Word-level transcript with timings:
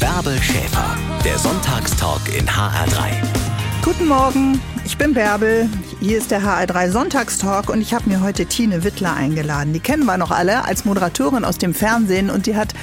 Bärbel 0.00 0.40
Schäfer, 0.42 0.96
der 1.24 1.38
Sonntagstalk 1.38 2.22
in 2.36 2.46
HR3. 2.46 3.12
Guten 3.84 4.08
Morgen, 4.08 4.60
ich 4.84 4.98
bin 4.98 5.14
Bärbel. 5.14 5.68
Hier 6.00 6.18
ist 6.18 6.30
der 6.30 6.42
HR3 6.42 6.90
Sonntagstalk 6.90 7.70
und 7.70 7.80
ich 7.80 7.94
habe 7.94 8.08
mir 8.08 8.20
heute 8.20 8.46
Tine 8.46 8.82
Wittler 8.82 9.14
eingeladen. 9.14 9.72
Die 9.72 9.80
kennen 9.80 10.04
wir 10.04 10.16
noch 10.16 10.30
alle 10.30 10.64
als 10.64 10.84
Moderatorin 10.84 11.44
aus 11.44 11.58
dem 11.58 11.74
Fernsehen 11.74 12.30
und 12.30 12.46
die 12.46 12.56
hat 12.56 12.74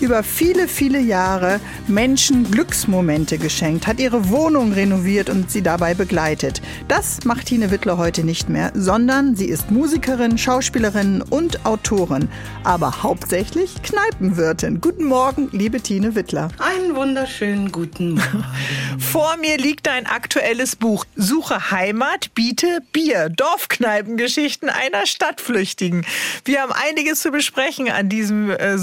über 0.00 0.22
viele, 0.22 0.68
viele 0.68 1.00
Jahre 1.00 1.60
Menschen 1.86 2.50
Glücksmomente 2.50 3.38
geschenkt, 3.38 3.86
hat 3.86 3.98
ihre 3.98 4.28
Wohnung 4.28 4.72
renoviert 4.72 5.30
und 5.30 5.50
sie 5.50 5.62
dabei 5.62 5.94
begleitet. 5.94 6.60
Das 6.88 7.24
macht 7.24 7.46
Tine 7.46 7.70
Wittler 7.70 7.96
heute 7.96 8.24
nicht 8.24 8.48
mehr, 8.48 8.72
sondern 8.74 9.36
sie 9.36 9.46
ist 9.46 9.70
Musikerin, 9.70 10.38
Schauspielerin 10.38 11.22
und 11.22 11.64
Autorin, 11.64 12.28
aber 12.64 13.02
hauptsächlich 13.02 13.82
Kneipenwirtin. 13.82 14.80
Guten 14.80 15.04
Morgen, 15.04 15.48
liebe 15.52 15.80
Tine 15.80 16.14
Wittler. 16.14 16.48
Einen 16.58 16.94
wunderschönen 16.94 17.72
guten 17.72 18.14
Morgen. 18.14 18.44
Vor 18.98 19.36
mir 19.38 19.56
liegt 19.56 19.88
ein 19.88 20.06
aktuelles 20.06 20.76
Buch. 20.76 21.04
Suche 21.16 21.70
Heimat, 21.70 22.34
biete 22.34 22.80
Bier. 22.92 23.28
Dorfkneipengeschichten 23.30 24.68
einer 24.68 25.06
Stadtflüchtigen. 25.06 26.04
Wir 26.44 26.62
haben 26.62 26.72
einiges 26.72 27.20
zu 27.20 27.30
besprechen 27.30 27.90
an 27.90 28.08
diesem 28.08 28.50
äh, 28.50 28.78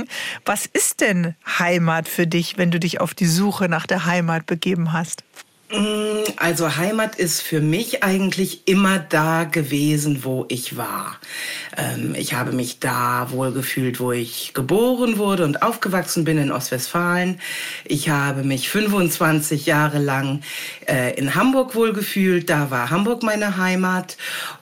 Sonntagmorgen. 0.00 0.08
Was 0.44 0.66
ist 0.66 1.00
denn 1.00 1.34
Heimat 1.58 2.08
für 2.08 2.26
dich, 2.26 2.58
wenn 2.58 2.70
du 2.70 2.80
dich 2.80 3.00
auf 3.00 3.14
die 3.14 3.26
Suche 3.26 3.68
nach 3.68 3.86
der 3.86 4.06
Heimat 4.06 4.46
begeben 4.46 4.92
hast? 4.92 5.24
Mm, 5.72 6.24
also 6.36 6.76
Heimat 6.76 7.14
ist 7.14 7.42
für 7.42 7.60
mich 7.60 8.02
eigentlich 8.02 8.66
immer 8.66 8.98
da 8.98 9.44
gewesen, 9.44 10.24
wo 10.24 10.44
ich 10.48 10.76
war. 10.76 11.16
Ähm, 11.76 12.16
ich 12.16 12.34
habe 12.34 12.50
mich 12.50 12.80
da 12.80 13.28
wohlgefühlt, 13.30 14.00
wo 14.00 14.10
ich 14.10 14.52
geboren 14.52 15.16
wurde 15.16 15.44
und 15.44 15.62
aufgewachsen 15.62 16.24
bin 16.24 16.38
in 16.38 16.50
Ostwestfalen. 16.50 17.40
Ich 17.84 18.08
habe 18.08 18.42
mich 18.42 18.68
25 18.68 19.66
Jahre 19.66 19.98
lang 20.00 20.42
äh, 20.88 21.14
in 21.16 21.36
Hamburg 21.36 21.76
wohlgefühlt. 21.76 22.50
Da 22.50 22.72
war 22.72 22.90
Hamburg 22.90 23.22
meine 23.22 23.56
Heimat. 23.56 24.16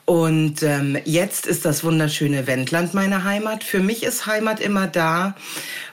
Und 0.05 0.61
ähm, 0.61 0.95
jetzt 1.05 1.47
ist 1.47 1.65
das 1.65 1.83
wunderschöne 1.83 2.45
Wendland 2.45 2.93
meine 2.93 3.23
Heimat. 3.23 3.63
Für 3.63 3.79
mich 3.79 4.03
ist 4.03 4.27
Heimat 4.27 4.59
immer 4.59 4.85
da, 4.85 5.35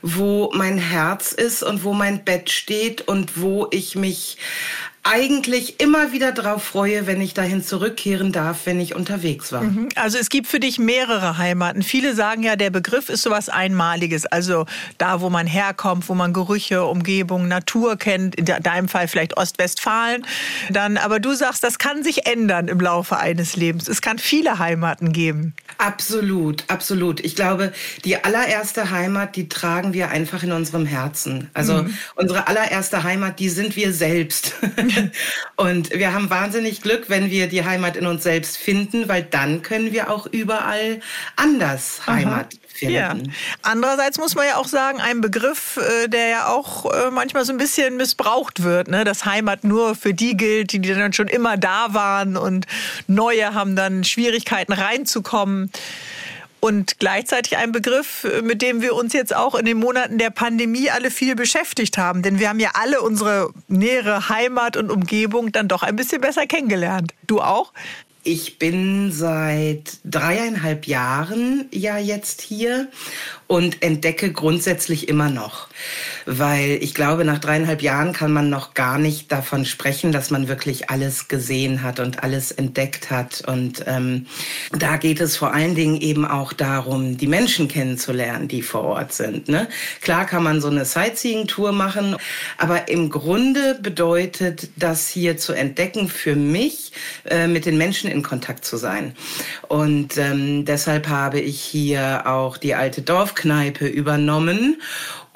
wo 0.03 0.51
mein 0.55 0.77
Herz 0.77 1.33
ist 1.33 1.63
und 1.63 1.85
wo 1.85 1.95
mein 1.95 2.23
Bett 2.23 2.51
steht 2.51 3.09
und 3.09 3.41
wo 3.41 3.67
ich 3.71 3.97
mich 3.97 4.37
eigentlich 5.07 5.81
immer 5.81 6.13
wieder 6.13 6.33
darauf 6.33 6.65
freue, 6.65 7.07
wenn 7.07 7.21
ich 7.21 7.33
dahin 7.33 7.63
zurückkehren 7.63 8.33
darf, 8.33 8.61
wenn 8.65 8.81
ich 8.81 8.95
unterwegs 8.97 9.53
war. 9.53 9.63
Mhm. 9.63 9.89
Also 9.95 10.19
es 10.19 10.29
gibt 10.29 10.49
für 10.49 10.59
dich 10.59 10.79
mehrere 10.79 11.39
Heimaten. 11.39 11.83
Viele 11.83 12.15
sagen 12.15 12.43
ja, 12.43 12.57
der 12.57 12.71
Begriff 12.71 13.09
ist 13.09 13.23
sowas 13.23 13.49
Einmaliges. 13.49 14.27
Also 14.27 14.67
da, 14.99 15.21
wo 15.21 15.31
man 15.31 15.47
herkommt, 15.47 16.09
wo 16.09 16.15
man 16.15 16.33
Gerüche, 16.33 16.85
Umgebung, 16.85 17.47
Natur 17.47 17.97
kennt. 17.97 18.35
In 18.35 18.47
deinem 18.47 18.89
Fall 18.89 19.07
vielleicht 19.07 19.37
Ostwestfalen. 19.37 20.27
Dann, 20.71 20.97
aber 20.97 21.21
du 21.21 21.35
sagst, 21.35 21.63
das 21.63 21.79
kann 21.79 22.03
sich 22.03 22.27
ändern 22.27 22.67
im 22.67 22.81
Laufe 22.81 23.17
eines 23.19 23.57
Lebens. 23.57 23.89
Es 23.89 24.03
kann 24.03 24.19
viele 24.19 24.59
Heimaten 24.59 25.13
geben. 25.13 25.55
Absolut, 25.79 26.65
absolut. 26.69 27.21
Ich 27.25 27.37
glaube, 27.37 27.73
die 28.05 28.25
allererste 28.25 28.91
Heimat, 28.91 29.37
die 29.37 29.49
tragen 29.49 29.93
wir 29.93 30.11
einfach 30.11 30.43
in 30.43 30.53
unserem 30.53 30.87
Herzen. 30.87 31.49
Also 31.55 31.85
mhm. 31.85 31.95
unsere 32.17 32.49
allererste 32.49 33.05
Heimat, 33.05 33.39
die 33.39 33.51
sind 33.51 33.77
wir 33.77 33.93
selbst. 33.93 34.55
und 35.57 35.91
wir 35.91 36.13
haben 36.13 36.31
wahnsinnig 36.31 36.83
Glück, 36.83 37.09
wenn 37.09 37.31
wir 37.31 37.49
die 37.49 37.65
Heimat 37.65 37.97
in 37.97 38.07
uns 38.07 38.23
selbst 38.23 38.57
finden, 38.57 39.09
weil 39.09 39.23
dann 39.23 39.63
können 39.63 39.93
wir 39.93 40.11
auch 40.11 40.27
überall 40.27 41.01
anders 41.37 42.07
Heimat 42.07 42.55
Aha. 42.55 42.61
finden. 42.67 42.95
Ja. 42.95 43.15
Andererseits 43.63 44.19
muss 44.19 44.35
man 44.35 44.47
ja 44.47 44.57
auch 44.57 44.69
sagen, 44.69 45.01
ein 45.01 45.21
Begriff, 45.21 45.79
äh, 45.79 46.09
der 46.09 46.29
ja 46.29 46.47
auch 46.49 46.93
äh, 46.93 47.11
manchmal 47.11 47.45
so 47.45 47.53
ein 47.53 47.59
bisschen 47.59 47.97
missbraucht 47.97 48.63
wird, 48.63 48.89
ne? 48.89 49.05
dass 49.05 49.25
Heimat 49.25 49.65
nur 49.65 49.95
für 49.95 50.15
die 50.15 50.37
gilt, 50.37 50.73
die 50.73 50.81
dann 50.81 51.13
schon 51.13 51.29
immer 51.29 51.57
da 51.57 51.95
waren 51.95 52.37
und 52.37 52.67
neue 53.07 53.55
haben 53.55 53.77
dann 53.77 54.05
Schwierigkeiten 54.05 54.73
reinzukommen 54.73 55.71
und 56.67 56.99
gleichzeitig 56.99 57.57
ein 57.59 57.71
Begriff, 57.71 58.27
mit 58.43 58.61
dem 58.61 58.83
wir 58.83 58.97
uns 58.97 59.13
jetzt 59.13 59.35
auch 59.35 59.55
in 59.55 59.65
den 59.65 59.77
Monaten 59.77 60.19
der 60.19 60.31
Pandemie 60.31 60.91
alle 60.91 61.13
viel 61.13 61.37
beschäftigt 61.37 61.97
haben. 61.97 62.23
Denn 62.23 62.41
wir 62.41 62.49
haben 62.49 62.59
ja 62.59 62.71
alle 62.75 63.03
unsere 63.03 63.51
nähere 63.69 64.29
Heimat 64.29 64.77
und 64.77 64.91
Umgebung 64.91 65.53
dann 65.53 65.69
doch 65.69 65.85
ein 65.85 65.95
bisschen 65.95 66.21
besser 66.21 66.49
kennengelernt. 66.49 67.15
Du 67.25 67.41
auch? 67.41 67.73
Ich 68.25 68.59
bin 68.59 69.13
seit 69.13 69.99
dreieinhalb 70.05 70.89
Jahren 70.89 71.67
ja 71.71 71.99
jetzt 71.99 72.41
hier 72.41 72.89
und 73.47 73.83
entdecke 73.83 74.33
grundsätzlich 74.33 75.09
immer 75.09 75.31
noch. 75.31 75.69
Weil 76.25 76.79
ich 76.81 76.95
glaube, 76.95 77.25
nach 77.25 77.39
dreieinhalb 77.39 77.81
Jahren 77.81 78.13
kann 78.13 78.33
man 78.33 78.51
noch 78.51 78.75
gar 78.75 78.99
nicht 78.99 79.31
davon 79.31 79.65
sprechen, 79.65 80.11
dass 80.11 80.31
man 80.31 80.49
wirklich 80.49 80.91
alles 80.91 81.29
gesehen 81.29 81.83
hat 81.83 82.01
und 82.01 82.25
alles 82.25 82.51
entdeckt 82.51 83.11
hat. 83.11 83.43
Und 83.47 83.85
ähm, 83.87 84.27
da 84.73 84.97
geht 84.97 85.21
es 85.21 85.37
vor 85.37 85.55
allen 85.55 85.77
Dingen 85.77 86.01
eben 86.01 86.27
auch 86.27 86.53
darum, 86.53 87.17
die 87.17 87.29
Menschen 87.29 87.69
kennenzulernen, 87.69 88.49
die 88.49 88.63
vor 88.63 88.83
Ort 88.83 89.13
sind. 89.13 89.49
Ne? 89.49 89.69
Klar 90.01 90.27
kann 90.27 90.43
man 90.43 90.61
so 90.61 90.69
eine 90.69 90.85
Sightseeing-Tour 90.85 91.71
machen, 91.71 92.17
aber 92.59 92.89
im 92.89 93.11
Grunde 93.11 93.79
bedeutet 93.81 94.71
das 94.77 95.09
hier 95.09 95.37
zu 95.37 95.53
entdecken 95.53 96.09
für 96.09 96.35
mich, 96.35 96.93
äh, 97.25 97.47
mit 97.47 97.67
den 97.67 97.79
Menschen 97.79 98.11
in 98.11 98.23
Kontakt 98.23 98.65
zu 98.65 98.77
sein. 98.77 99.15
Und 99.69 100.17
ähm, 100.17 100.65
deshalb 100.65 101.09
habe 101.09 101.39
ich 101.39 101.61
hier 101.61 102.27
auch 102.27 102.57
die 102.57 102.75
alte 102.75 103.03
Dorfkneipe 103.37 103.87
übernommen 103.87 104.81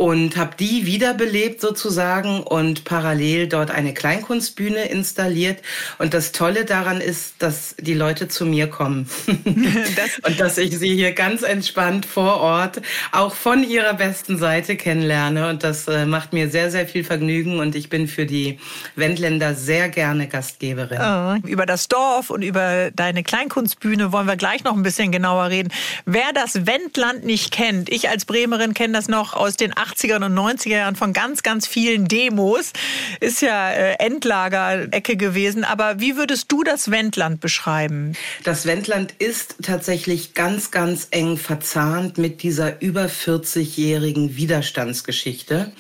und 0.01 0.39
habe 0.39 0.57
die 0.59 0.87
wiederbelebt 0.87 1.61
sozusagen 1.61 2.43
und 2.43 2.85
parallel 2.85 3.49
dort 3.49 3.71
eine 3.71 3.93
Kleinkunstbühne 3.93 4.87
installiert. 4.87 5.61
Und 5.99 6.15
das 6.15 6.33
Tolle 6.33 6.65
daran 6.65 7.03
ist, 7.03 7.35
dass 7.41 7.75
die 7.79 7.93
Leute 7.93 8.27
zu 8.27 8.47
mir 8.47 8.69
kommen 8.69 9.11
und 9.27 10.41
dass 10.41 10.57
ich 10.57 10.79
sie 10.79 10.95
hier 10.95 11.13
ganz 11.13 11.43
entspannt 11.43 12.07
vor 12.07 12.41
Ort 12.41 12.81
auch 13.13 13.35
von 13.35 13.63
ihrer 13.63 13.93
besten 13.93 14.39
Seite 14.39 14.77
kennenlerne. 14.77 15.51
Und 15.51 15.65
das 15.65 15.87
äh, 15.87 16.07
macht 16.07 16.33
mir 16.33 16.49
sehr, 16.49 16.71
sehr 16.71 16.89
viel 16.89 17.05
Vergnügen 17.05 17.59
und 17.59 17.77
ich 17.77 17.91
bin 17.91 18.09
für 18.09 18.25
die 18.25 18.59
Wendländer 18.97 19.55
sehr 19.55 19.91
gerne 19.91 20.29
Gastgeberin. 20.29 20.99
Oh, 20.99 21.47
über 21.47 21.67
das 21.67 21.89
Dorf 21.89 22.31
und 22.31 22.41
über 22.41 22.91
deine 22.91 23.23
Kleinkunstbühne 23.23 24.13
wollen 24.13 24.27
wir 24.27 24.37
gleich 24.37 24.65
noch 24.65 24.75
ein 24.75 24.83
bisschen 24.83 25.13
genauer 25.13 25.51
reden. 25.51 25.69
Wer 26.07 26.33
das 26.33 26.65
Wendland 26.65 27.27
nicht 27.27 27.51
kennt, 27.51 27.90
ich 27.91 28.09
als 28.09 28.25
Bremerin 28.25 28.75
kenne 28.75 28.95
das 28.95 29.09
noch 29.09 29.35
aus 29.35 29.57
den 29.57 29.73
80er 29.73 30.17
und 30.17 30.37
90er 30.37 30.69
Jahren 30.69 30.97
von 30.97 31.13
ganz, 31.13 31.43
ganz 31.43 31.67
vielen 31.67 32.07
Demos. 32.07 32.73
Ist 33.21 33.43
ja 33.43 33.71
äh, 33.71 33.95
Endlager-Ecke 33.95 35.17
gewesen. 35.17 35.65
Aber 35.65 36.01
wie 36.01 36.17
würdest 36.17 36.51
du 36.53 36.63
das 36.63 36.91
Wendland 36.91 37.41
beschreiben? 37.41 38.13
Das 38.45 38.67
Wendland 38.67 39.13
ist 39.19 39.57
tatsächlich 39.63 40.35
ganz, 40.35 40.71
ganz 40.71 41.09
eng 41.11 41.37
verzahnt 41.37 42.19
mit 42.19 42.43
dieser 42.43 42.81
über 42.81 43.07
40-jährigen 43.07 44.37
Widerstandsgeschichte. 44.37 45.73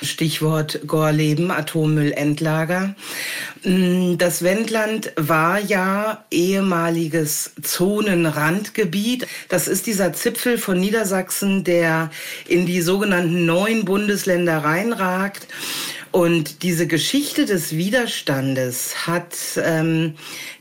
Stichwort 0.00 0.80
Gorleben, 0.86 1.50
Atommüllendlager. 1.50 2.94
Mm, 3.64 4.18
das 4.18 4.42
Wendland 4.42 5.12
war 5.16 5.60
ja 5.60 6.24
ehemaliges 6.30 7.52
Zonenrandgebiet. 7.62 9.26
Das 9.48 9.68
ist 9.68 9.86
dieser 9.86 10.12
Zipfel 10.12 10.58
von 10.58 10.80
Niedersachsen, 10.80 11.62
der 11.62 12.10
in 12.48 12.66
die 12.66 12.80
sogenannten 12.80 13.46
neuen 13.46 13.84
Bundesländer 13.84 14.58
reinragt. 14.58 15.46
Und 16.12 16.62
diese 16.62 16.86
Geschichte 16.86 17.46
des 17.46 17.74
Widerstandes 17.74 19.06
hat 19.06 19.34
ähm, 19.56 20.14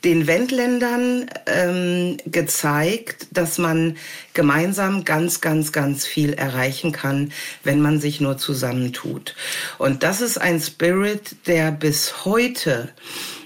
den 0.06 0.26
Wendländern 0.26 1.30
ähm, 1.46 2.18
gezeigt, 2.26 3.28
dass 3.32 3.58
man 3.58 3.98
gemeinsam 4.34 5.04
ganz, 5.04 5.42
ganz, 5.42 5.74
ganz 5.74 6.08
viel 6.08 6.34
erreichen 6.34 6.94
kann, 6.94 7.34
wenn 7.66 7.82
man 7.82 8.00
sich 8.00 8.22
nur 8.22 8.38
zusammentut. 8.38 9.36
Und 9.78 10.03
das 10.03 10.22
ist 10.22 10.40
ein 10.40 10.62
Spirit, 10.62 11.36
der 11.48 11.72
bis 11.72 12.24
heute 12.24 12.90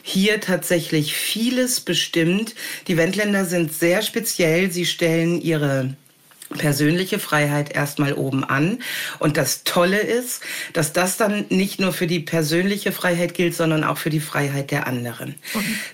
hier 0.04 0.40
tatsächlich 0.40 1.16
vieles 1.16 1.82
bestimmt. 1.82 2.54
Die 2.88 2.98
Wendländer 2.98 3.46
sind 3.46 3.74
sehr 3.74 4.04
speziell. 4.04 4.72
Sie 4.72 4.86
stellen 4.86 5.42
ihre 5.42 5.96
persönliche 6.50 7.20
Freiheit 7.20 7.76
erstmal 7.76 8.14
oben 8.14 8.44
an. 8.44 8.80
Und 9.20 9.38
das 9.38 9.64
Tolle 9.64 10.00
ist, 10.00 10.42
dass 10.74 10.94
das 10.94 11.18
dann 11.18 11.46
nicht 11.50 11.80
nur 11.80 11.94
für 11.94 12.08
die 12.08 12.20
persönliche 12.20 12.92
Freiheit 12.92 13.34
gilt, 13.34 13.56
sondern 13.56 13.84
auch 13.84 13.98
für 13.98 14.10
die 14.10 14.20
Freiheit 14.20 14.72
der 14.72 14.88
anderen. 14.88 15.36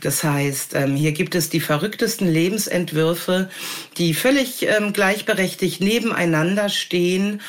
Das 0.01 0.23
heißt, 0.23 0.75
ähm, 0.75 0.95
hier 0.95 1.13
gibt 1.13 1.35
es 1.35 1.49
die 1.49 1.59
verrücktesten 1.59 2.27
Lebensentwürfe, 2.27 3.49
die 3.97 4.13
völlig 4.13 4.67
ähm, 4.67 4.93
gleichberechtigt 4.93 5.81
nebeneinander 5.81 6.69
stehen 6.69 7.41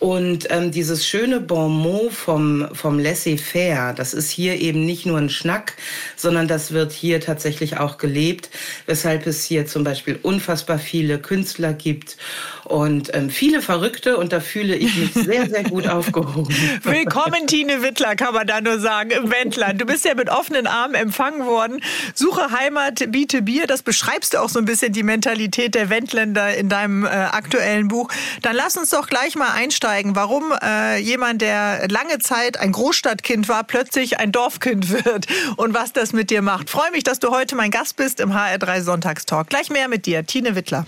Und 0.00 0.50
ähm, 0.50 0.70
dieses 0.70 1.06
schöne 1.06 1.40
Bonmot 1.40 2.12
vom, 2.12 2.68
vom 2.72 2.98
Laissez-faire, 2.98 3.92
das 3.92 4.14
ist 4.14 4.30
hier 4.30 4.58
eben 4.58 4.86
nicht 4.86 5.04
nur 5.04 5.18
ein 5.18 5.28
Schnack, 5.28 5.74
sondern 6.16 6.48
das 6.48 6.72
wird 6.72 6.90
hier 6.90 7.20
tatsächlich 7.20 7.76
auch 7.76 7.98
gelebt, 7.98 8.48
weshalb 8.86 9.26
es 9.26 9.44
hier 9.44 9.66
zum 9.66 9.84
Beispiel 9.84 10.18
unfassbar 10.22 10.78
viele 10.78 11.18
Künstler 11.18 11.74
gibt 11.74 12.16
und 12.64 13.14
ähm, 13.14 13.28
viele 13.28 13.60
Verrückte 13.60 14.16
und 14.16 14.32
da 14.32 14.40
fühle 14.40 14.74
ich 14.74 14.96
mich 14.96 15.12
sehr, 15.12 15.50
sehr 15.50 15.64
gut 15.64 15.86
aufgehoben. 15.88 16.48
Willkommen, 16.82 17.46
Tine 17.46 17.82
Wittler, 17.82 18.16
kann 18.16 18.32
man 18.32 18.46
da 18.46 18.62
nur 18.62 18.80
sagen, 18.80 19.10
im 19.10 19.30
Wendland. 19.30 19.82
Du 19.82 19.84
bist 19.84 20.06
ja 20.06 20.14
mit 20.14 20.30
offenen 20.30 20.66
Armen 20.66 20.94
empfangen 20.94 21.44
worden. 21.44 21.82
Suche 22.14 22.50
Heimat, 22.52 23.04
biete 23.12 23.42
Bier, 23.42 23.66
das 23.66 23.82
beschreibst 23.82 24.32
du 24.32 24.38
auch 24.38 24.48
so 24.48 24.60
ein 24.60 24.64
bisschen 24.64 24.94
die 24.94 25.02
Mentalität 25.02 25.74
der 25.74 25.90
Wendländer 25.90 26.54
in 26.56 26.70
deinem 26.70 27.04
äh, 27.04 27.08
aktuellen 27.08 27.88
Buch. 27.88 28.08
Dann 28.40 28.56
lass 28.56 28.78
uns 28.78 28.90
doch 28.90 29.06
gleich 29.06 29.34
mal 29.34 29.50
einsteigen, 29.52 29.89
warum 30.14 30.52
äh, 30.62 30.98
jemand, 30.98 31.42
der 31.42 31.88
lange 31.88 32.18
Zeit 32.18 32.58
ein 32.58 32.72
Großstadtkind 32.72 33.48
war, 33.48 33.64
plötzlich 33.64 34.18
ein 34.18 34.32
Dorfkind 34.32 34.90
wird 35.04 35.26
und 35.56 35.74
was 35.74 35.92
das 35.92 36.12
mit 36.12 36.30
dir 36.30 36.42
macht. 36.42 36.70
Freue 36.70 36.90
mich, 36.90 37.04
dass 37.04 37.18
du 37.18 37.30
heute 37.30 37.56
mein 37.56 37.70
Gast 37.70 37.96
bist 37.96 38.20
im 38.20 38.32
HR3 38.32 38.82
Sonntagstalk. 38.82 39.48
Gleich 39.48 39.70
mehr 39.70 39.88
mit 39.88 40.06
dir, 40.06 40.24
Tine 40.24 40.54
Wittler. 40.54 40.86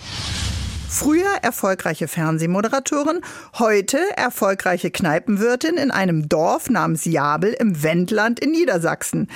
Früher 0.93 1.37
erfolgreiche 1.41 2.07
Fernsehmoderatorin, 2.07 3.21
heute 3.57 3.97
erfolgreiche 4.15 4.91
Kneipenwirtin 4.91 5.75
in 5.75 5.89
einem 5.89 6.29
Dorf 6.29 6.69
namens 6.69 7.05
Jabel 7.05 7.51
im 7.53 7.81
Wendland 7.81 8.39
in 8.39 8.51
Niedersachsen. 8.51 9.27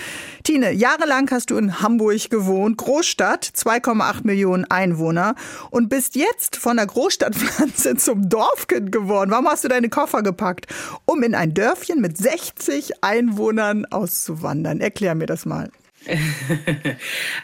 Tine, 0.43 0.71
jahrelang 0.71 1.31
hast 1.31 1.49
du 1.49 1.57
in 1.57 1.81
Hamburg 1.81 2.29
gewohnt, 2.29 2.77
Großstadt, 2.77 3.43
2,8 3.43 4.19
Millionen 4.23 4.65
Einwohner 4.65 5.33
und 5.71 5.89
bist 5.89 6.15
jetzt 6.15 6.57
von 6.57 6.77
der 6.77 6.85
Großstadtpflanze 6.85 7.95
zum 7.97 8.29
Dorfkind 8.29 8.91
geworden. 8.91 9.31
Warum 9.31 9.47
hast 9.47 9.63
du 9.63 9.67
deine 9.67 9.89
Koffer 9.89 10.21
gepackt, 10.21 10.67
um 11.05 11.23
in 11.23 11.33
ein 11.33 11.55
Dörfchen 11.55 12.01
mit 12.01 12.19
60 12.19 13.03
Einwohnern 13.03 13.85
auszuwandern? 13.85 14.79
Erklär 14.79 15.15
mir 15.15 15.25
das 15.25 15.47
mal. 15.47 15.71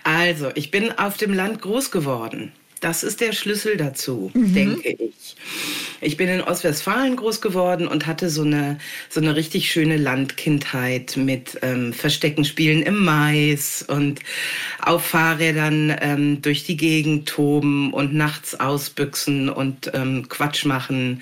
Also, 0.03 0.51
ich 0.53 0.69
bin 0.69 0.91
auf 0.97 1.17
dem 1.17 1.33
Land 1.33 1.61
groß 1.61 1.89
geworden. 1.89 2.51
Das 2.83 3.01
ist 3.01 3.21
der 3.21 3.31
Schlüssel 3.31 3.77
dazu, 3.77 4.29
mhm. 4.33 4.53
denke 4.53 4.89
ich. 4.89 5.37
Ich 6.01 6.17
bin 6.17 6.27
in 6.27 6.41
Ostwestfalen 6.41 7.15
groß 7.15 7.39
geworden 7.39 7.87
und 7.87 8.07
hatte 8.07 8.29
so 8.29 8.41
eine, 8.41 8.77
so 9.07 9.21
eine 9.21 9.37
richtig 9.37 9.71
schöne 9.71 9.95
Landkindheit 9.95 11.15
mit 11.15 11.57
ähm, 11.61 11.93
Versteckenspielen 11.93 12.81
im 12.81 13.05
Mais 13.05 13.85
und 13.87 14.19
auf 14.81 15.05
Fahrrädern 15.05 15.95
ähm, 16.01 16.41
durch 16.41 16.65
die 16.65 16.75
Gegend 16.75 17.29
toben 17.29 17.93
und 17.93 18.13
nachts 18.13 18.59
ausbüchsen 18.59 19.47
und 19.47 19.89
ähm, 19.93 20.27
Quatsch 20.27 20.65
machen. 20.65 21.21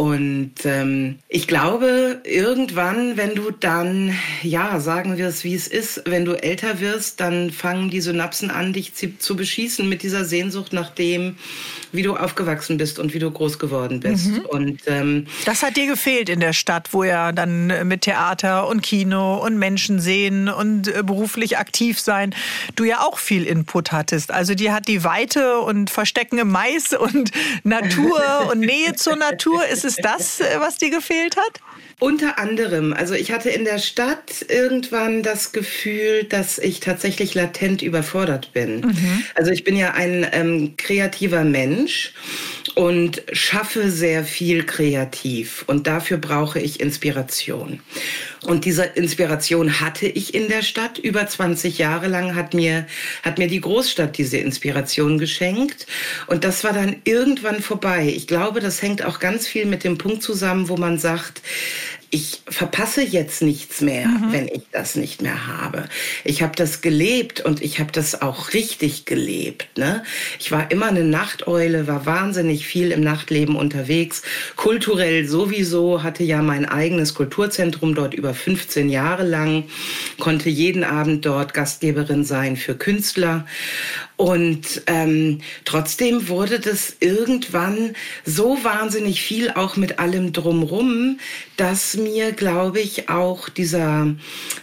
Und 0.00 0.52
ähm, 0.64 1.18
ich 1.28 1.46
glaube, 1.46 2.22
irgendwann, 2.24 3.18
wenn 3.18 3.34
du 3.34 3.50
dann, 3.50 4.16
ja, 4.42 4.80
sagen 4.80 5.18
wir 5.18 5.28
es, 5.28 5.44
wie 5.44 5.54
es 5.54 5.68
ist, 5.68 6.04
wenn 6.06 6.24
du 6.24 6.42
älter 6.42 6.80
wirst, 6.80 7.20
dann 7.20 7.50
fangen 7.50 7.90
die 7.90 8.00
Synapsen 8.00 8.50
an, 8.50 8.72
dich 8.72 8.94
zu, 8.94 9.36
beschießen 9.36 9.86
mit 9.86 10.02
dieser 10.02 10.24
Sehnsucht 10.24 10.72
nach 10.72 10.88
dem, 10.88 11.36
wie 11.92 12.00
du 12.00 12.16
aufgewachsen 12.16 12.78
bist 12.78 12.98
und 12.98 13.12
wie 13.12 13.18
du 13.18 13.30
groß 13.30 13.58
geworden 13.58 14.00
bist. 14.00 14.28
Mhm. 14.28 14.40
Und 14.46 14.80
ähm, 14.86 15.26
das 15.44 15.62
hat 15.62 15.76
dir 15.76 15.86
gefehlt 15.86 16.30
in 16.30 16.40
der 16.40 16.54
Stadt, 16.54 16.94
wo 16.94 17.04
ja 17.04 17.32
dann 17.32 17.86
mit 17.86 18.00
Theater 18.00 18.68
und 18.68 18.80
Kino 18.80 19.36
und 19.44 19.58
Menschen 19.58 20.00
sehen 20.00 20.48
und 20.48 20.88
äh, 20.88 21.02
beruflich 21.04 21.58
aktiv 21.58 22.00
sein, 22.00 22.34
du 22.74 22.84
ja 22.84 23.00
auch 23.00 23.18
viel 23.18 23.44
Input 23.44 23.92
hattest. 23.92 24.30
Also 24.30 24.54
dir 24.54 24.72
hat 24.72 24.88
die 24.88 25.04
Weite 25.04 25.58
und 25.58 25.90
Verstecken 25.90 26.38
im 26.38 26.48
Mais 26.48 26.94
und 26.94 27.32
Natur 27.64 28.48
und 28.50 28.60
Nähe 28.60 28.94
zur 28.94 29.16
Natur 29.16 29.66
ist 29.66 29.84
es 29.84 29.89
das, 29.96 30.40
äh, 30.40 30.60
was 30.60 30.76
dir 30.76 30.90
gefehlt 30.90 31.36
hat? 31.36 31.60
Unter 32.00 32.38
anderem. 32.38 32.94
Also 32.94 33.14
ich 33.14 33.30
hatte 33.30 33.50
in 33.50 33.64
der 33.64 33.78
Stadt 33.78 34.46
irgendwann 34.48 35.22
das 35.22 35.52
Gefühl, 35.52 36.24
dass 36.24 36.58
ich 36.58 36.80
tatsächlich 36.80 37.34
latent 37.34 37.82
überfordert 37.82 38.54
bin. 38.54 38.80
Mhm. 38.80 39.24
Also 39.34 39.50
ich 39.50 39.64
bin 39.64 39.76
ja 39.76 39.92
ein 39.92 40.26
ähm, 40.32 40.74
kreativer 40.78 41.44
Mensch 41.44 42.14
und 42.74 43.22
schaffe 43.32 43.90
sehr 43.90 44.24
viel 44.24 44.64
kreativ. 44.64 45.64
Und 45.66 45.86
dafür 45.86 46.16
brauche 46.16 46.58
ich 46.58 46.80
Inspiration. 46.80 47.80
Und 48.42 48.64
diese 48.64 48.84
Inspiration 48.84 49.80
hatte 49.80 50.06
ich 50.06 50.34
in 50.34 50.48
der 50.48 50.62
Stadt. 50.62 50.98
Über 50.98 51.26
20 51.26 51.76
Jahre 51.76 52.08
lang 52.08 52.34
hat 52.34 52.54
mir, 52.54 52.86
hat 53.22 53.38
mir 53.38 53.48
die 53.48 53.60
Großstadt 53.60 54.16
diese 54.16 54.38
Inspiration 54.38 55.18
geschenkt. 55.18 55.86
Und 56.26 56.44
das 56.44 56.64
war 56.64 56.72
dann 56.72 56.96
irgendwann 57.04 57.60
vorbei. 57.60 58.10
Ich 58.16 58.26
glaube, 58.26 58.60
das 58.60 58.80
hängt 58.80 59.04
auch 59.04 59.18
ganz 59.18 59.46
viel 59.46 59.66
mit 59.66 59.84
dem 59.84 59.98
Punkt 59.98 60.22
zusammen, 60.22 60.70
wo 60.70 60.78
man 60.78 60.98
sagt, 60.98 61.42
ich 62.12 62.42
verpasse 62.48 63.02
jetzt 63.02 63.40
nichts 63.40 63.80
mehr, 63.80 64.08
mhm. 64.08 64.32
wenn 64.32 64.48
ich 64.48 64.62
das 64.72 64.96
nicht 64.96 65.22
mehr 65.22 65.46
habe. 65.46 65.84
Ich 66.24 66.42
habe 66.42 66.56
das 66.56 66.80
gelebt 66.80 67.40
und 67.40 67.62
ich 67.62 67.78
habe 67.78 67.92
das 67.92 68.20
auch 68.20 68.52
richtig 68.52 69.04
gelebt. 69.04 69.78
Ne? 69.78 70.02
Ich 70.40 70.50
war 70.50 70.72
immer 70.72 70.86
eine 70.86 71.04
Nachteule, 71.04 71.86
war 71.86 72.06
wahnsinnig 72.06 72.66
viel 72.66 72.90
im 72.90 73.00
Nachtleben 73.00 73.54
unterwegs. 73.54 74.22
Kulturell 74.56 75.24
sowieso, 75.28 76.02
hatte 76.02 76.24
ja 76.24 76.42
mein 76.42 76.64
eigenes 76.64 77.14
Kulturzentrum 77.14 77.94
dort 77.94 78.12
über 78.12 78.34
15 78.34 78.88
Jahre 78.88 79.24
lang, 79.24 79.64
konnte 80.18 80.50
jeden 80.50 80.82
Abend 80.82 81.24
dort 81.24 81.54
Gastgeberin 81.54 82.24
sein 82.24 82.56
für 82.56 82.74
Künstler. 82.74 83.46
Und 84.20 84.82
ähm, 84.86 85.40
trotzdem 85.64 86.28
wurde 86.28 86.60
das 86.60 86.96
irgendwann 87.00 87.94
so 88.26 88.62
wahnsinnig 88.62 89.22
viel, 89.22 89.50
auch 89.50 89.76
mit 89.76 89.98
allem 89.98 90.34
drumrum, 90.34 91.18
dass 91.56 91.96
mir, 91.96 92.32
glaube 92.32 92.80
ich, 92.80 93.08
auch 93.08 93.48
dieser, 93.48 94.14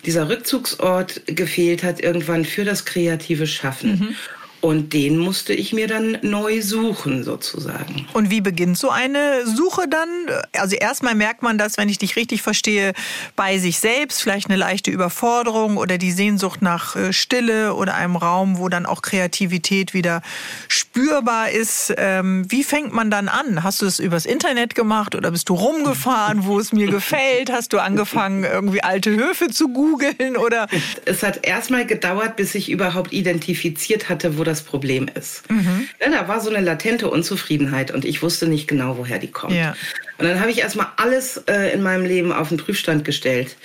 dieser 0.06 0.30
Rückzugsort 0.30 1.24
gefehlt 1.26 1.82
hat, 1.82 2.00
irgendwann 2.00 2.46
für 2.46 2.66
das 2.66 2.86
kreative 2.86 3.48
Schaffen. 3.48 3.90
Mhm. 3.90 4.16
Und 4.60 4.94
den 4.94 5.18
musste 5.18 5.54
ich 5.54 5.72
mir 5.72 5.88
dann 5.88 6.18
neu 6.24 6.62
suchen, 6.62 7.24
sozusagen. 7.24 8.08
Und 8.14 8.32
wie 8.32 8.42
beginnt 8.42 8.78
so 8.78 8.90
eine 8.90 9.46
Suche 9.46 9.88
dann? 9.88 10.10
Also 10.54 10.76
erstmal 10.76 11.14
merkt 11.14 11.44
man 11.44 11.58
das, 11.58 11.78
wenn 11.78 11.90
ich 11.90 12.00
dich 12.00 12.16
richtig 12.16 12.42
verstehe, 12.42 12.94
bei 13.36 13.60
sich 13.60 13.80
selbst, 13.80 14.22
vielleicht 14.22 14.48
eine 14.50 14.58
leichte 14.58 14.90
Überforderung 14.90 15.78
oder 15.78 15.98
die 15.98 16.12
Sehnsucht 16.12 16.62
nach 16.62 16.96
äh, 16.96 17.14
Stille 17.14 17.76
oder 17.76 17.94
einem 17.94 18.16
Raum, 18.16 18.58
wo 18.58 18.68
dann 18.68 18.86
auch 18.88 19.02
Kreativität 19.04 19.94
wieder 19.94 20.22
spürbar 20.68 21.52
ist. 21.52 21.94
Ähm, 21.96 22.46
wie 22.50 22.64
fängt 22.64 22.94
man 22.94 23.12
dann 23.12 23.28
an? 23.28 23.64
Hast 23.64 23.82
du 23.82 23.86
es 23.86 24.00
übers 24.00 24.26
Internet 24.26 24.74
gemacht 24.74 25.14
oder 25.14 25.32
bist 25.32 25.50
du 25.50 25.54
rumgefahren, 25.54 26.46
wo 26.46 26.60
es 26.60 26.74
mir 26.74 26.88
gefällt? 26.88 27.52
Hast 27.52 27.74
du 27.74 27.80
angefangen, 27.80 28.44
irgendwie 28.44 28.82
alte 28.82 29.12
Höfe 29.12 29.50
zu 29.50 29.70
googeln 29.70 30.36
oder? 30.36 30.68
Es 31.06 31.22
hat 31.22 31.46
erstmal 31.46 31.86
gedauert, 31.86 32.36
bis 32.36 32.56
ich 32.56 32.70
überhaupt 32.72 33.14
identifiziert 33.14 34.10
hatte, 34.10 34.38
wo 34.38 34.44
das 34.44 34.57
Problem 34.62 35.08
ist. 35.14 35.50
Mhm. 35.50 35.88
Ja, 36.00 36.10
da 36.10 36.28
war 36.28 36.40
so 36.40 36.50
eine 36.50 36.64
latente 36.64 37.10
Unzufriedenheit 37.10 37.92
und 37.92 38.06
ich 38.06 38.22
wusste 38.22 38.48
nicht 38.48 38.68
genau, 38.68 38.98
woher 38.98 39.20
die 39.20 39.32
kommt. 39.32 39.54
Ja. 39.54 39.76
Und 40.18 40.26
dann 40.26 40.40
habe 40.40 40.50
ich 40.52 40.60
erstmal 40.60 40.88
alles 40.98 41.38
äh, 41.48 41.74
in 41.74 41.84
meinem 41.84 42.06
Leben 42.06 42.32
auf 42.32 42.50
den 42.50 42.58
Prüfstand 42.58 43.06
gestellt 43.06 43.56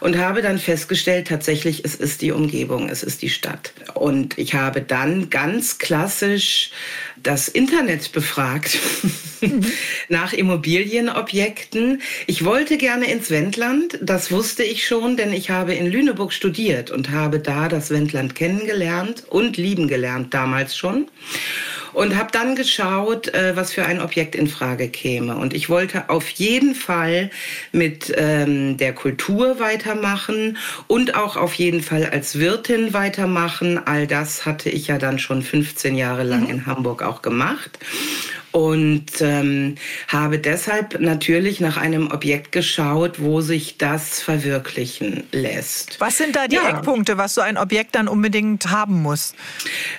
und 0.00 0.18
habe 0.18 0.42
dann 0.42 0.58
festgestellt, 0.58 1.28
tatsächlich, 1.28 1.84
es 1.84 1.94
ist 1.94 2.22
die 2.22 2.32
Umgebung, 2.32 2.88
es 2.88 3.02
ist 3.02 3.22
die 3.22 3.30
Stadt. 3.30 3.72
Und 3.94 4.36
ich 4.38 4.54
habe 4.54 4.80
dann 4.80 5.30
ganz 5.30 5.78
klassisch 5.78 6.72
das 7.22 7.48
Internet 7.48 8.12
befragt 8.12 8.78
nach 10.08 10.32
Immobilienobjekten. 10.32 12.00
Ich 12.26 12.44
wollte 12.44 12.76
gerne 12.76 13.10
ins 13.10 13.30
Wendland, 13.30 13.98
das 14.02 14.32
wusste 14.32 14.62
ich 14.64 14.86
schon, 14.86 15.16
denn 15.16 15.32
ich 15.32 15.50
habe 15.50 15.74
in 15.74 15.86
Lüneburg 15.86 16.32
studiert 16.32 16.90
und 16.90 17.10
habe 17.10 17.38
da 17.38 17.68
das 17.68 17.90
Wendland 17.90 18.34
kennengelernt 18.34 19.24
und 19.28 19.56
lieben 19.56 19.86
gelernt 19.86 20.34
damals 20.34 20.76
schon 20.76 21.08
und 21.92 22.16
habe 22.16 22.30
dann 22.32 22.54
geschaut, 22.54 23.28
äh, 23.28 23.56
was 23.56 23.72
für 23.72 23.84
ein 23.84 24.00
Objekt 24.00 24.34
in 24.34 24.46
Frage 24.46 24.88
käme. 24.88 25.36
Und 25.36 25.54
ich 25.54 25.68
wollte 25.68 26.08
auf 26.08 26.28
jeden 26.30 26.74
Fall 26.74 27.30
mit 27.72 28.12
ähm, 28.16 28.76
der 28.76 28.92
Kultur 28.92 29.58
weitermachen 29.58 30.56
und 30.86 31.14
auch 31.14 31.36
auf 31.36 31.54
jeden 31.54 31.82
Fall 31.82 32.06
als 32.06 32.38
Wirtin 32.38 32.92
weitermachen. 32.92 33.80
All 33.84 34.06
das 34.06 34.46
hatte 34.46 34.70
ich 34.70 34.88
ja 34.88 34.98
dann 34.98 35.18
schon 35.18 35.42
15 35.42 35.96
Jahre 35.96 36.24
lang 36.24 36.44
mhm. 36.44 36.50
in 36.50 36.66
Hamburg 36.66 37.02
auch 37.02 37.22
gemacht 37.22 37.78
und 38.52 39.20
ähm, 39.20 39.76
habe 40.08 40.38
deshalb 40.38 41.00
natürlich 41.00 41.60
nach 41.60 41.76
einem 41.76 42.10
Objekt 42.10 42.52
geschaut, 42.52 43.20
wo 43.20 43.40
sich 43.40 43.78
das 43.78 44.20
verwirklichen 44.20 45.24
lässt. 45.32 46.00
Was 46.00 46.18
sind 46.18 46.34
da 46.36 46.48
die 46.48 46.56
ja. 46.56 46.68
Eckpunkte, 46.68 47.16
was 47.16 47.34
so 47.34 47.40
ein 47.40 47.56
Objekt 47.56 47.94
dann 47.94 48.08
unbedingt 48.08 48.70
haben 48.70 49.02
muss? 49.02 49.34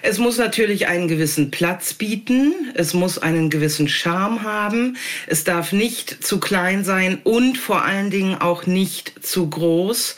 Es 0.01 0.17
muss 0.17 0.37
natürlich 0.37 0.87
einen 0.87 1.07
gewissen 1.07 1.51
Platz 1.51 1.93
bieten, 1.93 2.53
es 2.73 2.93
muss 2.93 3.17
einen 3.17 3.49
gewissen 3.49 3.87
Charme 3.87 4.43
haben, 4.43 4.97
es 5.27 5.43
darf 5.43 5.71
nicht 5.71 6.25
zu 6.25 6.39
klein 6.39 6.83
sein 6.83 7.19
und 7.23 7.57
vor 7.57 7.83
allen 7.83 8.09
Dingen 8.09 8.35
auch 8.35 8.65
nicht 8.65 9.25
zu 9.25 9.49
groß. 9.49 10.15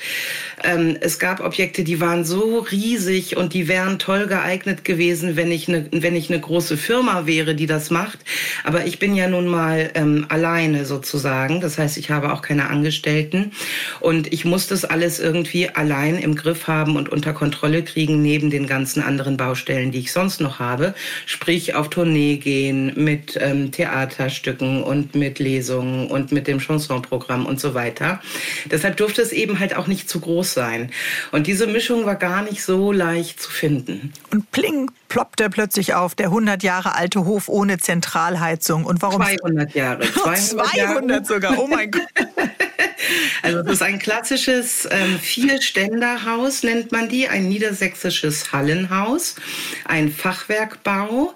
Ähm, 0.64 0.98
es 1.02 1.20
gab 1.20 1.42
Objekte, 1.42 1.84
die 1.84 2.00
waren 2.00 2.24
so 2.24 2.60
riesig 2.60 3.36
und 3.36 3.54
die 3.54 3.68
wären 3.68 4.00
toll 4.00 4.28
geeignet 4.28 4.86
gewesen, 4.86 5.36
wenn 5.36 5.52
ich 5.52 5.68
eine, 5.68 5.88
wenn 5.92 6.16
ich 6.16 6.30
eine 6.30 6.40
große 6.40 6.78
Firma 6.78 7.26
wäre, 7.26 7.54
die 7.54 7.66
das 7.66 7.90
macht. 7.90 8.20
Aber 8.64 8.86
ich 8.86 9.00
bin 9.00 9.16
ja 9.16 9.28
nun 9.28 9.48
mal 9.48 9.92
ähm, 9.96 10.26
alleine 10.30 10.86
sozusagen. 10.86 11.60
Das 11.60 11.78
heißt, 11.78 11.98
ich 11.98 12.12
habe 12.12 12.32
auch 12.32 12.42
keine 12.42 12.70
Angestellten 12.70 13.52
und 14.00 14.32
ich 14.32 14.46
muss 14.46 14.68
das 14.68 14.86
alles 14.86 15.20
irgendwie 15.20 15.70
allein 15.70 16.18
im 16.18 16.36
Griff 16.36 16.68
haben 16.68 16.96
und 16.96 17.10
unter 17.10 17.34
Kontrolle 17.34 17.84
kriegen 17.84 18.22
neben 18.22 18.50
den 18.50 18.66
ganzen 18.66 19.04
anderen 19.04 19.36
Baustellen, 19.36 19.92
die 19.92 20.00
ich 20.00 20.14
sonst 20.14 20.40
noch 20.40 20.60
habe. 20.60 20.94
Sprich 21.26 21.76
auf 21.76 21.90
Tournee 21.90 22.38
gehen 22.38 22.94
mit 22.96 23.38
ähm, 23.42 23.72
Theaterstücken 23.72 24.82
und 24.82 25.16
mit 25.16 25.40
Lesungen 25.40 26.08
und 26.08 26.32
mit 26.32 26.48
dem 26.48 26.60
Chansonprogramm 26.60 27.46
und 27.46 27.60
so 27.60 27.74
weiter. 27.74 28.22
Deshalb 28.72 28.96
durfte 28.98 29.22
es 29.22 29.34
eben 29.34 29.60
halt 29.60 29.76
auch 29.76 29.88
nicht 29.88 30.10
zu 30.10 30.22
groß 30.22 30.53
sein. 30.54 30.92
Und 31.32 31.48
diese 31.48 31.68
Mischung 31.68 32.06
war 32.06 32.16
gar 32.16 32.44
nicht 32.44 32.64
so 32.64 32.92
leicht 32.92 33.42
zu 33.42 33.52
finden. 33.52 34.14
Und 34.32 34.52
pling, 34.52 34.92
ploppte 35.14 35.48
plötzlich 35.52 35.94
auf, 35.94 36.16
der 36.16 36.26
100 36.28 36.64
Jahre 36.64 36.96
alte 36.96 37.24
Hof 37.26 37.48
ohne 37.48 37.78
Zentralheizung. 37.78 38.84
Und 38.84 39.04
warum? 39.04 39.22
200 39.22 39.76
Jahre. 39.76 40.02
200, 40.12 40.40
200 40.40 40.76
Jahre. 40.76 41.26
sogar, 41.26 41.60
oh 41.60 41.68
mein 41.68 41.92
Gott. 41.92 42.02
Also 43.42 43.62
das 43.62 43.74
ist 43.74 43.82
ein 43.82 44.00
klassisches 44.00 44.88
ähm, 44.90 45.20
Vierständerhaus, 45.20 46.64
nennt 46.64 46.92
man 46.92 47.10
die, 47.10 47.28
ein 47.28 47.50
niedersächsisches 47.50 48.54
Hallenhaus, 48.54 49.36
ein 49.86 50.10
Fachwerkbau 50.10 51.34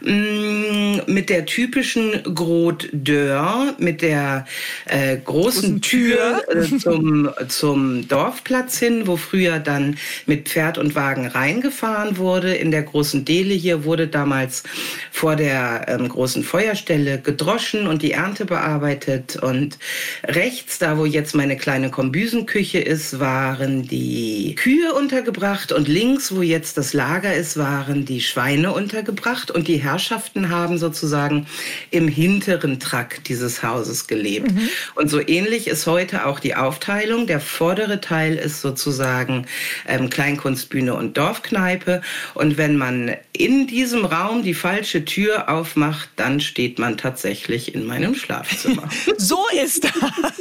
mh, 0.00 0.10
mm, 0.10 1.00
mit 1.06 1.28
der 1.28 1.46
typischen 1.46 2.22
Grote 2.34 2.88
Deur, 2.92 3.74
mit 3.78 4.00
der 4.02 4.46
äh, 4.86 5.18
großen 5.18 5.82
Tür 5.82 6.42
äh, 6.48 6.78
zum, 6.78 7.30
zum 7.48 8.08
Dorfplatz 8.08 8.78
hin, 8.78 9.06
wo 9.06 9.16
früher 9.16 9.58
dann 9.58 9.98
mit 10.26 10.48
Pferd 10.48 10.78
und 10.78 10.94
Wagen 10.94 11.26
reingefahren 11.26 12.16
wurde. 12.16 12.54
In 12.54 12.70
der 12.70 12.82
großen 12.82 13.19
Dele 13.24 13.54
hier 13.54 13.84
wurde 13.84 14.08
damals 14.08 14.62
vor 15.10 15.36
der 15.36 15.86
ähm, 15.88 16.08
großen 16.08 16.42
Feuerstelle 16.42 17.20
gedroschen 17.20 17.86
und 17.86 18.02
die 18.02 18.12
Ernte 18.12 18.46
bearbeitet. 18.46 19.36
Und 19.36 19.78
rechts, 20.24 20.78
da 20.78 20.98
wo 20.98 21.04
jetzt 21.04 21.34
meine 21.34 21.56
kleine 21.56 21.90
Kombüsenküche 21.90 22.78
ist, 22.78 23.20
waren 23.20 23.82
die 23.82 24.54
Kühe 24.56 24.94
untergebracht 24.94 25.72
und 25.72 25.88
links, 25.88 26.34
wo 26.34 26.42
jetzt 26.42 26.78
das 26.78 26.92
Lager 26.92 27.34
ist, 27.34 27.56
waren 27.56 28.04
die 28.04 28.20
Schweine 28.20 28.72
untergebracht 28.72 29.50
und 29.50 29.68
die 29.68 29.76
Herrschaften 29.76 30.48
haben 30.48 30.78
sozusagen 30.78 31.46
im 31.90 32.08
hinteren 32.08 32.80
Trakt 32.80 33.28
dieses 33.28 33.62
Hauses 33.62 34.06
gelebt. 34.06 34.52
Mhm. 34.52 34.68
Und 34.94 35.10
so 35.10 35.20
ähnlich 35.20 35.66
ist 35.66 35.86
heute 35.86 36.26
auch 36.26 36.40
die 36.40 36.54
Aufteilung. 36.54 37.26
Der 37.26 37.40
vordere 37.40 38.00
Teil 38.00 38.36
ist 38.36 38.60
sozusagen 38.60 39.46
ähm, 39.86 40.08
Kleinkunstbühne 40.08 40.94
und 40.94 41.16
Dorfkneipe 41.18 42.00
und 42.34 42.56
wenn 42.56 42.76
man 42.76 43.09
in 43.32 43.66
diesem 43.66 44.04
Raum 44.04 44.42
die 44.42 44.52
falsche 44.52 45.04
Tür 45.06 45.48
aufmacht, 45.48 46.10
dann 46.16 46.40
steht 46.40 46.78
man 46.78 46.98
tatsächlich 46.98 47.74
in 47.74 47.86
meinem 47.86 48.14
Schlafzimmer. 48.14 48.82
so 49.16 49.38
ist 49.64 49.88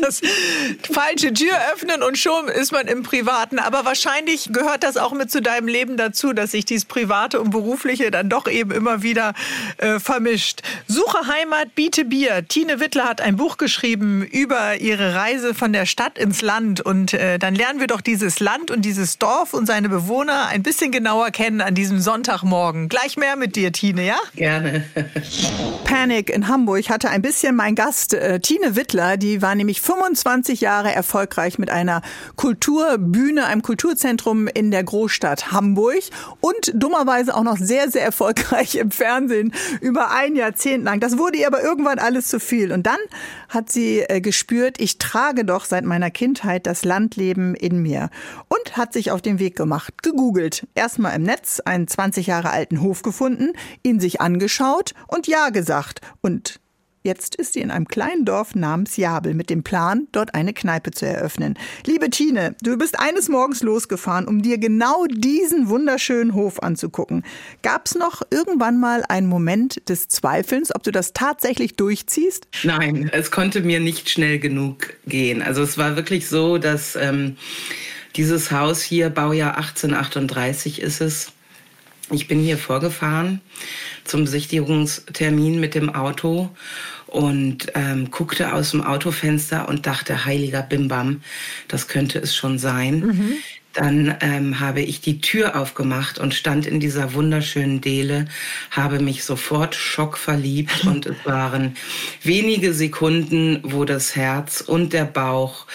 das 0.01 0.19
falsche 0.91 1.33
Tür 1.33 1.53
öffnen 1.73 2.03
und 2.03 2.17
schon 2.17 2.49
ist 2.49 2.73
man 2.73 2.87
im 2.87 3.03
Privaten. 3.03 3.57
Aber 3.57 3.85
wahrscheinlich 3.85 4.49
gehört 4.51 4.83
das 4.83 4.97
auch 4.97 5.13
mit 5.13 5.31
zu 5.31 5.41
deinem 5.41 5.69
Leben 5.69 5.95
dazu, 5.95 6.33
dass 6.33 6.51
sich 6.51 6.65
dieses 6.65 6.83
Private 6.83 7.39
und 7.39 7.51
Berufliche 7.51 8.11
dann 8.11 8.27
doch 8.27 8.47
eben 8.47 8.71
immer 8.71 9.01
wieder 9.01 9.33
äh, 9.77 9.99
vermischt. 9.99 10.61
Suche 10.87 11.27
Heimat, 11.27 11.75
biete 11.75 12.03
Bier. 12.03 12.45
Tine 12.49 12.81
Wittler 12.81 13.05
hat 13.05 13.21
ein 13.21 13.37
Buch 13.37 13.55
geschrieben 13.57 14.23
über 14.25 14.75
ihre 14.75 15.15
Reise 15.15 15.53
von 15.53 15.71
der 15.71 15.85
Stadt 15.85 16.17
ins 16.17 16.41
Land. 16.41 16.81
Und 16.81 17.13
äh, 17.13 17.39
dann 17.39 17.55
lernen 17.55 17.79
wir 17.79 17.87
doch 17.87 18.01
dieses 18.01 18.41
Land 18.41 18.71
und 18.71 18.83
dieses 18.83 19.17
Dorf 19.19 19.53
und 19.53 19.67
seine 19.67 19.87
Bewohner 19.87 20.47
ein 20.47 20.63
bisschen 20.63 20.91
genauer 20.91 21.31
kennen 21.31 21.61
an 21.61 21.75
diesem 21.75 22.01
Sonntagmorgen. 22.01 22.48
Gleich 22.89 23.17
mehr 23.17 23.35
mit 23.35 23.55
dir, 23.55 23.71
Tine, 23.71 24.05
ja? 24.05 24.17
Gerne. 24.35 24.83
Panic 25.83 26.29
in 26.29 26.47
Hamburg 26.47 26.89
hatte 26.89 27.09
ein 27.09 27.21
bisschen 27.21 27.55
mein 27.55 27.75
Gast, 27.75 28.13
äh, 28.13 28.39
Tine 28.39 28.75
Wittler. 28.75 29.17
Die 29.17 29.41
war 29.41 29.53
nämlich 29.55 29.81
25 29.81 30.61
Jahre 30.61 30.93
erfolgreich 30.93 31.59
mit 31.59 31.69
einer 31.69 32.01
Kulturbühne, 32.35 33.45
einem 33.45 33.61
Kulturzentrum 33.61 34.47
in 34.47 34.71
der 34.71 34.83
Großstadt 34.83 35.51
Hamburg 35.51 36.03
und 36.41 36.71
dummerweise 36.73 37.35
auch 37.35 37.43
noch 37.43 37.57
sehr, 37.57 37.91
sehr 37.91 38.03
erfolgreich 38.03 38.75
im 38.75 38.91
Fernsehen 38.91 39.53
über 39.81 40.11
ein 40.11 40.35
Jahrzehnt 40.35 40.83
lang. 40.83 40.99
Das 40.99 41.17
wurde 41.17 41.37
ihr 41.37 41.47
aber 41.47 41.61
irgendwann 41.61 41.99
alles 41.99 42.27
zu 42.27 42.39
viel. 42.39 42.71
Und 42.71 42.87
dann 42.87 42.99
hat 43.47 43.71
sie 43.71 43.99
äh, 44.01 44.21
gespürt, 44.21 44.79
ich 44.79 44.97
trage 44.97 45.45
doch 45.45 45.65
seit 45.65 45.85
meiner 45.85 46.11
Kindheit 46.11 46.65
das 46.65 46.83
Landleben 46.83 47.55
in 47.55 47.81
mir 47.81 48.09
und 48.47 48.77
hat 48.77 48.93
sich 48.93 49.11
auf 49.11 49.21
den 49.21 49.39
Weg 49.39 49.55
gemacht, 49.55 50.01
gegoogelt. 50.01 50.67
Erstmal 50.75 51.15
im 51.15 51.23
Netz 51.23 51.59
einen 51.59 51.87
20 51.87 52.27
Jahre 52.27 52.38
alten 52.45 52.81
Hof 52.81 53.01
gefunden, 53.01 53.53
ihn 53.83 53.99
sich 53.99 54.21
angeschaut 54.21 54.93
und 55.07 55.27
Ja 55.27 55.49
gesagt. 55.49 56.01
Und 56.21 56.59
Jetzt 57.01 57.35
ist 57.35 57.53
sie 57.53 57.61
in 57.61 57.71
einem 57.71 57.87
kleinen 57.87 58.25
Dorf 58.25 58.55
namens 58.55 58.97
Jabel 58.97 59.33
mit 59.33 59.49
dem 59.49 59.63
Plan, 59.63 60.07
dort 60.11 60.35
eine 60.35 60.53
Kneipe 60.53 60.91
zu 60.91 61.05
eröffnen. 61.05 61.57
Liebe 61.85 62.09
Tine, 62.09 62.55
du 62.61 62.77
bist 62.77 62.99
eines 62.99 63.29
Morgens 63.29 63.63
losgefahren, 63.63 64.27
um 64.27 64.41
dir 64.41 64.57
genau 64.57 65.05
diesen 65.05 65.69
wunderschönen 65.69 66.33
Hof 66.33 66.61
anzugucken. 66.61 67.23
Gab 67.63 67.85
es 67.85 67.95
noch 67.95 68.21
irgendwann 68.31 68.81
mal 68.81 69.05
einen 69.07 69.27
Moment 69.27 69.87
des 69.87 70.09
Zweifelns, 70.09 70.75
ob 70.75 70.83
du 70.83 70.91
das 70.91 71.13
tatsächlich 71.13 71.77
durchziehst? 71.77 72.49
Nein, 72.63 73.09
es 73.13 73.31
konnte 73.31 73.61
mir 73.61 73.79
nicht 73.79 74.09
schnell 74.09 74.37
genug 74.37 74.93
gehen. 75.07 75.41
Also 75.41 75.63
es 75.63 75.77
war 75.77 75.95
wirklich 75.95 76.27
so, 76.27 76.57
dass 76.57 76.97
ähm, 76.97 77.37
dieses 78.17 78.51
Haus 78.51 78.81
hier, 78.81 79.09
Baujahr 79.09 79.55
1838 79.57 80.81
ist 80.81 80.99
es, 80.99 81.31
ich 82.11 82.27
bin 82.27 82.39
hier 82.39 82.57
vorgefahren 82.57 83.41
zum 84.03 84.25
Besichtigungstermin 84.25 85.59
mit 85.59 85.75
dem 85.75 85.93
Auto 85.93 86.49
und 87.07 87.71
ähm, 87.75 88.11
guckte 88.11 88.53
aus 88.53 88.71
dem 88.71 88.83
Autofenster 88.83 89.67
und 89.67 89.85
dachte, 89.85 90.25
heiliger 90.25 90.61
Bimbam, 90.61 91.21
das 91.67 91.87
könnte 91.87 92.19
es 92.19 92.35
schon 92.35 92.59
sein. 92.59 92.99
Mhm. 92.99 93.33
Dann 93.73 94.15
ähm, 94.21 94.59
habe 94.59 94.81
ich 94.81 94.99
die 94.99 95.21
Tür 95.21 95.59
aufgemacht 95.59 96.17
und 96.17 96.33
stand 96.33 96.65
in 96.65 96.79
dieser 96.79 97.13
wunderschönen 97.13 97.81
Dele, 97.81 98.25
habe 98.71 98.99
mich 98.99 99.23
sofort 99.23 99.75
schockverliebt 99.75 100.83
und 100.85 101.05
es 101.05 101.15
waren 101.23 101.75
wenige 102.23 102.73
Sekunden, 102.73 103.59
wo 103.63 103.85
das 103.85 104.15
Herz 104.15 104.61
und 104.61 104.93
der 104.93 105.05
Bauch 105.05 105.67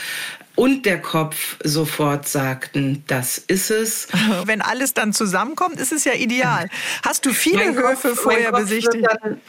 und 0.57 0.87
der 0.87 1.01
Kopf 1.01 1.57
sofort 1.65 2.29
sagten, 2.29 3.03
das 3.09 3.39
ist 3.39 3.71
es. 3.71 4.09
Wenn 4.45 4.63
alles 4.63 4.95
dann 4.95 5.13
zusammenkommt, 5.13 5.81
ist 5.81 5.93
es 5.93 6.05
ja 6.05 6.15
ideal. 6.15 6.69
Hast 7.03 7.27
du 7.27 7.33
viele 7.33 7.73
mein 7.73 7.75
Höfe 7.75 8.11
Kopf, 8.11 8.21
vorher 8.21 8.53
mein 8.53 8.63
besichtigt? 8.63 9.05
Dann, 9.23 9.41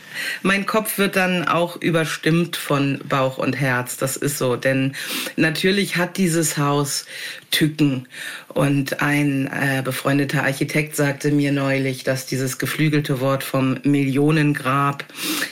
mein 0.41 0.65
Kopf 0.65 0.97
wird 0.97 1.15
dann 1.15 1.47
auch 1.47 1.79
überstimmt 1.79 2.55
von 2.57 2.99
Bauch 3.07 3.37
und 3.37 3.53
Herz. 3.53 3.97
Das 3.97 4.17
ist 4.17 4.39
so. 4.39 4.55
Denn 4.55 4.95
natürlich 5.35 5.97
hat 5.97 6.17
dieses 6.17 6.57
Haus 6.57 7.05
Tücken. 7.51 8.07
Und 8.55 9.01
ein 9.01 9.47
äh, 9.47 9.81
befreundeter 9.83 10.45
Architekt 10.45 10.95
sagte 10.95 11.29
mir 11.29 11.51
neulich, 11.51 12.05
dass 12.05 12.25
dieses 12.25 12.57
geflügelte 12.57 13.19
Wort 13.19 13.43
vom 13.43 13.77
Millionengrab 13.83 15.03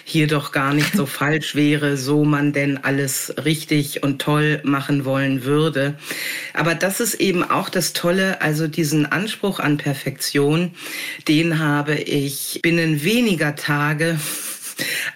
hier 0.05 0.27
doch 0.27 0.53
gar 0.53 0.73
nicht 0.73 0.93
so 0.93 1.05
falsch 1.19 1.53
wäre, 1.53 1.97
so 1.97 2.23
man 2.23 2.53
denn 2.53 2.81
alles 2.81 3.33
richtig 3.43 4.03
und 4.03 4.21
toll 4.21 4.61
machen 4.63 5.03
wollen 5.03 5.43
würde. 5.43 5.95
Aber 6.53 6.75
das 6.75 7.01
ist 7.01 7.15
eben 7.15 7.43
auch 7.43 7.67
das 7.67 7.91
Tolle, 7.91 8.41
also 8.41 8.67
diesen 8.67 9.05
Anspruch 9.05 9.59
an 9.59 9.75
Perfektion, 9.75 10.71
den 11.27 11.59
habe 11.59 11.95
ich 11.95 12.61
binnen 12.63 13.03
weniger 13.03 13.57
Tage 13.57 14.17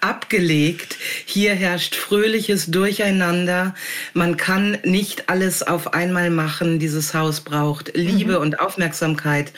abgelegt. 0.01 0.97
Hier 1.25 1.53
herrscht 1.53 1.95
fröhliches 1.95 2.67
Durcheinander. 2.67 3.75
Man 4.13 4.37
kann 4.37 4.77
nicht 4.83 5.29
alles 5.29 5.63
auf 5.63 5.93
einmal 5.93 6.29
machen. 6.29 6.79
Dieses 6.79 7.13
Haus 7.13 7.41
braucht 7.41 7.91
Liebe 7.95 8.35
mhm. 8.35 8.41
und 8.41 8.59
Aufmerksamkeit. 8.59 9.51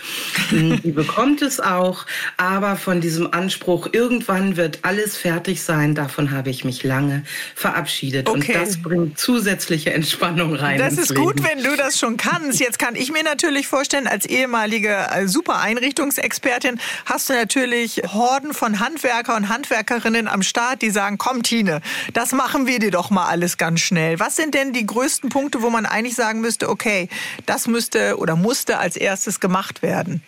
Hm, 0.50 0.82
die 0.82 0.92
bekommt 0.92 1.42
es 1.42 1.60
auch. 1.60 2.06
Aber 2.38 2.76
von 2.76 3.02
diesem 3.02 3.34
Anspruch, 3.34 3.90
irgendwann 3.92 4.58
wird 4.58 4.80
alles 4.84 5.18
fertig 5.18 5.64
sein, 5.64 5.96
davon 5.96 6.32
habe 6.32 6.50
ich 6.50 6.64
mich 6.64 6.84
lange 6.84 7.24
verabschiedet. 7.56 8.30
Okay. 8.30 8.56
Und 8.56 8.56
das 8.56 8.82
bringt 8.82 9.20
zusätzliche 9.20 9.94
Entspannung 9.94 10.56
rein. 10.56 10.80
Das 10.80 10.98
ist 10.98 11.10
Leben. 11.10 11.24
gut, 11.24 11.44
wenn 11.44 11.64
du 11.64 11.76
das 11.76 12.00
schon 12.00 12.18
kannst. 12.18 12.60
Jetzt 12.60 12.80
kann 12.80 12.96
ich 12.96 13.12
mir 13.12 13.24
natürlich 13.24 13.68
vorstellen, 13.68 14.08
als 14.08 14.26
ehemalige 14.26 14.96
äh, 15.12 15.28
super 15.28 15.60
Einrichtungsexpertin 15.60 16.80
hast 17.06 17.30
du 17.30 17.34
natürlich 17.34 18.02
Horden 18.08 18.54
von 18.54 18.80
Handwerker 18.80 19.36
und 19.36 19.50
Handwerker 19.50 19.89
Handwerkerinnen 19.90 20.28
am 20.28 20.44
Start, 20.44 20.82
die 20.82 20.92
sagen, 20.92 21.18
komm 21.18 21.42
Tine, 21.42 21.82
das 22.14 22.32
machen 22.32 22.68
wir 22.68 22.80
dir 22.80 22.92
doch 22.92 23.10
mal 23.10 23.26
alles 23.26 23.58
ganz 23.58 23.80
schnell. 23.80 24.20
Was 24.20 24.36
sind 24.36 24.54
denn 24.54 24.72
die 24.72 24.86
größten 24.86 25.30
Punkte, 25.30 25.62
wo 25.64 25.70
man 25.70 25.86
eigentlich 25.86 26.16
sagen 26.16 26.42
müsste, 26.42 26.70
okay, 26.70 27.10
das 27.46 27.68
müsste 27.68 28.18
oder 28.18 28.36
musste 28.36 28.78
als 28.78 28.96
erstes 28.96 29.40
gemacht 29.40 29.82
werden? 29.82 30.22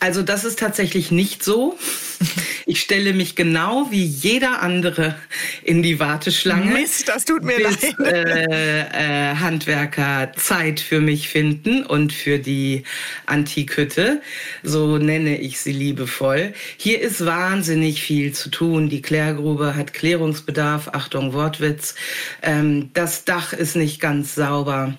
Also 0.00 0.22
das 0.22 0.44
ist 0.44 0.58
tatsächlich 0.58 1.10
nicht 1.10 1.42
so. 1.42 1.78
Ich 2.66 2.82
stelle 2.82 3.14
mich 3.14 3.34
genau 3.34 3.90
wie 3.90 4.04
jeder 4.04 4.60
andere 4.60 5.16
in 5.62 5.82
die 5.82 5.98
Warteschlange. 5.98 6.72
Mist, 6.72 7.08
das 7.08 7.24
tut 7.24 7.42
mir 7.42 7.56
bis, 7.56 7.80
leid. 7.80 7.96
Äh, 8.12 9.30
äh, 9.30 9.36
Handwerker 9.36 10.32
Zeit 10.36 10.80
für 10.80 11.00
mich 11.00 11.30
finden 11.30 11.84
und 11.86 12.12
für 12.12 12.38
die 12.38 12.84
Antikhütte, 13.24 14.20
so 14.62 14.98
nenne 14.98 15.38
ich 15.38 15.60
sie 15.60 15.72
liebevoll. 15.72 16.52
Hier 16.76 17.00
ist 17.00 17.24
wahnsinnig 17.24 18.02
viel 18.02 18.32
zu 18.32 18.50
tun. 18.50 18.90
Die 18.90 19.00
Klärgrube 19.00 19.74
hat 19.74 19.94
Klärungsbedarf. 19.94 20.88
Achtung, 20.88 21.32
Wortwitz. 21.32 21.94
Ähm, 22.42 22.90
das 22.92 23.24
Dach 23.24 23.54
ist 23.54 23.76
nicht 23.76 23.98
ganz 23.98 24.34
sauber 24.34 24.94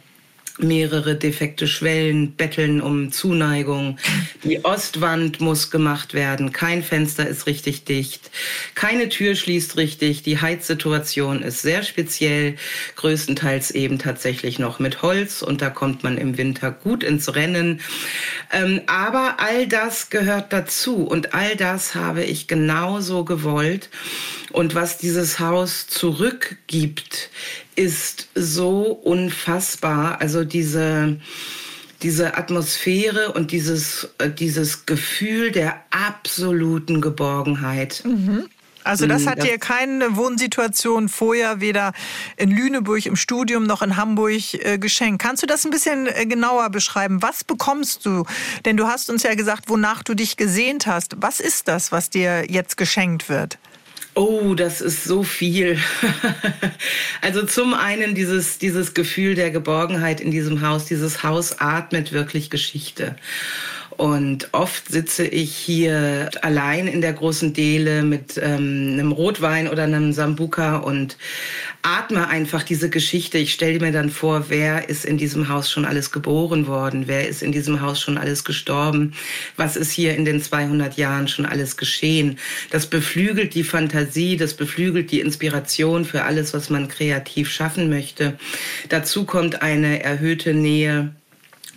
mehrere 0.60 1.16
defekte 1.16 1.68
Schwellen 1.68 2.34
betteln 2.34 2.82
um 2.82 3.12
Zuneigung. 3.12 3.98
Die 4.44 4.64
Ostwand 4.64 5.40
muss 5.40 5.72
gemacht 5.72 6.14
werden. 6.14 6.52
Kein 6.52 6.84
Fenster 6.84 7.28
ist 7.28 7.48
richtig 7.48 7.86
dicht. 7.86 8.30
Keine 8.76 9.10
Tür 9.10 9.36
schließt 9.36 9.78
richtig. 9.78 10.24
Die 10.24 10.42
Heizsituation 10.42 11.42
ist 11.42 11.62
sehr 11.62 11.84
speziell. 11.84 12.56
Größtenteils 12.96 13.72
eben 13.72 14.00
tatsächlich 14.00 14.60
noch 14.60 14.80
mit 14.80 15.02
Holz. 15.02 15.42
Und 15.42 15.62
da 15.62 15.70
kommt 15.70 16.04
man 16.04 16.18
im 16.18 16.38
Winter 16.38 16.72
gut 16.72 17.04
ins 17.04 17.36
Rennen. 17.36 17.82
Ähm, 18.52 18.82
aber 18.88 19.38
all 19.40 19.68
das 19.68 20.10
gehört 20.10 20.52
dazu. 20.54 21.04
Und 21.04 21.34
all 21.34 21.56
das 21.56 21.96
habe 21.96 22.24
ich 22.24 22.48
genauso 22.48 23.24
gewollt. 23.24 23.90
Und 24.52 24.76
was 24.76 24.98
dieses 24.98 25.40
Haus 25.40 25.88
zurückgibt, 25.88 27.30
ist 27.80 28.28
so 28.36 28.92
unfassbar. 28.92 30.20
Also 30.20 30.44
diese, 30.44 31.18
diese 32.02 32.36
Atmosphäre 32.36 33.32
und 33.32 33.52
dieses, 33.52 34.10
äh, 34.18 34.30
dieses 34.30 34.86
Gefühl 34.86 35.52
der 35.52 35.82
absoluten 35.90 37.00
Geborgenheit. 37.00 38.04
Mhm. 38.04 38.50
Also 38.84 39.08
das 39.08 39.24
Mm, 39.24 39.30
hat 39.30 39.44
dir 39.44 39.58
keine 39.60 40.18
Wohnsituation 40.18 41.08
vorher 41.08 41.62
weder 41.62 41.94
in 42.36 42.52
Lüneburg 42.52 43.06
im 43.06 43.16
Studium 43.16 43.64
noch 43.66 43.82
in 43.82 43.96
Hamburg 43.96 44.54
äh, 44.54 44.78
geschenkt. 44.78 45.22
Kannst 45.22 45.42
du 45.42 45.48
das 45.48 45.64
ein 45.64 45.72
bisschen 45.72 46.08
äh, 46.08 46.26
genauer 46.26 46.70
beschreiben? 46.72 47.22
Was 47.22 47.46
bekommst 47.46 48.06
du? 48.06 48.26
Denn 48.66 48.76
du 48.76 48.88
hast 48.88 49.10
uns 49.10 49.24
ja 49.24 49.36
gesagt, 49.36 49.70
wonach 49.70 50.04
du 50.04 50.16
dich 50.16 50.36
gesehnt 50.36 50.86
hast. 50.86 51.16
Was 51.20 51.40
ist 51.40 51.70
das, 51.70 51.94
was 51.94 52.10
dir 52.10 52.46
jetzt 52.50 52.76
geschenkt 52.76 53.30
wird? 53.30 53.58
Oh, 54.16 54.54
das 54.54 54.82
ist 54.82 55.04
so 55.04 55.24
viel. 55.24 55.78
also 57.22 57.46
zum 57.46 57.74
einen 57.74 58.16
dieses, 58.16 58.58
dieses 58.58 58.94
Gefühl 58.94 59.36
der 59.36 59.52
Geborgenheit 59.52 60.20
in 60.20 60.32
diesem 60.32 60.62
Haus. 60.62 60.86
Dieses 60.86 61.24
Haus 61.24 61.60
atmet 61.60 62.12
wirklich 62.12 62.50
Geschichte. 62.50 63.16
Und 64.00 64.48
oft 64.54 64.88
sitze 64.88 65.28
ich 65.28 65.54
hier 65.54 66.30
allein 66.42 66.88
in 66.88 67.02
der 67.02 67.12
großen 67.12 67.52
Dele 67.52 68.02
mit 68.02 68.40
ähm, 68.42 68.92
einem 68.94 69.12
Rotwein 69.12 69.68
oder 69.68 69.84
einem 69.84 70.14
Sambuka 70.14 70.78
und 70.78 71.18
atme 71.82 72.30
einfach 72.30 72.64
diese 72.64 72.90
Geschichte. 72.90 73.38
Ich 73.38 73.52
stelle 73.52 73.82
mir 73.82 73.92
dann 73.92 74.10
vor, 74.10 74.46
wer 74.48 74.88
ist 74.88 75.04
in 75.04 75.18
diesem 75.18 75.50
Haus 75.50 75.70
schon 75.70 75.84
alles 75.84 76.14
geboren 76.14 76.66
worden? 76.66 77.08
Wer 77.08 77.28
ist 77.28 77.44
in 77.44 77.52
diesem 77.52 77.82
Haus 77.82 78.00
schon 78.00 78.18
alles 78.18 78.46
gestorben? 78.46 79.16
Was 79.58 79.76
ist 79.76 79.92
hier 79.92 80.16
in 80.16 80.24
den 80.24 80.42
200 80.42 80.96
Jahren 80.96 81.28
schon 81.28 81.46
alles 81.46 81.76
geschehen? 81.76 82.40
Das 82.70 82.88
beflügelt 82.88 83.54
die 83.54 83.66
Fantasie, 83.66 84.38
das 84.38 84.54
beflügelt 84.54 85.12
die 85.12 85.20
Inspiration 85.20 86.06
für 86.06 86.24
alles, 86.24 86.54
was 86.54 86.70
man 86.70 86.88
kreativ 86.88 87.52
schaffen 87.52 87.90
möchte. 87.90 88.40
Dazu 88.88 89.26
kommt 89.26 89.62
eine 89.62 90.02
erhöhte 90.02 90.54
Nähe 90.54 91.12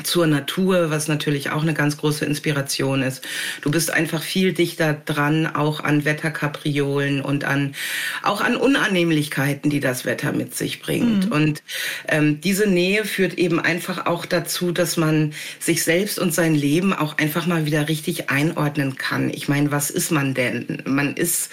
zur 0.02 0.26
Natur, 0.26 0.90
was 0.90 1.08
natürlich 1.08 1.50
auch 1.50 1.62
eine 1.62 1.74
ganz 1.74 1.96
große 1.96 2.24
Inspiration 2.24 3.02
ist. 3.02 3.22
Du 3.60 3.70
bist 3.70 3.92
einfach 3.92 4.22
viel 4.22 4.52
dichter 4.52 4.94
dran, 4.94 5.46
auch 5.46 5.80
an 5.80 6.04
Wetterkapriolen 6.04 7.20
und 7.20 7.44
an 7.44 7.74
auch 8.22 8.40
an 8.40 8.56
Unannehmlichkeiten, 8.56 9.70
die 9.70 9.80
das 9.80 10.04
Wetter 10.04 10.32
mit 10.32 10.54
sich 10.56 10.80
bringt. 10.80 11.30
Und 11.30 11.62
ähm, 12.08 12.40
diese 12.40 12.66
Nähe 12.66 13.04
führt 13.04 13.34
eben 13.34 13.60
einfach 13.60 14.06
auch 14.06 14.26
dazu, 14.26 14.72
dass 14.72 14.96
man 14.96 15.32
sich 15.58 15.84
selbst 15.84 16.18
und 16.18 16.34
sein 16.34 16.54
Leben 16.54 16.92
auch 16.92 17.18
einfach 17.18 17.46
mal 17.46 17.66
wieder 17.66 17.88
richtig 17.88 18.30
einordnen 18.30 18.96
kann. 18.96 19.30
Ich 19.30 19.48
meine, 19.48 19.70
was 19.70 19.90
ist 19.90 20.10
man 20.10 20.34
denn? 20.34 20.82
Man 20.86 21.14
ist 21.14 21.50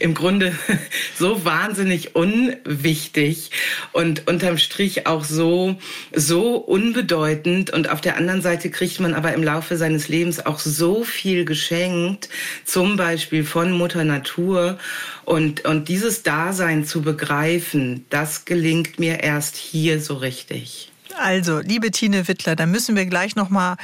im 0.00 0.14
Grunde 0.14 0.56
so 1.16 1.44
wahnsinnig 1.44 2.14
unwichtig 2.14 3.50
und 3.92 4.26
unterm 4.28 4.58
Strich 4.58 5.06
auch 5.06 5.24
so, 5.24 5.76
so 6.14 6.56
unbedeutend. 6.56 7.70
Und 7.70 7.90
auf 7.90 8.00
der 8.00 8.16
anderen 8.16 8.42
Seite 8.42 8.70
kriegt 8.70 9.00
man 9.00 9.14
aber 9.14 9.32
im 9.34 9.42
Laufe 9.42 9.76
seines 9.76 10.08
Lebens 10.08 10.44
auch 10.44 10.58
so 10.58 11.04
viel 11.04 11.44
geschenkt, 11.44 12.28
zum 12.64 12.96
Beispiel 12.96 13.44
von 13.44 13.72
Mutter 13.72 14.04
Natur. 14.04 14.78
Und, 15.24 15.64
und 15.64 15.88
dieses 15.88 16.22
Dasein 16.22 16.84
zu 16.84 17.02
begreifen, 17.02 18.06
das 18.10 18.44
gelingt 18.44 18.98
mir 18.98 19.20
erst 19.20 19.56
hier 19.56 20.00
so 20.00 20.14
richtig. 20.14 20.90
Also, 21.16 21.60
liebe 21.60 21.90
Tine 21.90 22.28
Wittler, 22.28 22.54
da 22.54 22.66
müssen 22.66 22.94
wir 22.94 23.06
gleich 23.06 23.34
noch 23.34 23.48
mal 23.50 23.76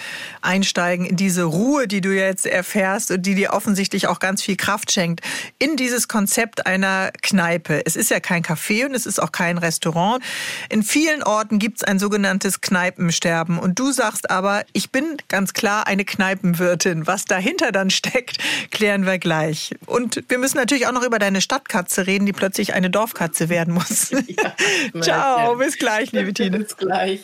einsteigen 0.43 1.07
in 1.07 1.17
diese 1.17 1.45
Ruhe, 1.45 1.89
die 1.89 2.01
du 2.01 2.15
jetzt 2.15 2.47
erfährst 2.47 3.11
und 3.11 3.23
die 3.23 3.35
dir 3.35 3.53
offensichtlich 3.53 4.07
auch 4.07 4.19
ganz 4.19 4.43
viel 4.43 4.57
Kraft 4.57 4.93
schenkt, 4.93 5.21
in 5.59 5.77
dieses 5.77 6.09
Konzept 6.09 6.67
einer 6.67 7.11
Kneipe. 7.23 7.85
Es 7.87 7.97
ist 7.97 8.11
ja 8.11 8.21
kein 8.21 8.43
Café 8.43 8.87
und 8.87 8.95
es 8.95 9.07
ist 9.07 9.21
auch 9.21 9.33
kein 9.33 9.59
Restaurant. 9.59 10.23
In 10.69 10.83
vielen 10.83 11.23
Orten 11.23 11.59
gibt 11.59 11.79
es 11.79 11.85
ein 11.85 11.99
sogenanntes 11.99 12.61
Kneipensterben. 12.61 13.59
Und 13.59 13.79
du 13.79 13.91
sagst 13.91 14.31
aber, 14.31 14.65
ich 14.73 14.91
bin 14.91 15.17
ganz 15.29 15.53
klar 15.53 15.87
eine 15.87 16.05
Kneipenwirtin. 16.05 17.07
Was 17.07 17.25
dahinter 17.25 17.73
dann 17.73 17.91
steckt, 17.91 18.39
klären 18.71 19.07
wir 19.07 19.19
gleich. 19.19 19.75
Und 19.87 20.23
wir 20.29 20.39
müssen 20.39 20.59
natürlich 20.59 20.87
auch 20.87 20.93
noch 20.93 21.05
über 21.05 21.19
deine 21.19 21.41
Stadtkatze 21.41 22.07
reden, 22.07 22.27
die 22.27 22.33
plötzlich 22.33 22.75
eine 22.75 22.91
Dorfkatze 22.91 23.49
werden 23.49 23.75
muss. 23.75 24.13
Ciao, 25.01 25.57
bis 25.57 25.79
gleich, 25.79 26.13
liebe 26.13 26.33
Tine. 26.33 26.59
Bis 26.59 26.77
gleich. 26.77 27.24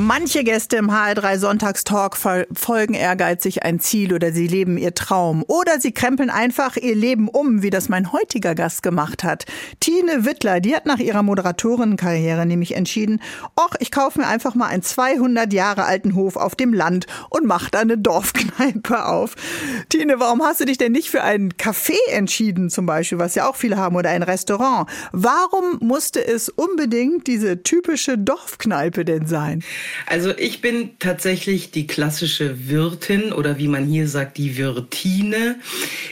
Manche 0.00 0.44
Gäste 0.44 0.76
im 0.76 0.92
HR3 0.92 1.38
Sonntagstalk 1.38 2.16
verfolgen 2.16 2.94
ehrgeizig 2.94 3.64
ein 3.64 3.80
Ziel 3.80 4.14
oder 4.14 4.30
sie 4.30 4.46
leben 4.46 4.78
ihr 4.78 4.94
Traum. 4.94 5.42
Oder 5.48 5.80
sie 5.80 5.90
krempeln 5.90 6.30
einfach 6.30 6.76
ihr 6.76 6.94
Leben 6.94 7.26
um, 7.28 7.64
wie 7.64 7.70
das 7.70 7.88
mein 7.88 8.12
heutiger 8.12 8.54
Gast 8.54 8.84
gemacht 8.84 9.24
hat. 9.24 9.46
Tine 9.80 10.24
Wittler, 10.24 10.60
die 10.60 10.76
hat 10.76 10.86
nach 10.86 11.00
ihrer 11.00 11.24
Moderatorenkarriere 11.24 12.46
nämlich 12.46 12.76
entschieden, 12.76 13.20
ach, 13.56 13.74
ich 13.80 13.90
kaufe 13.90 14.20
mir 14.20 14.28
einfach 14.28 14.54
mal 14.54 14.68
einen 14.68 14.84
200 14.84 15.52
Jahre 15.52 15.84
alten 15.84 16.14
Hof 16.14 16.36
auf 16.36 16.54
dem 16.54 16.72
Land 16.72 17.08
und 17.28 17.44
mache 17.44 17.72
da 17.72 17.80
eine 17.80 17.98
Dorfkneipe 17.98 19.04
auf. 19.04 19.34
Tine, 19.88 20.20
warum 20.20 20.44
hast 20.44 20.60
du 20.60 20.64
dich 20.64 20.78
denn 20.78 20.92
nicht 20.92 21.10
für 21.10 21.24
ein 21.24 21.54
Café 21.54 21.98
entschieden 22.12 22.70
zum 22.70 22.86
Beispiel, 22.86 23.18
was 23.18 23.34
ja 23.34 23.48
auch 23.48 23.56
viele 23.56 23.78
haben, 23.78 23.96
oder 23.96 24.10
ein 24.10 24.22
Restaurant? 24.22 24.88
Warum 25.10 25.78
musste 25.80 26.24
es 26.24 26.48
unbedingt 26.48 27.26
diese 27.26 27.64
typische 27.64 28.16
Dorfkneipe 28.16 29.04
denn 29.04 29.26
sein? 29.26 29.64
Also 30.06 30.36
ich 30.36 30.60
bin 30.60 30.90
tatsächlich 30.98 31.70
die 31.70 31.86
klassische 31.86 32.68
Wirtin 32.68 33.32
oder 33.32 33.58
wie 33.58 33.68
man 33.68 33.86
hier 33.86 34.08
sagt, 34.08 34.38
die 34.38 34.56
Wirtine. 34.56 35.56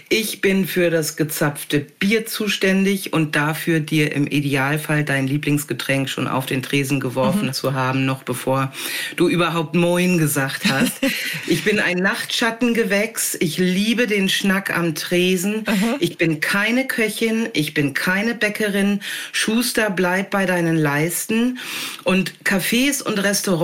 Ich 0.09 0.41
bin 0.41 0.67
für 0.67 0.91
das 0.91 1.17
gezapfte 1.17 1.81
Bier 1.81 2.27
zuständig 2.27 3.13
und 3.13 3.37
dafür 3.37 3.81
dir 3.81 4.13
im 4.13 4.27
Idealfall 4.27 5.05
dein 5.05 5.27
Lieblingsgetränk 5.27 6.09
schon 6.09 6.29
auf 6.29 6.47
den 6.47 6.63
Tresen 6.63 7.01
geworfen 7.01 7.47
mhm. 7.47 7.53
zu 7.53 7.75
haben, 7.75 8.05
noch 8.05 8.23
bevor 8.23 8.73
du 9.17 9.29
überhaupt 9.29 9.75
Moin 9.75 10.19
gesagt 10.19 10.67
hast. 10.67 11.01
ich 11.47 11.65
bin 11.65 11.81
ein 11.81 11.99
Nachtschattengewächs. 11.99 13.37
Ich 13.41 13.59
liebe 13.59 14.07
den 14.07 14.29
Schnack 14.29 14.77
am 14.77 14.95
Tresen. 14.95 15.65
Mhm. 15.67 15.95
Ich 15.99 16.19
bin 16.19 16.41
keine 16.41 16.87
Köchin. 16.87 17.49
Ich 17.53 17.75
bin 17.75 17.95
keine 17.95 18.35
Bäckerin. 18.35 19.01
Schuster, 19.33 19.91
bleib 19.91 20.31
bei 20.31 20.47
deinen 20.47 20.77
Leisten. 20.77 21.59
Und 22.05 22.33
Cafés 22.45 23.03
und 23.03 23.19
Restaurants 23.19 23.56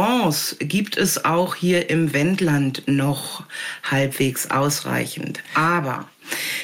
gibt 0.58 0.96
es 0.96 1.24
auch 1.24 1.54
hier 1.54 1.90
im 1.90 2.12
Wendland 2.12 2.82
noch 2.86 3.44
halbwegs 3.82 4.50
ausreichend. 4.50 5.40
Aber 5.54 6.08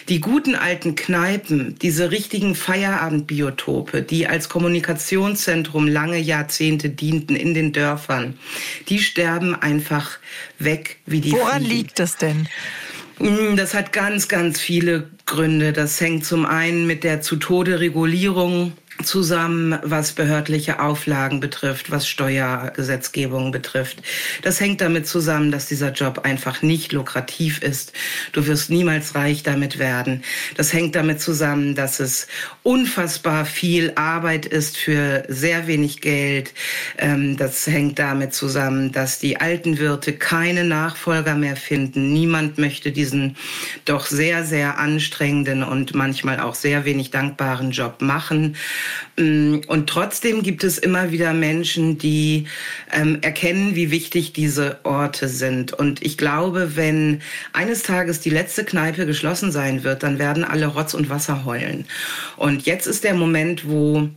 die 0.08 0.20
guten 0.20 0.54
alten 0.54 0.94
Kneipen, 0.94 1.78
diese 1.80 2.10
richtigen 2.10 2.54
Feierabendbiotope, 2.54 4.02
die 4.02 4.26
als 4.26 4.48
Kommunikationszentrum 4.48 5.86
lange 5.86 6.18
Jahrzehnte 6.18 6.88
dienten 6.88 7.36
in 7.36 7.54
den 7.54 7.72
Dörfern, 7.72 8.38
die 8.88 9.00
sterben 9.00 9.54
einfach 9.54 10.18
weg 10.58 10.96
wie 11.06 11.20
die 11.20 11.32
Woran 11.32 11.62
Fliegen. 11.62 11.76
liegt 11.76 11.98
das 11.98 12.16
denn? 12.16 12.48
Das 13.56 13.74
hat 13.74 13.92
ganz, 13.92 14.28
ganz 14.28 14.60
viele 14.60 15.10
Gründe. 15.26 15.72
Das 15.72 16.00
hängt 16.00 16.24
zum 16.24 16.46
einen 16.46 16.86
mit 16.86 17.02
der 17.02 17.20
zu 17.20 17.36
Tode 17.36 17.80
Regulierung 17.80 18.72
zusammen, 19.04 19.78
was 19.82 20.12
behördliche 20.12 20.80
Auflagen 20.80 21.40
betrifft, 21.40 21.90
was 21.90 22.08
Steuergesetzgebung 22.08 23.52
betrifft. 23.52 24.02
Das 24.42 24.60
hängt 24.60 24.80
damit 24.80 25.06
zusammen, 25.06 25.50
dass 25.50 25.66
dieser 25.66 25.92
Job 25.92 26.20
einfach 26.24 26.62
nicht 26.62 26.92
lukrativ 26.92 27.62
ist. 27.62 27.92
Du 28.32 28.46
wirst 28.46 28.70
niemals 28.70 29.14
reich 29.14 29.42
damit 29.42 29.78
werden. 29.78 30.22
Das 30.56 30.72
hängt 30.72 30.94
damit 30.94 31.20
zusammen, 31.20 31.74
dass 31.74 32.00
es 32.00 32.26
unfassbar 32.62 33.44
viel 33.46 33.92
Arbeit 33.94 34.46
ist 34.46 34.76
für 34.76 35.24
sehr 35.28 35.66
wenig 35.66 36.00
Geld. 36.00 36.52
Ähm, 36.98 37.36
das 37.36 37.66
hängt 37.66 37.98
damit 37.98 38.34
zusammen, 38.34 38.92
dass 38.92 39.18
die 39.18 39.40
alten 39.40 39.78
Wirte 39.78 40.12
keine 40.12 40.64
Nachfolger 40.64 41.34
mehr 41.34 41.56
finden. 41.56 42.12
Niemand 42.12 42.58
möchte 42.58 42.92
diesen 42.92 43.36
doch 43.84 44.06
sehr, 44.06 44.44
sehr 44.44 44.78
anstrengenden 44.78 45.62
und 45.62 45.94
manchmal 45.94 46.40
auch 46.40 46.54
sehr 46.54 46.84
wenig 46.84 47.10
dankbaren 47.10 47.70
Job 47.70 48.00
machen. 48.00 48.56
Mm, 49.16 49.58
und 49.66 49.88
trotzdem 49.88 50.42
gibt 50.42 50.64
es 50.64 50.78
immer 50.78 51.10
wieder 51.10 51.32
Menschen, 51.34 51.98
die 51.98 52.46
ähm, 52.92 53.18
erkennen, 53.22 53.74
wie 53.74 53.90
wichtig 53.90 54.32
diese 54.32 54.80
Orte 54.84 55.28
sind. 55.28 55.72
Und 55.72 56.02
ich 56.02 56.18
glaube, 56.18 56.76
wenn 56.76 57.20
eines 57.52 57.82
Tages 57.82 58.20
die 58.20 58.30
letzte 58.30 58.64
Kneipe 58.64 59.06
geschlossen 59.06 59.52
sein 59.52 59.84
wird, 59.84 60.02
dann 60.02 60.18
werden 60.18 60.44
alle 60.44 60.66
Rotz 60.66 60.94
und 60.94 61.10
Wasser 61.10 61.44
heulen. 61.44 61.84
Und 62.36 62.66
jetzt 62.66 62.86
ist 62.86 63.04
der 63.04 63.14
Moment, 63.14 63.68
wo 63.68 64.08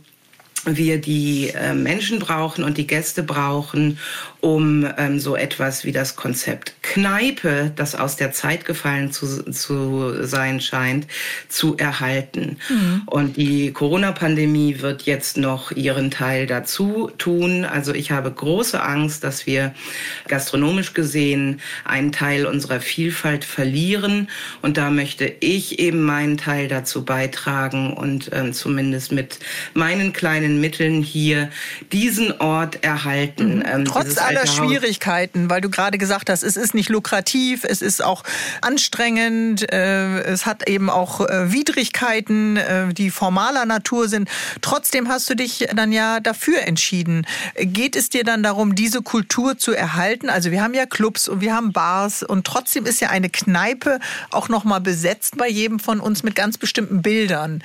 wir 0.64 1.00
die 1.00 1.48
äh, 1.48 1.74
Menschen 1.74 2.18
brauchen 2.18 2.62
und 2.64 2.78
die 2.78 2.86
Gäste 2.86 3.22
brauchen, 3.22 3.98
um 4.42 4.84
ähm, 4.98 5.20
so 5.20 5.36
etwas 5.36 5.84
wie 5.84 5.92
das 5.92 6.16
Konzept 6.16 6.74
Kneipe, 6.82 7.70
das 7.76 7.94
aus 7.94 8.16
der 8.16 8.32
Zeit 8.32 8.64
gefallen 8.64 9.12
zu, 9.12 9.44
zu 9.50 10.26
sein 10.26 10.60
scheint, 10.60 11.06
zu 11.48 11.76
erhalten. 11.76 12.56
Mhm. 12.68 13.02
Und 13.06 13.36
die 13.36 13.72
Corona-Pandemie 13.72 14.80
wird 14.80 15.02
jetzt 15.02 15.36
noch 15.36 15.70
ihren 15.70 16.10
Teil 16.10 16.48
dazu 16.48 17.12
tun. 17.18 17.64
Also 17.64 17.94
ich 17.94 18.10
habe 18.10 18.32
große 18.32 18.82
Angst, 18.82 19.22
dass 19.22 19.46
wir 19.46 19.74
gastronomisch 20.26 20.92
gesehen 20.92 21.60
einen 21.84 22.10
Teil 22.10 22.44
unserer 22.44 22.80
Vielfalt 22.80 23.44
verlieren. 23.44 24.28
Und 24.60 24.76
da 24.76 24.90
möchte 24.90 25.32
ich 25.38 25.78
eben 25.78 26.02
meinen 26.02 26.36
Teil 26.36 26.66
dazu 26.66 27.04
beitragen 27.04 27.92
und 27.92 28.30
ähm, 28.32 28.52
zumindest 28.52 29.12
mit 29.12 29.38
meinen 29.72 30.12
kleinen 30.12 30.60
Mitteln 30.60 31.00
hier 31.00 31.48
diesen 31.92 32.40
Ort 32.40 32.82
erhalten. 32.82 33.58
Mhm. 33.58 33.64
Ähm, 33.72 33.84
Trotz 33.84 34.16
aller 34.36 34.46
Schwierigkeiten, 34.46 35.50
weil 35.50 35.60
du 35.60 35.70
gerade 35.70 35.98
gesagt 35.98 36.30
hast, 36.30 36.42
es 36.42 36.56
ist 36.56 36.74
nicht 36.74 36.88
lukrativ, 36.88 37.64
es 37.64 37.82
ist 37.82 38.02
auch 38.02 38.22
anstrengend, 38.60 39.70
äh, 39.72 40.20
es 40.22 40.46
hat 40.46 40.68
eben 40.68 40.90
auch 40.90 41.20
äh, 41.20 41.52
Widrigkeiten, 41.52 42.56
äh, 42.56 42.92
die 42.94 43.10
formaler 43.10 43.66
Natur 43.66 44.08
sind. 44.08 44.28
Trotzdem 44.60 45.08
hast 45.08 45.28
du 45.30 45.36
dich 45.36 45.66
dann 45.74 45.92
ja 45.92 46.20
dafür 46.20 46.62
entschieden. 46.62 47.26
Geht 47.56 47.96
es 47.96 48.08
dir 48.08 48.24
dann 48.24 48.42
darum, 48.42 48.74
diese 48.74 49.02
Kultur 49.02 49.58
zu 49.58 49.72
erhalten? 49.72 50.28
Also 50.28 50.50
wir 50.50 50.62
haben 50.62 50.74
ja 50.74 50.86
Clubs 50.86 51.28
und 51.28 51.40
wir 51.40 51.54
haben 51.54 51.72
Bars 51.72 52.22
und 52.22 52.46
trotzdem 52.46 52.86
ist 52.86 53.00
ja 53.00 53.10
eine 53.10 53.30
Kneipe 53.30 53.98
auch 54.30 54.48
noch 54.48 54.64
mal 54.64 54.80
besetzt 54.80 55.36
bei 55.36 55.48
jedem 55.48 55.78
von 55.78 56.00
uns 56.00 56.22
mit 56.22 56.34
ganz 56.34 56.58
bestimmten 56.58 57.02
Bildern. 57.02 57.62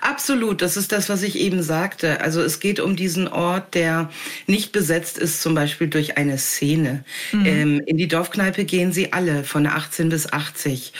Absolut, 0.00 0.62
das 0.62 0.76
ist 0.76 0.92
das, 0.92 1.08
was 1.08 1.22
ich 1.22 1.36
eben 1.36 1.62
sagte. 1.62 2.20
Also 2.20 2.40
es 2.42 2.60
geht 2.60 2.80
um 2.80 2.96
diesen 2.96 3.28
Ort, 3.28 3.74
der 3.74 4.10
nicht 4.46 4.72
besetzt 4.72 5.18
ist, 5.18 5.42
zum 5.42 5.54
Beispiel 5.54 5.88
durch 5.88 6.05
eine 6.14 6.38
Szene. 6.38 7.04
Mhm. 7.32 7.46
Ähm, 7.46 7.82
in 7.86 7.96
die 7.96 8.08
Dorfkneipe 8.08 8.64
gehen 8.64 8.92
sie 8.92 9.12
alle 9.12 9.44
von 9.44 9.66
18 9.66 10.08
bis 10.08 10.32
80. 10.32 10.92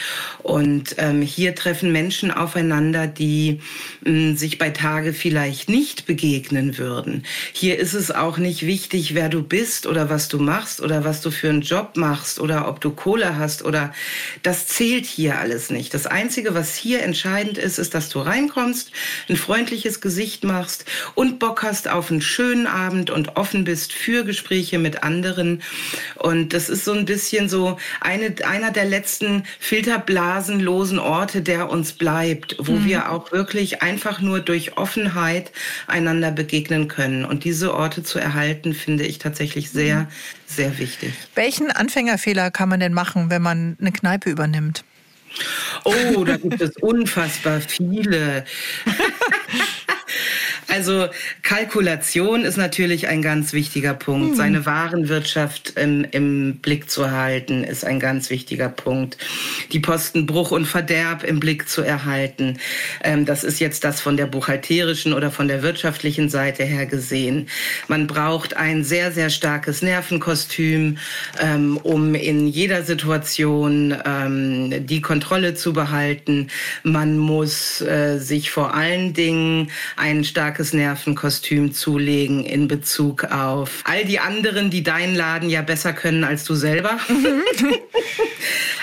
Und 0.43 0.95
ähm, 0.97 1.21
hier 1.21 1.55
treffen 1.55 1.91
Menschen 1.91 2.31
aufeinander, 2.31 3.07
die 3.07 3.61
mh, 4.05 4.35
sich 4.35 4.57
bei 4.57 4.69
Tage 4.71 5.13
vielleicht 5.13 5.69
nicht 5.69 6.05
begegnen 6.05 6.77
würden. 6.77 7.23
Hier 7.53 7.79
ist 7.79 7.93
es 7.93 8.11
auch 8.11 8.37
nicht 8.37 8.65
wichtig, 8.65 9.15
wer 9.15 9.29
du 9.29 9.43
bist 9.43 9.87
oder 9.87 10.09
was 10.09 10.27
du 10.27 10.39
machst 10.39 10.81
oder 10.81 11.03
was 11.03 11.21
du 11.21 11.31
für 11.31 11.49
einen 11.49 11.61
Job 11.61 11.95
machst 11.95 12.39
oder 12.39 12.67
ob 12.67 12.81
du 12.81 12.91
Kohle 12.91 13.37
hast 13.37 13.63
oder 13.63 13.93
das 14.43 14.67
zählt 14.67 15.05
hier 15.05 15.39
alles 15.39 15.69
nicht. 15.69 15.93
Das 15.93 16.07
Einzige, 16.07 16.53
was 16.53 16.75
hier 16.75 17.03
entscheidend 17.03 17.57
ist, 17.57 17.77
ist, 17.77 17.93
dass 17.93 18.09
du 18.09 18.19
reinkommst, 18.19 18.91
ein 19.29 19.35
freundliches 19.35 20.01
Gesicht 20.01 20.43
machst 20.43 20.85
und 21.15 21.39
Bock 21.39 21.63
hast 21.63 21.87
auf 21.87 22.11
einen 22.11 22.21
schönen 22.21 22.67
Abend 22.67 23.09
und 23.09 23.35
offen 23.35 23.63
bist 23.63 23.93
für 23.93 24.23
Gespräche 24.23 24.79
mit 24.79 24.96
anderen. 25.03 25.61
Und 26.15 26.53
das 26.53 26.69
ist 26.69 26.85
so 26.85 26.93
ein 26.93 27.05
bisschen 27.05 27.49
so 27.49 27.77
eine, 28.01 28.33
einer 28.45 28.71
der 28.71 28.85
letzten 28.85 29.43
filterblasenlosen 29.59 30.99
Orte, 30.99 31.41
der 31.41 31.69
uns 31.69 31.93
bleibt, 31.93 32.55
wo 32.59 32.73
mhm. 32.73 32.85
wir 32.85 33.11
auch 33.11 33.31
wirklich 33.31 33.81
einfach 33.81 34.21
nur 34.21 34.39
durch 34.39 34.77
Offenheit 34.77 35.51
einander 35.87 36.31
begegnen 36.31 36.87
können. 36.87 37.25
Und 37.25 37.43
diese 37.43 37.73
Orte 37.73 38.03
zu 38.03 38.19
erhalten, 38.19 38.73
finde 38.73 39.05
ich 39.05 39.19
tatsächlich 39.19 39.69
sehr, 39.69 40.01
mhm. 40.01 40.07
sehr 40.45 40.77
wichtig. 40.79 41.13
Welchen 41.35 41.71
Anfängerfehler 41.71 42.51
kann 42.51 42.69
man 42.69 42.79
denn 42.79 42.93
machen, 42.93 43.29
wenn 43.29 43.41
man 43.41 43.77
eine 43.79 43.91
Kneipe 43.91 44.29
übernimmt? 44.29 44.83
Oh, 45.83 46.23
da 46.23 46.37
gibt 46.37 46.61
es 46.61 46.75
unfassbar 46.77 47.61
viele. 47.61 48.45
Also 50.69 51.07
Kalkulation 51.43 52.43
ist 52.43 52.57
natürlich 52.57 53.07
ein 53.07 53.21
ganz 53.21 53.53
wichtiger 53.53 53.93
Punkt. 53.93 54.31
Mhm. 54.31 54.35
Seine 54.35 54.65
Warenwirtschaft 54.65 55.73
im, 55.77 56.05
im, 56.11 56.57
Blick 56.57 56.89
zu 56.89 57.11
halten, 57.11 57.63
ist 57.63 57.85
ein 57.85 57.99
ganz 57.99 58.29
wichtiger 58.29 58.69
Punkt. 58.69 59.17
Die 59.71 59.79
Posten 59.79 60.25
Bruch 60.25 60.51
und 60.51 60.65
Verderb 60.65 61.23
im 61.23 61.39
Blick 61.39 61.69
zu 61.69 61.81
erhalten. 61.81 62.59
Ähm, 63.03 63.25
das 63.25 63.43
ist 63.43 63.59
jetzt 63.59 63.83
das 63.83 64.01
von 64.01 64.17
der 64.17 64.25
buchhalterischen 64.25 65.13
oder 65.13 65.31
von 65.31 65.47
der 65.47 65.63
wirtschaftlichen 65.63 66.29
Seite 66.29 66.63
her 66.63 66.85
gesehen. 66.85 67.47
Man 67.87 68.07
braucht 68.07 68.57
ein 68.57 68.83
sehr, 68.83 69.11
sehr 69.11 69.29
starkes 69.29 69.81
Nervenkostüm, 69.81 70.97
ähm, 71.39 71.77
um 71.77 72.13
in 72.13 72.47
jeder 72.47 72.83
Situation 72.83 73.95
ähm, 74.05 74.85
die 74.85 75.01
Kontrolle 75.01 75.55
zu 75.55 75.71
behalten. 75.73 76.49
Man 76.83 77.17
muss 77.17 77.81
äh, 77.81 78.19
sich 78.19 78.51
vor 78.51 78.73
allen 78.73 79.13
Dingen 79.13 79.71
ein 79.95 80.23
starkes 80.23 80.66
starkes 80.67 80.73
Nervenkostüm 80.73 81.73
zulegen 81.73 82.43
in 82.43 82.67
Bezug 82.67 83.25
auf 83.25 83.83
all 83.85 84.05
die 84.05 84.19
anderen, 84.19 84.69
die 84.69 84.83
deinen 84.83 85.15
Laden 85.15 85.49
ja 85.49 85.61
besser 85.61 85.93
können 85.93 86.23
als 86.23 86.43
du 86.43 86.55
selber. 86.55 86.97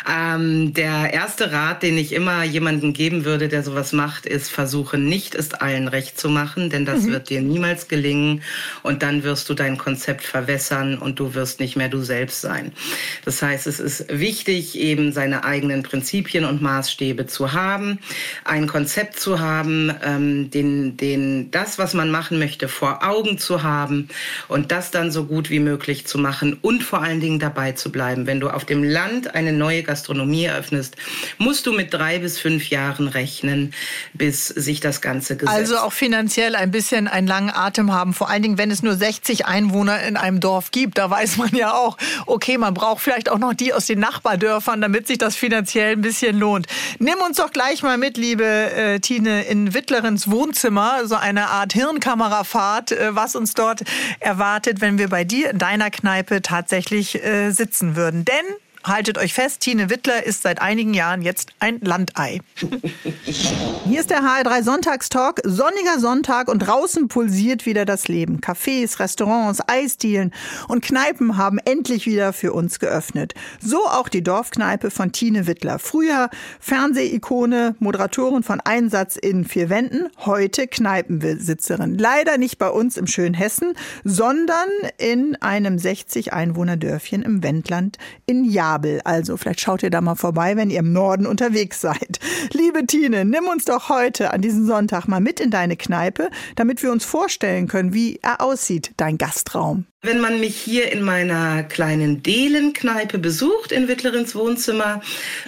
Ähm, 0.06 0.74
der 0.74 1.14
erste 1.14 1.50
Rat, 1.52 1.82
den 1.82 1.96
ich 1.96 2.12
immer 2.12 2.44
jemandem 2.44 2.92
geben 2.92 3.24
würde, 3.24 3.48
der 3.48 3.62
sowas 3.62 3.92
macht, 3.92 4.26
ist, 4.26 4.50
versuche 4.50 4.98
nicht, 4.98 5.34
es 5.34 5.54
allen 5.54 5.88
recht 5.88 6.20
zu 6.20 6.28
machen, 6.28 6.68
denn 6.68 6.84
das 6.84 7.04
mhm. 7.04 7.12
wird 7.12 7.30
dir 7.30 7.40
niemals 7.40 7.88
gelingen 7.88 8.42
und 8.82 9.02
dann 9.02 9.22
wirst 9.22 9.48
du 9.48 9.54
dein 9.54 9.78
Konzept 9.78 10.24
verwässern 10.24 10.98
und 10.98 11.20
du 11.20 11.34
wirst 11.34 11.58
nicht 11.58 11.76
mehr 11.76 11.88
du 11.88 12.02
selbst 12.02 12.42
sein. 12.42 12.72
Das 13.24 13.40
heißt, 13.40 13.66
es 13.66 13.80
ist 13.80 14.06
wichtig, 14.10 14.78
eben 14.78 15.12
seine 15.12 15.44
eigenen 15.44 15.82
Prinzipien 15.82 16.44
und 16.44 16.60
Maßstäbe 16.60 17.26
zu 17.26 17.54
haben, 17.54 17.98
ein 18.44 18.66
Konzept 18.66 19.18
zu 19.18 19.40
haben, 19.40 19.90
ähm, 20.04 20.50
den, 20.50 20.98
den, 20.98 21.50
das, 21.50 21.63
was 21.78 21.94
man 21.94 22.10
machen 22.10 22.38
möchte, 22.38 22.68
vor 22.68 23.00
Augen 23.02 23.38
zu 23.38 23.62
haben 23.62 24.08
und 24.48 24.72
das 24.72 24.90
dann 24.90 25.10
so 25.10 25.24
gut 25.24 25.50
wie 25.50 25.60
möglich 25.60 26.06
zu 26.06 26.18
machen 26.18 26.58
und 26.60 26.82
vor 26.82 27.02
allen 27.02 27.20
Dingen 27.20 27.38
dabei 27.38 27.72
zu 27.72 27.90
bleiben. 27.90 28.26
Wenn 28.26 28.40
du 28.40 28.50
auf 28.50 28.64
dem 28.64 28.82
Land 28.82 29.34
eine 29.34 29.52
neue 29.52 29.82
Gastronomie 29.82 30.44
eröffnest, 30.44 30.96
musst 31.38 31.66
du 31.66 31.72
mit 31.72 31.92
drei 31.92 32.18
bis 32.18 32.38
fünf 32.38 32.70
Jahren 32.70 33.08
rechnen, 33.08 33.72
bis 34.12 34.48
sich 34.48 34.80
das 34.80 35.00
Ganze 35.00 35.36
gesetzt. 35.36 35.56
Also 35.56 35.78
auch 35.78 35.92
finanziell 35.92 36.56
ein 36.56 36.70
bisschen 36.70 37.08
einen 37.08 37.26
langen 37.26 37.50
Atem 37.50 37.92
haben. 37.92 38.14
Vor 38.14 38.28
allen 38.30 38.42
Dingen, 38.42 38.58
wenn 38.58 38.70
es 38.70 38.82
nur 38.82 38.94
60 38.94 39.46
Einwohner 39.46 40.02
in 40.02 40.16
einem 40.16 40.40
Dorf 40.40 40.70
gibt, 40.70 40.98
da 40.98 41.10
weiß 41.10 41.36
man 41.36 41.54
ja 41.54 41.74
auch, 41.74 41.96
okay, 42.26 42.58
man 42.58 42.74
braucht 42.74 43.02
vielleicht 43.02 43.28
auch 43.30 43.38
noch 43.38 43.54
die 43.54 43.72
aus 43.72 43.86
den 43.86 44.00
Nachbardörfern, 44.00 44.80
damit 44.80 45.06
sich 45.06 45.18
das 45.18 45.36
finanziell 45.36 45.92
ein 45.92 46.00
bisschen 46.00 46.38
lohnt. 46.38 46.66
Nimm 46.98 47.16
uns 47.26 47.38
doch 47.38 47.50
gleich 47.50 47.82
mal 47.82 47.98
mit, 47.98 48.16
liebe 48.16 48.44
äh, 48.44 49.00
Tine, 49.00 49.44
in 49.44 49.74
Wittlerens 49.74 50.30
Wohnzimmer, 50.30 51.06
so 51.06 51.16
eine 51.16 51.50
Art 51.54 51.72
Hirnkamerafahrt, 51.72 52.92
äh, 52.92 53.14
was 53.14 53.36
uns 53.36 53.54
dort 53.54 53.82
erwartet, 54.20 54.80
wenn 54.80 54.98
wir 54.98 55.08
bei 55.08 55.24
dir 55.24 55.50
in 55.50 55.58
deiner 55.58 55.90
Kneipe 55.90 56.42
tatsächlich 56.42 57.24
äh, 57.24 57.50
sitzen 57.50 57.96
würden. 57.96 58.24
Denn 58.24 58.44
haltet 58.84 59.18
euch 59.18 59.32
fest, 59.32 59.60
Tine 59.60 59.90
Wittler 59.90 60.24
ist 60.24 60.42
seit 60.42 60.60
einigen 60.60 60.94
Jahren 60.94 61.22
jetzt 61.22 61.52
ein 61.58 61.80
Landei. 61.80 62.40
Hier 63.24 64.00
ist 64.00 64.10
der 64.10 64.22
HR3 64.22 64.62
Sonntagstalk. 64.62 65.40
Sonniger 65.44 65.98
Sonntag 65.98 66.48
und 66.48 66.60
draußen 66.60 67.08
pulsiert 67.08 67.66
wieder 67.66 67.84
das 67.84 68.08
Leben. 68.08 68.40
Cafés, 68.40 68.98
Restaurants, 68.98 69.60
Eisdielen 69.66 70.32
und 70.68 70.84
Kneipen 70.84 71.36
haben 71.36 71.58
endlich 71.58 72.06
wieder 72.06 72.32
für 72.32 72.52
uns 72.52 72.78
geöffnet. 72.78 73.34
So 73.60 73.86
auch 73.86 74.08
die 74.08 74.22
Dorfkneipe 74.22 74.90
von 74.90 75.12
Tine 75.12 75.46
Wittler. 75.46 75.78
Früher 75.78 76.28
Fernsehikone, 76.60 77.76
Moderatorin 77.78 78.42
von 78.42 78.60
Einsatz 78.60 79.16
in 79.16 79.44
vier 79.44 79.70
Wänden, 79.70 80.08
heute 80.24 80.66
Kneipenbesitzerin. 80.66 81.96
Leider 81.98 82.38
nicht 82.38 82.58
bei 82.58 82.68
uns 82.68 82.96
im 82.96 83.06
schönen 83.06 83.34
Hessen, 83.34 83.74
sondern 84.04 84.68
in 84.98 85.36
einem 85.40 85.78
60 85.78 86.32
Einwohner 86.32 86.76
Dörfchen 86.76 87.22
im 87.22 87.42
Wendland 87.42 87.98
in 88.26 88.44
Jahr 88.44 88.73
Babel. 88.74 89.00
Also 89.04 89.36
vielleicht 89.36 89.60
schaut 89.60 89.82
ihr 89.82 89.90
da 89.90 90.00
mal 90.00 90.16
vorbei, 90.16 90.56
wenn 90.56 90.70
ihr 90.70 90.80
im 90.80 90.92
Norden 90.92 91.26
unterwegs 91.26 91.80
seid. 91.80 92.18
Liebe 92.52 92.86
Tine, 92.86 93.24
nimm 93.24 93.46
uns 93.46 93.64
doch 93.64 93.88
heute 93.88 94.32
an 94.32 94.42
diesem 94.42 94.66
Sonntag 94.66 95.06
mal 95.06 95.20
mit 95.20 95.40
in 95.40 95.50
deine 95.50 95.76
Kneipe, 95.76 96.30
damit 96.56 96.82
wir 96.82 96.90
uns 96.90 97.04
vorstellen 97.04 97.68
können, 97.68 97.94
wie 97.94 98.18
er 98.22 98.40
aussieht, 98.40 98.92
dein 98.96 99.18
Gastraum. 99.18 99.86
Wenn 100.04 100.20
man 100.20 100.38
mich 100.38 100.56
hier 100.56 100.92
in 100.92 101.02
meiner 101.02 101.62
kleinen 101.62 102.22
Delenkneipe 102.22 103.16
besucht 103.16 103.72
in 103.72 103.88
Wittlerins 103.88 104.34
Wohnzimmer, 104.34 105.00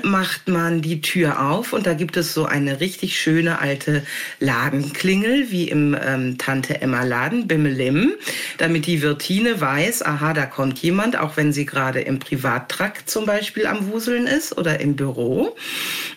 macht 0.03 0.49
man 0.49 0.81
die 0.81 1.03
Tür 1.03 1.51
auf 1.51 1.75
und 1.75 1.87
da 1.87 1.93
gibt 1.93 2.17
es 2.17 2.33
so 2.33 2.47
eine 2.47 2.81
richtig 2.81 3.21
schöne 3.21 3.59
alte 3.59 4.03
Ladenklingel 4.41 5.51
wie 5.51 5.69
im 5.69 5.95
ähm, 6.03 6.39
Tante 6.39 6.81
Emma 6.81 7.03
Laden 7.03 7.47
Bimmelim, 7.47 8.13
damit 8.57 8.87
die 8.87 9.03
Wirtine 9.03 9.61
weiß, 9.61 10.07
aha, 10.07 10.33
da 10.33 10.47
kommt 10.47 10.79
jemand, 10.79 11.19
auch 11.19 11.37
wenn 11.37 11.53
sie 11.53 11.67
gerade 11.67 12.01
im 12.01 12.19
Privattrakt 12.19 13.11
zum 13.17 13.25
Beispiel 13.25 13.67
am 13.67 13.91
Wuseln 13.91 14.27
ist 14.27 14.59
oder 14.59 14.79
im 14.79 14.95
Büro. 14.95 15.57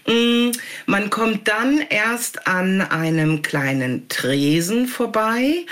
Mm, 0.06 0.52
man 0.86 1.10
kommt 1.10 1.48
dann 1.48 1.80
erst 1.80 2.46
an 2.46 2.82
einem 2.82 3.42
kleinen 3.42 4.10
Tresen 4.10 4.86
vorbei 4.86 5.66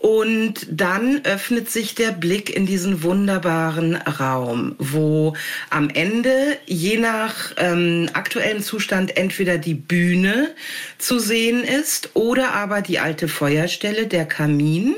und 0.00 0.66
dann 0.70 1.20
öffnet 1.24 1.70
sich 1.70 1.94
der 1.94 2.10
Blick 2.10 2.48
in 2.48 2.64
diesen 2.64 3.02
wunderbaren 3.02 3.96
Raum, 3.96 4.74
wo 4.78 5.34
am 5.68 5.90
Ende 5.90 6.56
je 6.64 6.96
nach 6.96 7.52
ähm, 7.58 8.08
aktuellem 8.14 8.62
Zustand 8.62 9.18
entweder 9.18 9.58
die 9.58 9.74
Bühne 9.74 10.54
zu 10.96 11.18
sehen 11.18 11.62
ist 11.62 12.10
oder 12.14 12.52
aber 12.52 12.80
die 12.80 12.98
alte 12.98 13.28
Feuerstelle, 13.28 14.06
der 14.06 14.24
Kamin. 14.24 14.96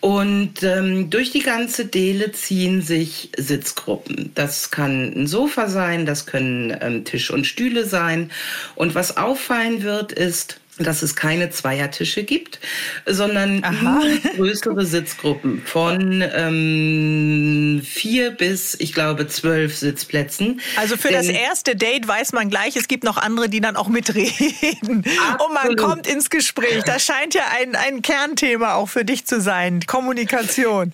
Und 0.00 0.60
ähm, 0.64 1.08
durch 1.08 1.30
die 1.30 1.42
ganze 1.42 1.86
Dele 1.86 2.32
ziehen 2.32 2.82
sich 2.82 3.30
Sitzgruppen. 3.36 4.32
Das 4.34 4.72
kann 4.72 5.12
ein 5.14 5.26
Sofa 5.28 5.68
sein, 5.68 6.04
das 6.04 6.26
können 6.26 6.76
ähm, 6.80 7.04
Tisch 7.04 7.30
und 7.30 7.46
Stühle 7.46 7.84
sein. 7.84 8.32
Und 8.74 8.96
was 8.96 9.16
auffallen 9.16 9.84
wird, 9.84 10.10
ist, 10.10 10.60
dass 10.78 11.02
es 11.02 11.16
keine 11.16 11.50
Zweiertische 11.50 12.24
gibt, 12.24 12.60
sondern 13.06 13.64
Aha. 13.64 14.02
größere 14.36 14.84
Sitzgruppen 14.84 15.62
von 15.64 16.22
ähm, 16.34 17.82
vier 17.84 18.30
bis, 18.30 18.76
ich 18.78 18.92
glaube, 18.92 19.26
zwölf 19.26 19.76
Sitzplätzen. 19.76 20.60
Also 20.76 20.96
für 20.96 21.08
Denn, 21.08 21.16
das 21.16 21.28
erste 21.28 21.76
Date 21.76 22.06
weiß 22.06 22.32
man 22.32 22.50
gleich, 22.50 22.76
es 22.76 22.88
gibt 22.88 23.04
noch 23.04 23.16
andere, 23.16 23.48
die 23.48 23.60
dann 23.60 23.76
auch 23.76 23.88
mitreden. 23.88 25.04
Absolut. 25.30 25.46
Und 25.46 25.54
man 25.54 25.76
kommt 25.76 26.06
ins 26.06 26.28
Gespräch. 26.28 26.82
Das 26.84 27.04
scheint 27.04 27.34
ja 27.34 27.42
ein, 27.58 27.74
ein 27.74 28.02
Kernthema 28.02 28.74
auch 28.74 28.88
für 28.88 29.04
dich 29.04 29.24
zu 29.24 29.40
sein, 29.40 29.80
Kommunikation. 29.86 30.92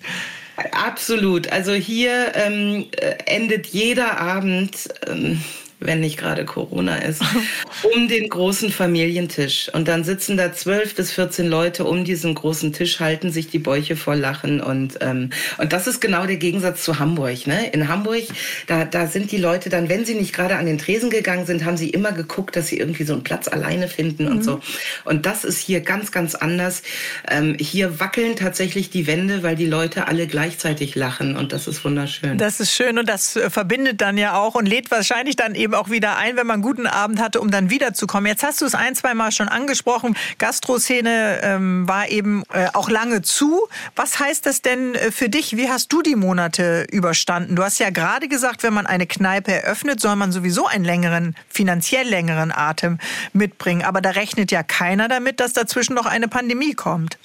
Absolut. 0.71 1.51
Also 1.51 1.73
hier 1.73 2.33
ähm, 2.35 2.85
äh, 2.91 3.15
endet 3.25 3.67
jeder 3.67 4.19
Abend. 4.19 4.89
Ähm, 5.07 5.41
wenn 5.79 5.99
nicht 5.99 6.17
gerade 6.17 6.45
Corona 6.45 6.97
ist, 6.97 7.21
um 7.95 8.07
den 8.07 8.29
großen 8.29 8.71
Familientisch. 8.71 9.69
Und 9.73 9.87
dann 9.87 10.03
sitzen 10.03 10.37
da 10.37 10.53
zwölf 10.53 10.95
bis 10.95 11.11
14 11.11 11.47
Leute 11.47 11.85
um 11.85 12.03
diesen 12.03 12.35
großen 12.35 12.73
Tisch, 12.73 12.99
halten 12.99 13.31
sich 13.31 13.47
die 13.47 13.59
Bäuche 13.59 13.95
vor 13.95 14.15
Lachen. 14.15 14.61
Und, 14.61 14.97
ähm, 15.01 15.29
und 15.57 15.73
das 15.73 15.87
ist 15.87 15.99
genau 15.99 16.25
der 16.25 16.37
Gegensatz 16.37 16.83
zu 16.83 16.99
Hamburg. 16.99 17.47
Ne? 17.47 17.69
In 17.69 17.87
Hamburg, 17.87 18.23
da, 18.67 18.85
da 18.85 19.07
sind 19.07 19.31
die 19.31 19.37
Leute 19.37 19.69
dann, 19.69 19.89
wenn 19.89 20.05
sie 20.05 20.15
nicht 20.15 20.33
gerade 20.33 20.55
an 20.55 20.65
den 20.65 20.77
Tresen 20.77 21.09
gegangen 21.09 21.45
sind, 21.45 21.65
haben 21.65 21.77
sie 21.77 21.89
immer 21.89 22.11
geguckt, 22.11 22.55
dass 22.55 22.67
sie 22.67 22.77
irgendwie 22.77 23.03
so 23.03 23.13
einen 23.13 23.23
Platz 23.23 23.47
alleine 23.47 23.87
finden 23.87 24.25
mhm. 24.25 24.31
und 24.31 24.43
so. 24.43 24.61
Und 25.05 25.25
das 25.25 25.43
ist 25.43 25.59
hier 25.59 25.81
ganz, 25.81 26.11
ganz 26.11 26.35
anders. 26.35 26.83
Ähm, 27.27 27.55
hier 27.59 27.99
wackeln 27.99 28.35
tatsächlich 28.35 28.89
die 28.89 29.07
Wände, 29.07 29.43
weil 29.43 29.55
die 29.55 29.65
Leute 29.65 30.07
alle 30.07 30.27
gleichzeitig 30.27 30.95
lachen. 30.95 31.35
Und 31.35 31.53
das 31.53 31.67
ist 31.67 31.83
wunderschön. 31.83 32.37
Das 32.37 32.59
ist 32.59 32.73
schön 32.73 32.97
und 32.97 33.07
das 33.07 33.39
verbindet 33.49 34.01
dann 34.01 34.17
ja 34.17 34.35
auch 34.37 34.55
und 34.55 34.65
lädt 34.65 34.91
wahrscheinlich 34.91 35.35
dann 35.35 35.55
eben 35.55 35.72
eben 35.73 35.79
auch 35.79 35.89
wieder 35.89 36.17
ein, 36.17 36.37
wenn 36.37 36.47
man 36.47 36.55
einen 36.55 36.63
guten 36.63 36.87
Abend 36.87 37.19
hatte, 37.19 37.41
um 37.41 37.51
dann 37.51 37.69
wiederzukommen. 37.69 38.27
Jetzt 38.27 38.43
hast 38.43 38.61
du 38.61 38.65
es 38.65 38.75
ein, 38.75 38.95
zwei 38.95 39.13
Mal 39.13 39.31
schon 39.31 39.47
angesprochen. 39.47 40.15
Gastroszene 40.37 41.39
ähm, 41.41 41.87
war 41.87 42.09
eben 42.09 42.43
äh, 42.53 42.67
auch 42.73 42.89
lange 42.89 43.21
zu. 43.21 43.67
Was 43.95 44.19
heißt 44.19 44.45
das 44.45 44.61
denn 44.61 44.95
äh, 44.95 45.11
für 45.11 45.29
dich? 45.29 45.57
Wie 45.57 45.69
hast 45.69 45.91
du 45.91 46.01
die 46.01 46.15
Monate 46.15 46.85
überstanden? 46.91 47.55
Du 47.55 47.63
hast 47.63 47.79
ja 47.79 47.89
gerade 47.89 48.27
gesagt, 48.27 48.63
wenn 48.63 48.73
man 48.73 48.85
eine 48.85 49.07
Kneipe 49.07 49.51
eröffnet, 49.51 49.99
soll 49.99 50.15
man 50.15 50.31
sowieso 50.31 50.67
einen 50.67 50.85
längeren, 50.85 51.35
finanziell 51.49 52.07
längeren 52.07 52.51
Atem 52.51 52.99
mitbringen. 53.33 53.83
Aber 53.83 54.01
da 54.01 54.11
rechnet 54.11 54.51
ja 54.51 54.63
keiner 54.63 55.07
damit, 55.07 55.39
dass 55.39 55.53
dazwischen 55.53 55.95
noch 55.95 56.05
eine 56.05 56.27
Pandemie 56.27 56.73
kommt. 56.73 57.17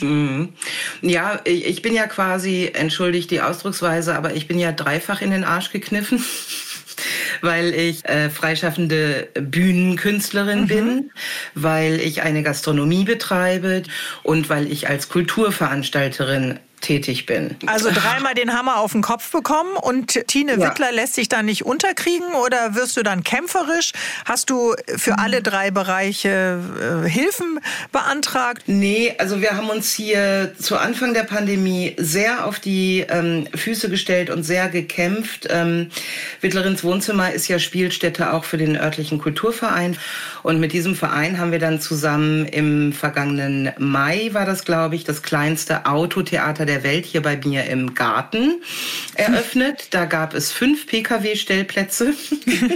Mhm. 0.00 0.52
Ja, 1.00 1.40
ich 1.44 1.80
bin 1.82 1.94
ja 1.94 2.06
quasi, 2.06 2.70
entschuldigt 2.72 3.30
die 3.30 3.40
Ausdrucksweise, 3.40 4.14
aber 4.14 4.34
ich 4.34 4.46
bin 4.46 4.58
ja 4.58 4.72
dreifach 4.72 5.22
in 5.22 5.30
den 5.30 5.44
Arsch 5.44 5.70
gekniffen. 5.72 6.22
weil 7.40 7.74
ich 7.74 8.04
äh, 8.08 8.30
freischaffende 8.30 9.28
Bühnenkünstlerin 9.34 10.62
mhm. 10.62 10.66
bin, 10.66 11.10
weil 11.54 12.00
ich 12.00 12.22
eine 12.22 12.42
Gastronomie 12.42 13.04
betreibe 13.04 13.82
und 14.22 14.48
weil 14.48 14.70
ich 14.70 14.88
als 14.88 15.08
Kulturveranstalterin 15.08 16.58
tätig 16.86 17.26
bin. 17.26 17.56
Also 17.66 17.90
dreimal 17.92 18.34
den 18.34 18.52
Hammer 18.52 18.78
auf 18.78 18.92
den 18.92 19.02
Kopf 19.02 19.32
bekommen 19.32 19.76
und 19.76 20.26
Tine 20.28 20.52
ja. 20.52 20.70
Wittler 20.70 20.92
lässt 20.92 21.14
sich 21.14 21.28
da 21.28 21.42
nicht 21.42 21.64
unterkriegen 21.66 22.34
oder 22.44 22.76
wirst 22.76 22.96
du 22.96 23.02
dann 23.02 23.24
kämpferisch? 23.24 23.92
Hast 24.24 24.50
du 24.50 24.74
für 24.96 25.18
alle 25.18 25.42
drei 25.42 25.72
Bereiche 25.72 26.60
äh, 27.04 27.08
Hilfen 27.08 27.58
beantragt? 27.90 28.62
Nee, 28.66 29.14
also 29.18 29.40
wir 29.40 29.56
haben 29.56 29.68
uns 29.68 29.92
hier 29.92 30.54
zu 30.60 30.76
Anfang 30.76 31.12
der 31.12 31.24
Pandemie 31.24 31.96
sehr 31.98 32.46
auf 32.46 32.60
die 32.60 33.04
ähm, 33.08 33.48
Füße 33.52 33.90
gestellt 33.90 34.30
und 34.30 34.44
sehr 34.44 34.68
gekämpft. 34.68 35.48
Ähm, 35.50 35.90
Wittlerins 36.40 36.84
Wohnzimmer 36.84 37.32
ist 37.32 37.48
ja 37.48 37.58
Spielstätte 37.58 38.32
auch 38.32 38.44
für 38.44 38.58
den 38.58 38.76
örtlichen 38.76 39.18
Kulturverein 39.18 39.96
und 40.44 40.60
mit 40.60 40.72
diesem 40.72 40.94
Verein 40.94 41.40
haben 41.40 41.50
wir 41.50 41.58
dann 41.58 41.80
zusammen 41.80 42.46
im 42.46 42.92
vergangenen 42.92 43.72
Mai 43.78 44.30
war 44.32 44.46
das, 44.46 44.64
glaube 44.64 44.94
ich, 44.94 45.02
das 45.02 45.22
kleinste 45.22 45.86
Autotheater 45.86 46.64
der 46.64 46.75
Welt 46.82 47.04
hier 47.04 47.22
bei 47.22 47.36
mir 47.36 47.64
im 47.64 47.94
Garten 47.94 48.62
eröffnet. 49.14 49.88
Da 49.90 50.04
gab 50.04 50.34
es 50.34 50.52
fünf 50.52 50.86
Pkw-Stellplätze. 50.86 52.14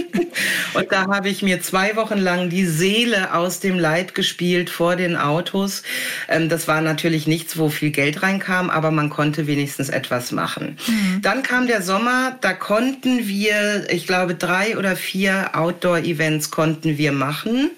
und 0.73 0.91
da 0.91 1.07
habe 1.07 1.29
ich 1.29 1.41
mir 1.41 1.61
zwei 1.61 1.95
Wochen 1.95 2.17
lang 2.17 2.49
die 2.49 2.65
Seele 2.65 3.33
aus 3.33 3.59
dem 3.59 3.77
Leib 3.77 4.13
gespielt 4.15 4.69
vor 4.69 4.95
den 4.95 5.15
Autos. 5.15 5.83
Ähm, 6.27 6.49
das 6.49 6.67
war 6.67 6.81
natürlich 6.81 7.27
nichts, 7.27 7.57
wo 7.57 7.69
viel 7.69 7.91
Geld 7.91 8.23
reinkam, 8.23 8.69
aber 8.69 8.91
man 8.91 9.09
konnte 9.09 9.47
wenigstens 9.47 9.89
etwas 9.89 10.31
machen. 10.31 10.77
Mhm. 10.87 11.21
Dann 11.21 11.43
kam 11.43 11.67
der 11.67 11.81
Sommer, 11.81 12.37
da 12.41 12.53
konnten 12.53 13.27
wir, 13.27 13.89
ich 13.89 14.07
glaube, 14.07 14.35
drei 14.35 14.77
oder 14.77 14.95
vier 14.95 15.51
Outdoor-Events 15.53 16.51
konnten 16.51 16.97
wir 16.97 17.11
machen. 17.11 17.71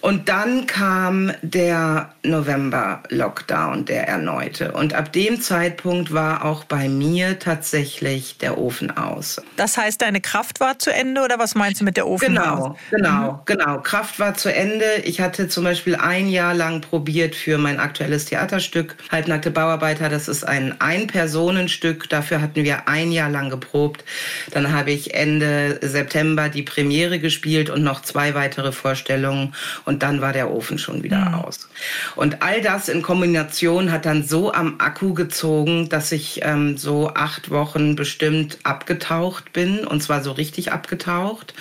Und 0.00 0.28
dann 0.28 0.66
kam 0.66 1.32
der 1.42 2.14
November-Lockdown, 2.22 3.84
der 3.84 4.08
erneute. 4.08 4.72
Und 4.72 4.94
ab 4.94 5.12
dem 5.12 5.40
Zeitpunkt 5.40 6.12
war 6.12 6.44
auch 6.44 6.64
bei 6.64 6.88
mir 6.88 7.38
tatsächlich 7.38 8.38
der 8.38 8.58
Ofen 8.58 8.96
aus. 8.96 9.42
Das 9.56 9.76
heißt, 9.76 10.00
deine 10.00 10.20
Kraft 10.20 10.60
war 10.60 10.78
zu 10.78 10.92
Ende 10.92 11.22
oder 11.22 11.38
was 11.38 11.54
meinst 11.54 11.80
du 11.80 11.84
mit 11.84 11.96
der 11.96 12.06
Ofen 12.06 12.34
genau, 12.34 12.54
aus? 12.54 12.76
Genau, 12.90 13.32
mhm. 13.32 13.38
genau. 13.44 13.78
Kraft 13.80 14.18
war 14.18 14.34
zu 14.34 14.52
Ende. 14.52 14.84
Ich 15.04 15.20
hatte 15.20 15.48
zum 15.48 15.64
Beispiel 15.64 15.96
ein 15.96 16.28
Jahr 16.28 16.54
lang 16.54 16.80
probiert 16.80 17.34
für 17.34 17.58
mein 17.58 17.78
aktuelles 17.78 18.24
Theaterstück 18.26 18.96
Halbnackte 19.10 19.50
Bauarbeiter. 19.50 20.08
Das 20.08 20.28
ist 20.28 20.44
ein 20.44 20.80
Ein-Personen-Stück. 20.80 22.08
Dafür 22.08 22.40
hatten 22.40 22.64
wir 22.64 22.88
ein 22.88 23.12
Jahr 23.12 23.30
lang 23.30 23.50
geprobt. 23.50 24.04
Dann 24.52 24.72
habe 24.72 24.92
ich 24.92 25.14
Ende 25.14 25.78
September 25.82 26.48
die 26.48 26.62
Premiere 26.62 27.18
gespielt 27.18 27.68
und 27.68 27.82
noch 27.82 28.02
zwei 28.02 28.34
weitere 28.34 28.72
Vorstellungen 28.72 29.54
und 29.89 29.89
dann 29.98 30.20
war 30.20 30.32
der 30.32 30.50
Ofen 30.50 30.78
schon 30.78 31.02
wieder 31.02 31.18
mhm. 31.18 31.34
aus. 31.34 31.68
Und 32.16 32.42
all 32.42 32.60
das 32.60 32.88
in 32.88 33.02
Kombination 33.02 33.90
hat 33.90 34.06
dann 34.06 34.22
so 34.22 34.52
am 34.52 34.76
Akku 34.78 35.14
gezogen, 35.14 35.88
dass 35.88 36.12
ich 36.12 36.40
ähm, 36.42 36.76
so 36.76 37.12
acht 37.14 37.50
Wochen 37.50 37.96
bestimmt 37.96 38.58
abgetaucht 38.62 39.52
bin 39.52 39.86
und 39.86 40.02
zwar 40.02 40.22
so 40.22 40.32
richtig 40.32 40.72
abgetaucht 40.72 41.54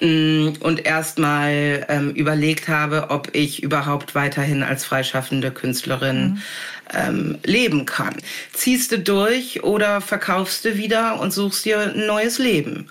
mm, 0.00 0.54
und 0.60 0.84
erstmal 0.84 1.86
ähm, 1.88 2.10
überlegt 2.10 2.68
habe, 2.68 3.06
ob 3.10 3.30
ich 3.32 3.62
überhaupt 3.62 4.14
weiterhin 4.14 4.62
als 4.62 4.84
freischaffende 4.84 5.50
Künstlerin 5.50 6.24
mhm. 6.24 6.38
ähm, 6.92 7.38
leben 7.44 7.86
kann. 7.86 8.16
Ziehst 8.52 8.92
du 8.92 8.98
durch 8.98 9.62
oder 9.62 10.00
verkaufst 10.00 10.64
du 10.64 10.76
wieder 10.76 11.20
und 11.20 11.32
suchst 11.32 11.64
dir 11.64 11.80
ein 11.80 12.06
neues 12.06 12.38
Leben? 12.38 12.88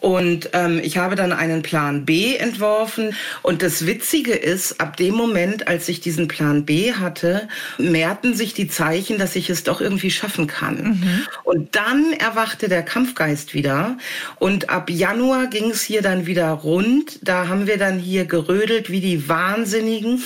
Und 0.00 0.50
ähm, 0.52 0.80
ich 0.82 0.98
habe 0.98 1.16
dann 1.16 1.32
einen 1.32 1.62
Plan 1.62 2.04
B 2.04 2.36
entworfen. 2.36 3.14
Und 3.42 3.62
das 3.62 3.86
Witzige 3.86 4.32
ist, 4.32 4.80
ab 4.80 4.96
dem 4.96 5.14
Moment, 5.14 5.68
als 5.68 5.88
ich 5.88 6.00
diesen 6.00 6.28
Plan 6.28 6.64
B 6.64 6.92
hatte, 6.92 7.48
mehrten 7.78 8.34
sich 8.34 8.54
die 8.54 8.68
Zeichen, 8.68 9.18
dass 9.18 9.36
ich 9.36 9.50
es 9.50 9.64
doch 9.64 9.80
irgendwie 9.80 10.10
schaffen 10.10 10.46
kann. 10.46 10.76
Mhm. 10.76 11.26
Und 11.44 11.74
dann 11.74 12.12
erwachte 12.12 12.68
der 12.68 12.82
Kampfgeist 12.82 13.54
wieder. 13.54 13.96
Und 14.36 14.70
ab 14.70 14.90
Januar 14.90 15.46
ging 15.48 15.70
es 15.70 15.82
hier 15.82 16.02
dann 16.02 16.26
wieder 16.26 16.48
rund. 16.50 17.18
Da 17.22 17.48
haben 17.48 17.66
wir 17.66 17.78
dann 17.78 17.98
hier 17.98 18.24
gerödelt 18.24 18.90
wie 18.90 19.00
die 19.00 19.28
Wahnsinnigen, 19.28 20.22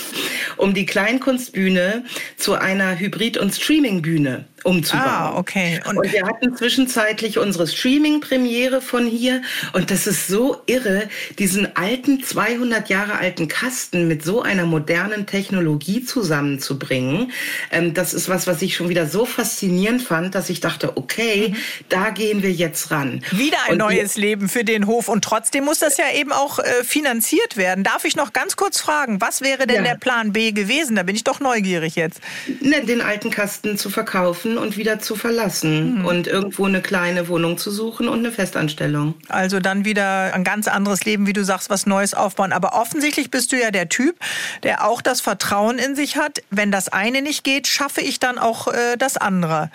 um 0.57 0.73
die 0.73 0.85
Kleinkunstbühne 0.85 2.03
zu 2.37 2.53
einer 2.53 2.99
Hybrid- 2.99 3.37
und 3.37 3.53
Streamingbühne 3.53 4.45
umzubauen. 4.63 5.03
Ah, 5.05 5.37
okay. 5.37 5.81
Und, 5.85 5.97
und 5.97 6.11
wir 6.11 6.25
hatten 6.25 6.55
zwischenzeitlich 6.55 7.37
unsere 7.37 7.67
Streaming-Premiere 7.67 8.81
von 8.81 9.05
hier 9.05 9.41
und 9.73 9.91
das 9.91 10.07
ist 10.07 10.27
so 10.27 10.61
irre, 10.65 11.09
diesen 11.39 11.75
alten 11.75 12.23
200 12.23 12.89
Jahre 12.89 13.15
alten 13.15 13.47
Kasten 13.47 14.07
mit 14.07 14.23
so 14.23 14.41
einer 14.41 14.65
modernen 14.65 15.25
Technologie 15.25 16.03
zusammenzubringen. 16.03 17.31
Ähm, 17.71 17.93
das 17.93 18.13
ist 18.13 18.29
was, 18.29 18.47
was 18.47 18.61
ich 18.61 18.75
schon 18.75 18.89
wieder 18.89 19.07
so 19.07 19.25
faszinierend 19.25 20.01
fand, 20.01 20.35
dass 20.35 20.49
ich 20.49 20.59
dachte, 20.59 20.97
okay, 20.97 21.49
mhm. 21.49 21.55
da 21.89 22.09
gehen 22.09 22.43
wir 22.43 22.51
jetzt 22.51 22.91
ran. 22.91 23.23
Wieder 23.31 23.57
ein 23.65 23.73
und 23.73 23.77
neues 23.79 24.15
Leben 24.17 24.49
für 24.49 24.63
den 24.63 24.87
Hof 24.87 25.09
und 25.09 25.23
trotzdem 25.23 25.65
muss 25.65 25.79
das 25.79 25.97
ja 25.97 26.05
eben 26.13 26.31
auch 26.31 26.59
äh, 26.59 26.83
finanziert 26.83 27.57
werden. 27.57 27.83
Darf 27.83 28.05
ich 28.05 28.15
noch 28.15 28.33
ganz 28.33 28.55
kurz 28.55 28.79
fragen, 28.79 29.21
was 29.21 29.41
wäre 29.41 29.67
denn 29.67 29.83
ja. 29.83 29.93
der 29.93 29.97
Plan 29.99 30.33
B 30.33 30.51
gewesen? 30.51 30.95
Da 30.95 31.03
bin 31.03 31.15
ich 31.15 31.23
doch 31.23 31.39
neugierig 31.39 31.95
jetzt. 31.95 32.21
Ne, 32.61 32.85
den 32.85 33.01
alten 33.01 33.29
Kasten 33.29 33.77
zu 33.77 33.89
verkaufen 33.89 34.52
und 34.57 34.77
wieder 34.77 34.99
zu 34.99 35.15
verlassen 35.15 35.99
mhm. 35.99 36.05
und 36.05 36.27
irgendwo 36.27 36.65
eine 36.65 36.81
kleine 36.81 37.27
Wohnung 37.27 37.57
zu 37.57 37.71
suchen 37.71 38.07
und 38.07 38.19
eine 38.19 38.31
Festanstellung. 38.31 39.15
Also 39.29 39.59
dann 39.59 39.85
wieder 39.85 40.33
ein 40.33 40.43
ganz 40.43 40.67
anderes 40.67 41.05
Leben, 41.05 41.27
wie 41.27 41.33
du 41.33 41.43
sagst, 41.43 41.69
was 41.69 41.85
Neues 41.85 42.13
aufbauen. 42.13 42.51
Aber 42.51 42.73
offensichtlich 42.73 43.31
bist 43.31 43.51
du 43.51 43.59
ja 43.59 43.71
der 43.71 43.89
Typ, 43.89 44.15
der 44.63 44.85
auch 44.85 45.01
das 45.01 45.21
Vertrauen 45.21 45.77
in 45.77 45.95
sich 45.95 46.17
hat. 46.17 46.41
Wenn 46.49 46.71
das 46.71 46.89
eine 46.89 47.21
nicht 47.21 47.43
geht, 47.43 47.67
schaffe 47.67 48.01
ich 48.01 48.19
dann 48.19 48.37
auch 48.37 48.67
äh, 48.67 48.97
das 48.97 49.17
andere. 49.17 49.71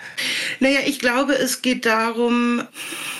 Naja, 0.59 0.79
ich 0.85 0.99
glaube, 0.99 1.33
es 1.33 1.61
geht 1.61 1.85
darum, 1.85 2.63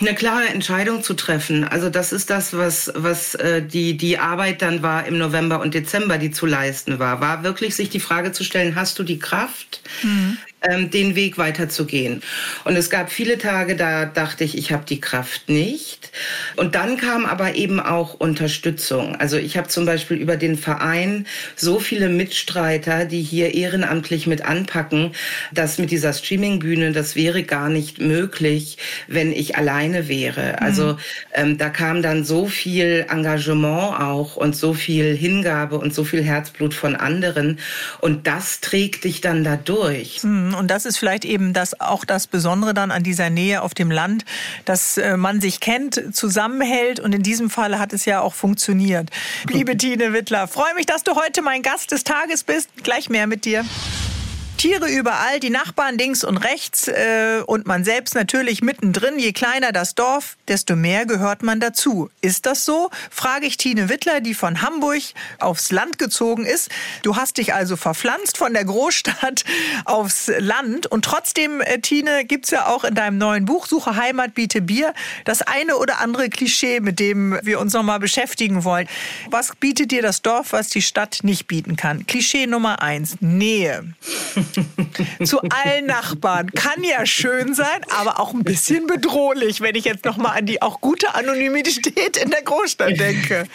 eine 0.02 0.16
klare 0.16 0.48
Entscheidung 0.48 1.04
zu 1.04 1.14
treffen. 1.14 1.64
Also 1.64 1.90
das 1.90 2.12
ist 2.12 2.30
das, 2.30 2.56
was, 2.56 2.92
was 2.96 3.36
äh, 3.36 3.62
die, 3.62 3.98
die 3.98 4.18
Arbeit 4.18 4.62
dann 4.62 4.82
war 4.82 5.06
im 5.06 5.18
November 5.18 5.60
und 5.62 5.74
Dezember, 5.74 6.18
die 6.18 6.32
zu 6.32 6.46
leisten 6.46 7.00
war. 7.00 7.22
War 7.22 7.44
wirklich 7.44 7.76
sich 7.76 7.90
die 7.90 8.00
Frage 8.00 8.32
zu 8.32 8.44
stellen, 8.44 8.76
hast 8.76 9.00
du 9.00 9.04
die 9.04 9.20
Kraft? 9.20 9.82
Mhm 10.04 10.38
ähm, 10.62 10.90
den 10.90 11.16
Weg 11.16 11.38
weiterzugehen. 11.50 12.22
Und 12.64 12.76
es 12.76 12.90
gab 12.90 13.12
viele 13.12 13.38
Tage, 13.38 13.76
da 13.76 14.06
dachte 14.06 14.44
ich, 14.44 14.58
ich 14.58 14.72
habe 14.72 14.84
die 14.88 15.02
Kraft 15.02 15.50
nicht. 15.50 16.12
Und 16.56 16.76
dann 16.76 16.98
kam 16.98 17.26
aber 17.26 17.56
eben 17.56 17.80
auch 17.80 18.14
Unterstützung. 18.14 19.16
Also 19.16 19.38
ich 19.38 19.58
habe 19.58 19.68
zum 19.68 19.86
Beispiel 19.86 20.18
über 20.18 20.38
den 20.38 20.58
Verein 20.58 21.26
so 21.56 21.80
viele 21.80 22.10
Mitstreiter, 22.10 23.06
die 23.06 23.22
hier 23.22 23.54
ehrenamtlich 23.54 24.28
mit 24.28 24.46
anpacken, 24.46 25.12
dass 25.52 25.78
mit 25.78 25.92
dieser 25.92 26.14
Streamingbühne, 26.14 26.92
das 26.92 27.16
wäre 27.16 27.44
gar 27.44 27.70
nicht 27.70 28.00
möglich, 28.00 28.78
wenn 29.08 29.32
ich 29.32 29.56
alleine 29.56 30.08
wäre. 30.08 30.54
Mhm. 30.60 30.66
Also 30.66 30.98
ähm, 31.34 31.58
da 31.58 31.70
kam 31.70 32.02
dann 32.02 32.24
so 32.24 32.48
viel 32.48 33.06
Engagement 33.10 34.00
auch 34.00 34.36
und 34.36 34.56
so 34.56 34.74
viel 34.74 35.16
Hingabe 35.16 35.78
und 35.78 35.94
so 35.94 36.04
viel 36.04 36.24
Herzblut 36.24 36.74
von 36.74 36.96
anderen. 36.96 37.60
Und 38.00 38.28
das 38.28 38.62
trägt 38.62 39.04
dich 39.04 39.22
dann 39.22 39.44
dadurch. 39.44 40.24
Mhm. 40.24 40.54
Und 40.54 40.70
das 40.70 40.86
ist 40.86 40.98
vielleicht 40.98 41.26
eben 41.26 41.39
das, 41.54 41.80
auch 41.80 42.06
das 42.06 42.28
Besondere 42.28 42.74
dann 42.74 42.92
an 42.92 43.04
dieser 43.04 43.30
Nähe 43.30 43.62
auf 43.62 43.74
dem 43.74 43.92
Land, 43.92 44.26
dass 44.66 44.98
äh, 44.98 45.18
man 45.18 45.42
sich 45.42 45.60
kennt, 45.60 46.16
zusammenhält 46.16 47.00
und 47.00 47.14
in 47.14 47.24
diesem 47.24 47.50
Fall 47.50 47.80
hat 47.80 47.94
es 47.94 48.06
ja 48.06 48.22
auch 48.22 48.34
funktioniert. 48.34 49.10
Liebe 49.50 49.78
Tine 49.78 50.14
Wittler, 50.14 50.48
freue 50.48 50.74
mich, 50.76 50.86
dass 50.86 51.04
du 51.04 51.16
heute 51.16 51.42
mein 51.42 51.62
Gast 51.62 51.92
des 51.92 52.04
Tages 52.04 52.44
bist. 52.44 52.70
Gleich 52.84 53.10
mehr 53.10 53.28
mit 53.28 53.46
dir. 53.46 53.66
Tiere 54.60 54.90
überall, 54.90 55.40
die 55.40 55.52
Nachbarn 55.52 55.98
links 55.98 56.26
und 56.26 56.36
rechts 56.36 56.90
äh, 56.90 57.42
und 57.46 57.66
man 57.66 57.86
selbst 57.86 58.14
natürlich 58.14 58.62
mittendrin. 58.62 59.18
Je 59.18 59.32
kleiner 59.32 59.72
das 59.72 59.96
Dorf, 59.96 60.36
desto 60.50 60.76
mehr 60.76 61.06
gehört 61.06 61.44
man 61.44 61.62
dazu. 61.62 62.10
Ist 62.20 62.46
das 62.46 62.66
so? 62.66 62.90
Frage 63.10 63.46
ich 63.46 63.56
Tine 63.56 63.88
Wittler, 63.88 64.20
die 64.20 64.34
von 64.34 64.62
Hamburg 64.62 65.02
aufs 65.40 65.72
Land 65.72 65.98
gezogen 65.98 66.46
ist. 66.46 66.68
Du 67.04 67.16
hast 67.16 67.38
dich 67.38 67.54
also 67.54 67.78
verpflanzt 67.78 68.38
von 68.38 68.52
der 68.52 68.66
Großstadt 68.66 69.46
aufs 69.86 70.30
Land. 70.40 70.88
Und 70.88 71.06
trotzdem, 71.06 71.62
äh, 71.62 71.80
Tine, 71.80 72.26
gibt's 72.26 72.52
ja 72.52 72.68
auch 72.68 72.84
in 72.84 72.96
deinem 72.96 73.18
neuen 73.18 73.46
Buch 73.46 73.66
Suche 73.66 73.96
Heimat, 73.96 74.34
biete 74.34 74.62
Bier 74.62 74.94
das 75.24 75.42
eine 75.42 75.78
oder 75.78 76.02
andere 76.02 76.28
Klischee, 76.28 76.82
mit 76.82 77.00
dem 77.00 77.40
wir 77.44 77.62
uns 77.62 77.72
nochmal 77.72 78.00
beschäftigen 78.00 78.66
wollen. 78.66 78.90
Was 79.30 79.56
bietet 79.56 79.92
dir 79.92 80.02
das 80.02 80.22
Dorf, 80.22 80.52
was 80.52 80.68
die 80.68 80.82
Stadt 80.82 81.20
nicht 81.24 81.48
bieten 81.48 81.78
kann? 81.78 82.06
Klischee 82.08 82.46
Nummer 82.46 82.82
eins, 82.82 83.16
Nähe. 83.22 83.94
zu 85.24 85.40
allen 85.42 85.86
Nachbarn. 85.86 86.52
Kann 86.52 86.84
ja 86.84 87.06
schön 87.06 87.54
sein, 87.54 87.82
aber 88.00 88.20
auch 88.20 88.34
ein 88.34 88.44
bisschen 88.44 88.88
bedrohlich, 88.88 89.62
wenn 89.62 89.76
ich 89.76 89.86
jetzt 89.86 90.06
noch 90.06 90.18
mal 90.18 90.32
an 90.32 90.46
die 90.46 90.62
auch 90.62 90.82
gute 90.82 91.16
Anonymität 91.16 92.18
in 92.18 92.30
der 92.30 92.42
Großstadt 92.44 93.00
denke. 93.00 93.46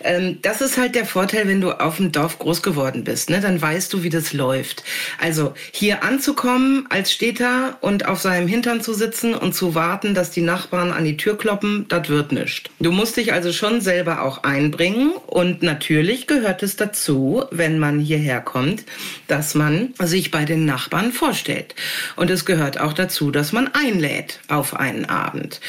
Ähm, 0.00 0.38
das 0.42 0.60
ist 0.60 0.78
halt 0.78 0.94
der 0.94 1.06
Vorteil, 1.06 1.48
wenn 1.48 1.60
du 1.60 1.72
auf 1.72 1.96
dem 1.96 2.12
Dorf 2.12 2.38
groß 2.38 2.62
geworden 2.62 3.04
bist. 3.04 3.30
Ne? 3.30 3.40
Dann 3.40 3.60
weißt 3.60 3.92
du, 3.92 4.02
wie 4.02 4.10
das 4.10 4.32
läuft. 4.32 4.84
Also 5.18 5.54
hier 5.72 6.02
anzukommen 6.02 6.86
als 6.90 7.12
Städter 7.12 7.78
und 7.80 8.06
auf 8.06 8.20
seinem 8.20 8.48
Hintern 8.48 8.80
zu 8.80 8.94
sitzen 8.94 9.34
und 9.34 9.54
zu 9.54 9.74
warten, 9.74 10.14
dass 10.14 10.30
die 10.30 10.42
Nachbarn 10.42 10.92
an 10.92 11.04
die 11.04 11.16
Tür 11.16 11.36
kloppen, 11.36 11.86
das 11.88 12.08
wird 12.08 12.32
nicht. 12.32 12.70
Du 12.80 12.92
musst 12.92 13.16
dich 13.16 13.32
also 13.32 13.52
schon 13.52 13.80
selber 13.80 14.22
auch 14.22 14.42
einbringen 14.44 15.12
und 15.26 15.62
natürlich 15.62 16.26
gehört 16.26 16.62
es 16.62 16.76
dazu, 16.76 17.44
wenn 17.50 17.78
man 17.78 18.00
hierher 18.00 18.40
kommt, 18.40 18.84
dass 19.26 19.54
man 19.54 19.94
sich 19.98 20.30
bei 20.30 20.37
bei 20.38 20.44
den 20.44 20.66
Nachbarn 20.66 21.10
vorstellt. 21.10 21.74
Und 22.14 22.30
es 22.30 22.44
gehört 22.44 22.78
auch 22.78 22.92
dazu, 22.92 23.32
dass 23.32 23.50
man 23.50 23.68
einlädt 23.74 24.38
auf 24.46 24.76
einen 24.76 25.04
Abend. 25.04 25.60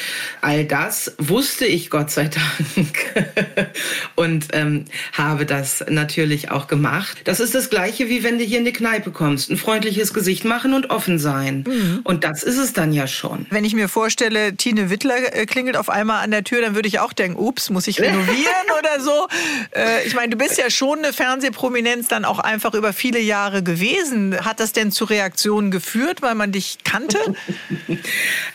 All 0.42 0.64
das 0.64 1.16
wusste 1.18 1.66
ich 1.66 1.90
Gott 1.90 2.12
sei 2.12 2.30
Dank 2.30 3.34
und 4.16 4.50
ähm, 4.54 4.86
habe 5.14 5.48
das 5.48 5.84
natürlich 5.90 6.52
auch 6.52 6.68
gemacht. 6.68 7.22
Das 7.24 7.40
ist 7.40 7.56
das 7.56 7.72
Gleiche, 7.72 8.10
wie 8.10 8.24
wenn 8.24 8.38
du 8.38 8.44
hier 8.44 8.60
in 8.60 8.66
die 8.66 8.72
Kneipe 8.72 9.10
kommst. 9.10 9.50
Ein 9.50 9.58
freundliches 9.58 10.14
Gesicht 10.14 10.46
machen 10.46 10.76
und 10.76 10.92
offen 10.92 11.18
sein. 11.18 11.64
Mhm. 11.68 12.02
Und 12.04 12.24
das 12.24 12.44
ist 12.44 12.60
es 12.60 12.72
dann 12.72 12.94
ja 12.94 13.08
schon. 13.08 13.48
Wenn 13.50 13.66
ich 13.66 13.74
mir 13.74 13.90
vorstelle, 13.90 14.56
Tine 14.56 14.92
Wittler 14.92 15.34
äh, 15.36 15.48
klingelt 15.48 15.78
auf 15.78 15.90
einmal 15.90 16.24
an 16.24 16.30
der 16.30 16.44
Tür, 16.44 16.62
dann 16.62 16.76
würde 16.76 16.88
ich 16.88 17.00
auch 17.00 17.14
denken, 17.14 17.40
ups, 17.40 17.72
muss 17.72 17.88
ich 17.88 18.00
renovieren 18.00 18.68
oder 18.78 19.02
so. 19.02 19.28
Äh, 19.72 20.06
ich 20.06 20.14
meine, 20.14 20.30
du 20.30 20.38
bist 20.38 20.60
ja 20.60 20.70
schon 20.70 21.00
eine 21.00 21.12
Fernsehprominenz 21.12 22.08
dann 22.08 22.24
auch 22.24 22.38
einfach 22.38 22.76
über 22.76 22.94
viele 22.94 23.20
Jahre 23.20 23.64
gewesen. 23.64 24.46
Hat 24.46 24.59
das 24.60 24.74
denn 24.74 24.92
zu 24.92 25.06
Reaktionen 25.06 25.72
geführt, 25.72 26.22
weil 26.22 26.36
man 26.36 26.52
dich 26.52 26.80
kannte? 26.84 27.18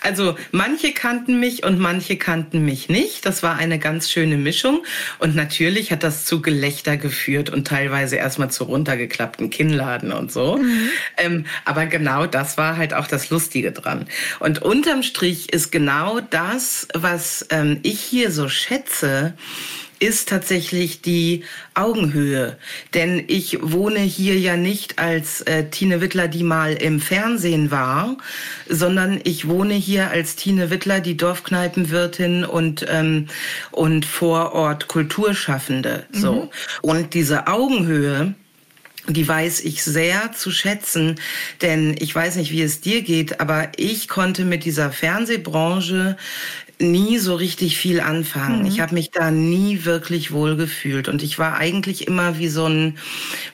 Also 0.01 0.37
manche 0.53 0.93
kannten 0.93 1.41
mich 1.41 1.65
und 1.65 1.79
manche 1.79 2.17
kannten 2.17 2.65
mich 2.65 2.91
nicht. 2.91 3.25
Das 3.25 3.43
war 3.43 3.57
eine 3.57 3.79
ganz 3.79 4.11
schöne 4.11 4.37
Mischung. 4.37 4.85
Und 5.19 5.35
natürlich 5.35 5.93
hat 5.93 6.03
das 6.03 6.27
zu 6.27 6.43
Gelächter 6.43 6.99
geführt 6.99 7.49
und 7.49 7.67
teilweise 7.67 8.17
erstmal 8.17 8.51
zu 8.51 8.65
runtergeklappten 8.65 9.49
Kinnladen 9.49 10.13
und 10.13 10.31
so. 10.31 10.59
Mhm. 10.59 10.91
Ähm, 11.17 11.47
aber 11.65 11.87
genau 11.87 12.27
das 12.27 12.59
war 12.59 12.77
halt 12.77 12.93
auch 12.93 13.07
das 13.07 13.31
Lustige 13.31 13.73
dran. 13.73 14.07
Und 14.41 14.61
unterm 14.63 15.03
Strich 15.03 15.53
ist 15.53 15.73
genau 15.73 16.21
das, 16.21 16.87
was 16.93 17.47
ähm, 17.51 17.81
ich 17.83 18.01
hier 18.01 18.31
so 18.31 18.49
schätze, 18.49 19.35
ist 19.99 20.29
tatsächlich 20.29 21.01
die 21.01 21.45
Augenhöhe. 21.75 22.57
Denn 22.95 23.25
ich 23.27 23.59
wohne 23.63 24.01
hier 24.01 24.39
ja 24.39 24.57
nicht 24.57 24.99
als 24.99 25.41
äh, 25.43 25.69
Tine 25.71 26.01
Wittler, 26.01 26.29
die 26.29 26.45
mal 26.45 26.75
im 26.75 27.01
Fernsehen 27.01 27.71
war, 27.71 28.17
sondern 28.69 29.21
ich 29.25 29.49
wohne 29.49 29.75
hier 29.75 30.11
als 30.11 30.37
Tine 30.37 30.71
Wittler, 30.71 31.01
die 31.01 31.17
Dorfkneipenwirtin 31.17 32.45
und, 32.45 32.85
ähm, 32.89 33.29
und 33.71 34.07
Vorort 34.07 34.89
Kulturschaffende. 34.89 36.05
So. 36.13 36.35
Mhm. 36.35 36.49
Und 36.83 37.15
diese 37.15 37.47
Augenhöhe, 37.47 38.35
die 39.07 39.27
weiß 39.27 39.61
ich 39.61 39.83
sehr 39.83 40.33
zu 40.33 40.51
schätzen, 40.51 41.17
denn 41.61 41.95
ich 41.99 42.15
weiß 42.15 42.37
nicht, 42.37 42.51
wie 42.51 42.63
es 42.63 42.81
dir 42.81 43.03
geht, 43.03 43.41
aber 43.41 43.69
ich 43.77 44.09
konnte 44.09 44.45
mit 44.45 44.65
dieser 44.65 44.91
Fernsehbranche 44.91 46.17
nie 46.79 47.19
so 47.19 47.35
richtig 47.35 47.77
viel 47.77 48.01
anfangen. 48.01 48.61
Mhm. 48.61 48.67
Ich 48.67 48.81
habe 48.81 48.95
mich 48.95 49.11
da 49.11 49.31
nie 49.31 49.85
wirklich 49.85 50.33
wohl 50.33 50.57
gefühlt 50.57 51.09
und 51.09 51.23
ich 51.23 51.39
war 51.39 51.57
eigentlich 51.57 52.07
immer 52.07 52.39
wie 52.39 52.49
so 52.49 52.67
ein 52.67 52.99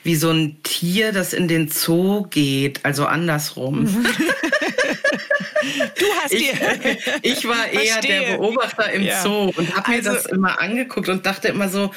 wie 0.03 0.15
so 0.15 0.31
ein 0.31 0.61
Tier, 0.63 1.11
das 1.11 1.33
in 1.33 1.47
den 1.47 1.69
Zoo 1.69 2.23
geht, 2.29 2.83
also 2.83 3.05
andersrum. 3.05 3.83
Mhm. 3.83 4.05
Du 5.61 6.05
hast 6.23 6.33
ich, 6.33 6.51
ich 7.21 7.47
war 7.47 7.67
eher 7.67 7.93
Verstehe. 7.93 8.21
der 8.21 8.37
Beobachter 8.37 8.91
im 8.91 9.03
ja. 9.03 9.21
Zoo 9.21 9.51
und 9.55 9.75
habe 9.75 9.91
mir 9.91 9.97
also, 9.97 10.13
das 10.13 10.25
immer 10.25 10.59
angeguckt 10.59 11.07
und 11.07 11.25
dachte 11.25 11.49
immer 11.49 11.69
so, 11.69 11.91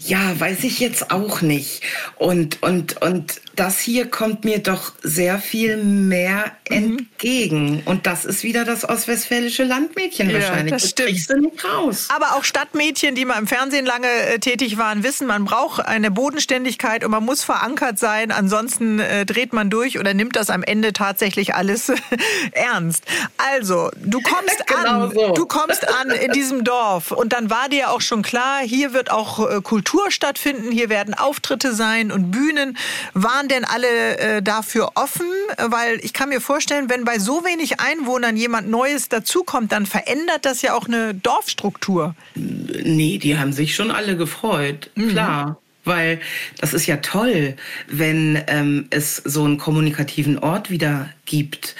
ja, 0.00 0.38
weiß 0.38 0.64
ich 0.64 0.80
jetzt 0.80 1.10
auch 1.10 1.42
nicht. 1.42 1.82
Und, 2.16 2.62
und, 2.62 3.00
und 3.02 3.40
das 3.56 3.78
hier 3.78 4.10
kommt 4.10 4.44
mir 4.44 4.58
doch 4.58 4.92
sehr 5.02 5.38
viel 5.38 5.76
mehr 5.76 6.52
mhm. 6.68 6.76
entgegen. 6.76 7.82
Und 7.84 8.06
das 8.06 8.24
ist 8.24 8.42
wieder 8.42 8.64
das 8.64 8.88
ostwestfälische 8.88 9.64
Landmädchen 9.64 10.30
ja, 10.30 10.36
wahrscheinlich. 10.36 10.72
Das, 10.72 10.82
das 10.82 10.90
stimmt. 10.90 11.30
Du 11.30 11.40
nicht 11.40 11.64
raus. 11.64 12.08
Aber 12.14 12.36
auch 12.36 12.44
Stadtmädchen, 12.44 13.14
die 13.14 13.24
mal 13.24 13.38
im 13.38 13.46
Fernsehen 13.46 13.86
lange 13.86 14.08
äh, 14.08 14.38
tätig 14.38 14.78
waren, 14.78 15.02
wissen, 15.02 15.26
man 15.26 15.44
braucht 15.44 15.84
eine 15.84 16.10
Bodenständigkeit 16.10 17.04
und 17.04 17.10
man 17.10 17.24
muss 17.24 17.44
verankert 17.44 17.98
sein. 17.98 18.30
Ansonsten 18.30 19.00
äh, 19.00 19.26
dreht 19.26 19.52
man 19.52 19.70
durch 19.70 19.98
oder 19.98 20.14
nimmt 20.14 20.36
das 20.36 20.50
am 20.50 20.62
Ende 20.62 20.92
tatsächlich 20.92 21.54
alles 21.54 21.92
ernst. 22.52 23.04
Also, 23.36 23.90
du 23.96 24.20
kommst 24.20 24.66
genau 24.66 25.04
an. 25.04 25.12
So. 25.12 25.32
Du 25.34 25.46
kommst 25.46 25.88
an 25.88 26.10
in 26.10 26.32
diesem 26.32 26.64
Dorf. 26.64 27.10
Und 27.10 27.32
dann 27.32 27.50
war 27.50 27.68
dir 27.68 27.90
auch 27.90 28.00
schon 28.00 28.22
klar, 28.22 28.60
hier 28.62 28.92
wird 28.92 29.10
auch 29.10 29.48
äh, 29.48 29.60
Kultur 29.60 30.10
stattfinden, 30.10 30.70
hier 30.70 30.88
werden 30.88 31.14
Auftritte 31.14 31.74
sein 31.74 32.10
und 32.10 32.30
Bühnen. 32.30 32.76
Waren 33.12 33.43
waren 33.44 33.48
denn 33.48 33.64
alle 33.64 34.18
äh, 34.18 34.42
dafür 34.42 34.92
offen? 34.94 35.26
Weil 35.58 35.98
ich 36.02 36.12
kann 36.12 36.28
mir 36.28 36.40
vorstellen, 36.40 36.88
wenn 36.88 37.04
bei 37.04 37.18
so 37.18 37.44
wenig 37.44 37.80
Einwohnern 37.80 38.36
jemand 38.36 38.68
Neues 38.68 39.08
dazukommt, 39.08 39.72
dann 39.72 39.86
verändert 39.86 40.44
das 40.44 40.62
ja 40.62 40.74
auch 40.74 40.86
eine 40.86 41.14
Dorfstruktur. 41.14 42.14
Nee, 42.34 43.18
die 43.18 43.38
haben 43.38 43.52
sich 43.52 43.74
schon 43.74 43.90
alle 43.90 44.16
gefreut. 44.16 44.90
Mhm. 44.94 45.10
Klar. 45.10 45.58
Weil 45.86 46.18
das 46.60 46.72
ist 46.72 46.86
ja 46.86 46.96
toll, 46.96 47.56
wenn 47.88 48.42
ähm, 48.46 48.86
es 48.88 49.16
so 49.16 49.44
einen 49.44 49.58
kommunikativen 49.58 50.38
Ort 50.38 50.70
wieder 50.70 51.10
gibt 51.26 51.74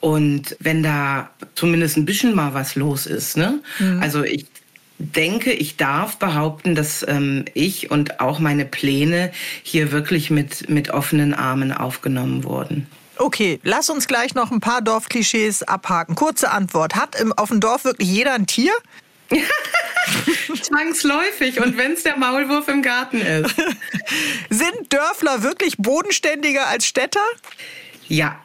und 0.00 0.56
wenn 0.60 0.82
da 0.82 1.28
zumindest 1.54 1.98
ein 1.98 2.06
bisschen 2.06 2.34
mal 2.34 2.54
was 2.54 2.74
los 2.74 3.04
ist. 3.04 3.36
Ne? 3.36 3.60
Mhm. 3.78 4.00
Also 4.00 4.24
ich 4.24 4.46
denke, 5.00 5.52
ich 5.52 5.76
darf 5.76 6.18
behaupten, 6.18 6.74
dass 6.74 7.06
ähm, 7.06 7.46
ich 7.54 7.90
und 7.90 8.20
auch 8.20 8.38
meine 8.38 8.64
Pläne 8.64 9.32
hier 9.62 9.92
wirklich 9.92 10.30
mit, 10.30 10.68
mit 10.68 10.90
offenen 10.90 11.34
Armen 11.34 11.72
aufgenommen 11.72 12.44
wurden. 12.44 12.86
Okay, 13.16 13.60
lass 13.62 13.90
uns 13.90 14.06
gleich 14.06 14.34
noch 14.34 14.50
ein 14.50 14.60
paar 14.60 14.80
Dorfklischees 14.80 15.62
abhaken. 15.62 16.14
Kurze 16.14 16.50
Antwort. 16.50 16.94
Hat 16.94 17.18
im, 17.20 17.32
auf 17.32 17.48
dem 17.48 17.60
Dorf 17.60 17.84
wirklich 17.84 18.08
jeder 18.08 18.34
ein 18.34 18.46
Tier? 18.46 18.72
Zwangsläufig 20.62 21.60
und 21.60 21.76
wenn 21.76 21.92
es 21.92 22.02
der 22.02 22.16
Maulwurf 22.16 22.68
im 22.68 22.82
Garten 22.82 23.20
ist. 23.20 23.54
Sind 24.50 24.92
Dörfler 24.92 25.42
wirklich 25.42 25.76
bodenständiger 25.78 26.66
als 26.66 26.86
Städter? 26.86 27.20
Ja. 28.08 28.42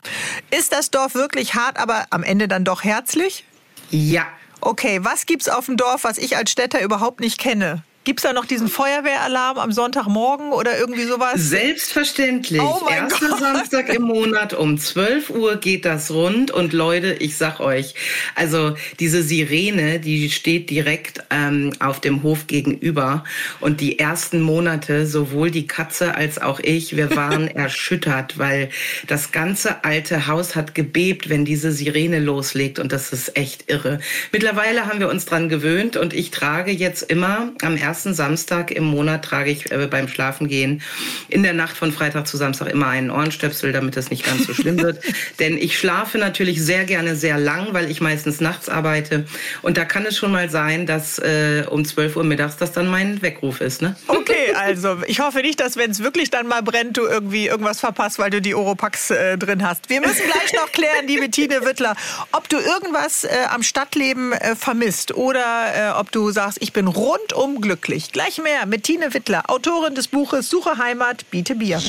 Ist 0.51 0.73
das 0.73 0.91
Dorf 0.91 1.15
wirklich 1.15 1.55
hart, 1.55 1.77
aber 1.77 2.05
am 2.11 2.23
Ende 2.23 2.47
dann 2.47 2.65
doch 2.65 2.83
herzlich? 2.83 3.45
Ja. 3.89 4.27
Okay, 4.65 5.03
was 5.03 5.27
gibt's 5.27 5.47
auf 5.47 5.67
dem 5.67 5.77
Dorf, 5.77 6.05
was 6.05 6.17
ich 6.17 6.37
als 6.37 6.49
Städter 6.49 6.81
überhaupt 6.81 7.19
nicht 7.19 7.37
kenne? 7.37 7.83
Gibt 8.05 8.19
es 8.19 8.23
da 8.23 8.33
noch 8.33 8.45
diesen 8.45 8.67
Feuerwehralarm 8.67 9.57
am 9.57 9.71
Sonntagmorgen 9.71 10.51
oder 10.51 10.77
irgendwie 10.77 11.05
sowas? 11.05 11.37
Selbstverständlich. 11.37 12.61
Oh 12.61 12.87
Erster 12.87 13.29
Gott. 13.29 13.39
Samstag 13.39 13.89
im 13.89 14.03
Monat 14.03 14.53
um 14.53 14.77
12 14.77 15.31
Uhr 15.31 15.55
geht 15.55 15.85
das 15.85 16.11
rund. 16.11 16.51
Und 16.51 16.71
Leute, 16.71 17.13
ich 17.13 17.35
sag 17.35 17.59
euch, 17.59 17.95
also 18.35 18.75
diese 18.99 19.23
Sirene, 19.23 19.99
die 19.99 20.29
steht 20.29 20.69
direkt 20.69 21.23
ähm, 21.31 21.73
auf 21.79 21.99
dem 21.99 22.21
Hof 22.21 22.45
gegenüber. 22.45 23.23
Und 23.59 23.81
die 23.81 23.97
ersten 23.97 24.39
Monate, 24.39 25.07
sowohl 25.07 25.49
die 25.49 25.65
Katze 25.65 26.13
als 26.13 26.39
auch 26.39 26.59
ich, 26.59 26.95
wir 26.95 27.15
waren 27.15 27.47
erschüttert, 27.55 28.37
weil 28.37 28.69
das 29.07 29.31
ganze 29.31 29.83
alte 29.83 30.27
Haus 30.27 30.55
hat 30.55 30.75
gebebt, 30.75 31.27
wenn 31.29 31.43
diese 31.43 31.71
Sirene 31.71 32.19
loslegt. 32.19 32.77
Und 32.77 32.91
das 32.91 33.11
ist 33.11 33.35
echt 33.35 33.67
irre. 33.67 33.97
Mittlerweile 34.31 34.85
haben 34.85 34.99
wir 34.99 35.09
uns 35.09 35.25
dran 35.25 35.49
gewöhnt 35.49 35.97
und 35.97 36.13
ich 36.13 36.29
trage 36.29 36.69
jetzt 36.69 37.01
immer 37.01 37.51
am 37.63 37.75
ersten 37.75 37.94
ersten 37.95 38.13
Samstag 38.13 38.71
im 38.71 38.83
Monat 38.83 39.23
trage 39.23 39.49
ich 39.49 39.71
äh, 39.71 39.87
beim 39.89 40.09
Schlafengehen 40.09 40.81
in 41.29 41.43
der 41.43 41.53
Nacht 41.53 41.77
von 41.77 41.93
Freitag 41.93 42.27
zu 42.27 42.35
Samstag 42.35 42.69
immer 42.69 42.87
einen 42.87 43.09
Ohrenstöpsel, 43.09 43.71
damit 43.71 43.95
es 43.95 44.09
nicht 44.09 44.25
ganz 44.25 44.45
so 44.47 44.53
schlimm 44.53 44.81
wird. 44.81 45.01
Denn 45.39 45.57
ich 45.57 45.79
schlafe 45.79 46.17
natürlich 46.17 46.61
sehr 46.61 46.83
gerne 46.83 47.15
sehr 47.15 47.37
lang, 47.37 47.69
weil 47.71 47.89
ich 47.89 48.01
meistens 48.01 48.41
nachts 48.41 48.67
arbeite. 48.67 49.23
Und 49.61 49.77
da 49.77 49.85
kann 49.85 50.05
es 50.05 50.17
schon 50.17 50.33
mal 50.33 50.49
sein, 50.49 50.85
dass 50.85 51.19
äh, 51.19 51.63
um 51.69 51.85
12 51.85 52.17
Uhr 52.17 52.25
mittags 52.25 52.57
das 52.57 52.73
dann 52.73 52.89
mein 52.89 53.21
Weckruf 53.21 53.61
ist. 53.61 53.81
Ne? 53.81 53.95
Okay, 54.07 54.53
also 54.55 54.97
ich 55.07 55.21
hoffe 55.21 55.39
nicht, 55.39 55.61
dass 55.61 55.77
wenn 55.77 55.91
es 55.91 56.03
wirklich 56.03 56.29
dann 56.29 56.47
mal 56.47 56.63
brennt, 56.63 56.97
du 56.97 57.03
irgendwie 57.03 57.47
irgendwas 57.47 57.79
verpasst, 57.79 58.19
weil 58.19 58.29
du 58.29 58.41
die 58.41 58.55
Oropax 58.55 59.11
äh, 59.11 59.37
drin 59.37 59.65
hast. 59.65 59.89
Wir 59.89 60.01
müssen 60.01 60.25
gleich 60.25 60.51
noch 60.51 60.69
klären, 60.73 61.07
liebe 61.07 61.31
Tine 61.31 61.63
Wittler, 61.63 61.95
ob 62.33 62.49
du 62.49 62.57
irgendwas 62.57 63.23
äh, 63.23 63.29
am 63.49 63.63
Stadtleben 63.63 64.33
äh, 64.33 64.57
vermisst 64.57 65.15
oder 65.15 65.93
äh, 65.95 65.97
ob 65.97 66.11
du 66.11 66.29
sagst, 66.31 66.57
ich 66.59 66.73
bin 66.73 66.87
rundum 66.87 67.61
glücklich 67.61 67.84
glücklich. 67.85 68.11
Gleich 68.11 68.41
mehr 68.41 68.65
mit 68.65 68.83
Tine 68.83 69.13
Wittler, 69.13 69.43
Autorin 69.49 69.95
des 69.95 70.07
Buches 70.07 70.49
Suche 70.49 70.77
Heimat, 70.77 71.29
biete 71.29 71.55
Bier. 71.55 71.79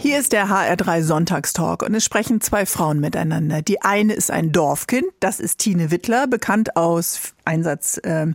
Hier 0.00 0.18
ist 0.18 0.32
der 0.32 0.48
HR3 0.48 1.02
Sonntagstalk 1.02 1.82
und 1.82 1.94
es 1.94 2.04
sprechen 2.04 2.40
zwei 2.40 2.66
Frauen 2.66 2.98
miteinander. 3.00 3.60
Die 3.60 3.82
eine 3.82 4.14
ist 4.14 4.30
ein 4.30 4.52
Dorfkind, 4.52 5.06
das 5.20 5.40
ist 5.40 5.58
Tine 5.58 5.90
Wittler, 5.90 6.26
bekannt 6.26 6.76
aus 6.76 7.34
Einsatz 7.44 7.98
äh, 7.98 8.26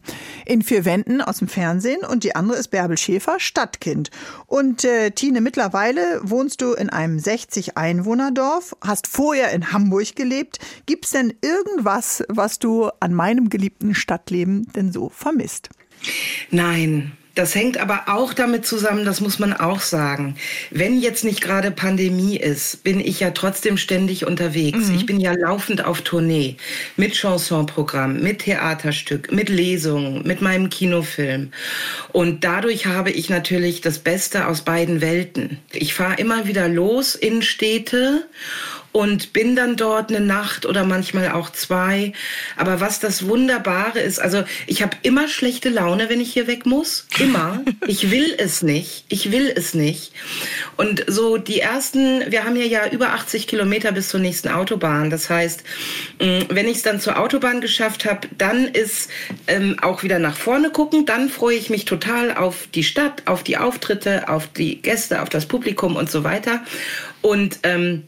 in 0.46 0.62
vier 0.62 0.86
Wänden 0.86 1.22
aus 1.22 1.40
dem 1.40 1.48
Fernsehen 1.48 2.02
und 2.06 2.24
die 2.24 2.36
andere 2.36 2.58
ist 2.58 2.68
Bärbel 2.68 2.98
Schäfer, 2.98 3.40
Stadtkind. 3.40 4.12
Und 4.46 4.84
äh, 4.84 5.10
Tine, 5.10 5.42
mittlerweile 5.42 6.22
wohnst 6.22 6.62
du 6.62 6.74
in 6.74 6.92
einem 6.92 7.18
60 7.18 7.76
Einwohnerdorf, 7.76 8.76
hast 8.82 9.08
vorher 9.08 9.52
in 9.52 9.72
Hamburg 9.72 10.16
gelebt. 10.16 10.60
Gibt 10.86 11.06
es 11.06 11.12
denn 11.12 11.34
irgendwas, 11.42 12.24
was 12.30 12.60
du 12.60 12.90
an 13.00 13.14
meinem 13.14 13.50
geliebten 13.50 13.96
Stadtleben 13.96 14.72
denn 14.74 14.92
so 14.92 15.10
vermisst? 15.10 15.70
Nein, 16.52 17.12
das 17.40 17.56
hängt 17.56 17.78
aber 17.78 18.04
auch 18.08 18.34
damit 18.34 18.66
zusammen, 18.66 19.06
das 19.06 19.22
muss 19.22 19.40
man 19.40 19.54
auch 19.54 19.80
sagen. 19.80 20.36
Wenn 20.72 21.00
jetzt 21.00 21.24
nicht 21.24 21.40
gerade 21.40 21.72
Pandemie 21.72 22.36
ist, 22.36 22.84
bin 22.84 23.00
ich 23.00 23.22
ja 23.22 23.32
trotzdem 23.32 23.78
ständig 23.78 24.28
unterwegs. 24.28 24.90
Mhm. 24.90 24.96
Ich 24.96 25.06
bin 25.06 25.22
ja 25.22 25.32
laufend 25.32 25.86
auf 25.86 26.02
Tournee 26.02 26.58
mit 26.98 27.14
Chansonprogramm, 27.16 28.20
mit 28.20 28.40
Theaterstück, 28.40 29.32
mit 29.32 29.48
Lesungen, 29.48 30.28
mit 30.28 30.42
meinem 30.42 30.70
Kinofilm. 30.70 31.52
Und 32.12 32.44
dadurch 32.44 32.88
habe 32.88 33.12
ich 33.12 33.30
natürlich 33.30 33.80
das 33.80 34.00
Beste 34.00 34.48
aus 34.48 34.64
beiden 34.64 35.00
Welten. 35.00 35.60
Ich 35.72 35.94
fahre 35.94 36.16
immer 36.20 36.46
wieder 36.46 36.68
los 36.68 37.16
in 37.16 37.42
Städte 37.42 38.28
und 38.92 39.34
bin 39.34 39.56
dann 39.56 39.76
dort 39.76 40.10
eine 40.10 40.20
Nacht 40.20 40.66
oder 40.66 40.84
manchmal 40.84 41.32
auch 41.32 41.52
zwei. 41.52 42.14
Aber 42.58 42.80
was 42.80 43.00
das 43.00 43.28
Wunderbare 43.28 44.00
ist, 44.00 44.20
also 44.20 44.44
ich 44.68 44.82
habe 44.82 44.98
immer 45.04 45.28
schlechte 45.28 45.70
Laune, 45.70 46.10
wenn 46.10 46.22
ich 46.22 46.34
hier 46.34 46.48
weg 46.48 46.66
muss. 46.66 47.08
Immer. 47.20 47.64
Ich 47.88 48.12
will 48.12 48.36
es 48.38 48.62
nicht. 48.62 49.06
Ich 49.10 49.32
will 49.32 49.52
es 49.56 49.74
nicht. 49.74 50.12
Und 50.78 51.06
so 51.08 51.38
die 51.38 51.60
ersten, 51.60 52.30
wir 52.30 52.44
haben 52.44 52.56
hier 52.56 52.68
ja 52.68 52.88
über 52.88 53.14
80 53.14 53.48
Kilometer 53.48 53.92
bis 53.92 54.10
zur 54.10 54.20
nächsten 54.20 54.50
Autobahn. 54.50 55.10
Das 55.10 55.30
heißt, 55.30 55.64
mm, 56.20 56.40
wenn 56.50 56.68
ich 56.68 56.78
es 56.78 56.84
dann 56.84 57.00
zur 57.00 57.18
Autobahn 57.18 57.62
geschafft 57.62 58.06
habe, 58.06 58.28
dann 58.38 58.66
ist 58.66 59.10
ähm, 59.48 59.78
auch 59.82 60.04
wieder 60.04 60.20
nach 60.20 60.38
vorne 60.38 60.70
gucken. 60.70 61.06
Dann 61.06 61.30
freue 61.30 61.56
ich 61.56 61.70
mich 61.70 61.86
total 61.86 62.36
auf 62.36 62.68
die 62.76 62.84
Stadt, 62.84 63.24
auf 63.26 63.44
die 63.44 63.58
Auftritte, 63.58 64.30
auf 64.30 64.48
die 64.48 64.82
Gäste, 64.82 65.22
auf 65.22 65.30
das 65.30 65.48
Publikum 65.48 65.96
und 65.96 66.12
so 66.12 66.24
weiter. 66.24 66.64
Und 67.22 67.60
ähm, 67.64 68.04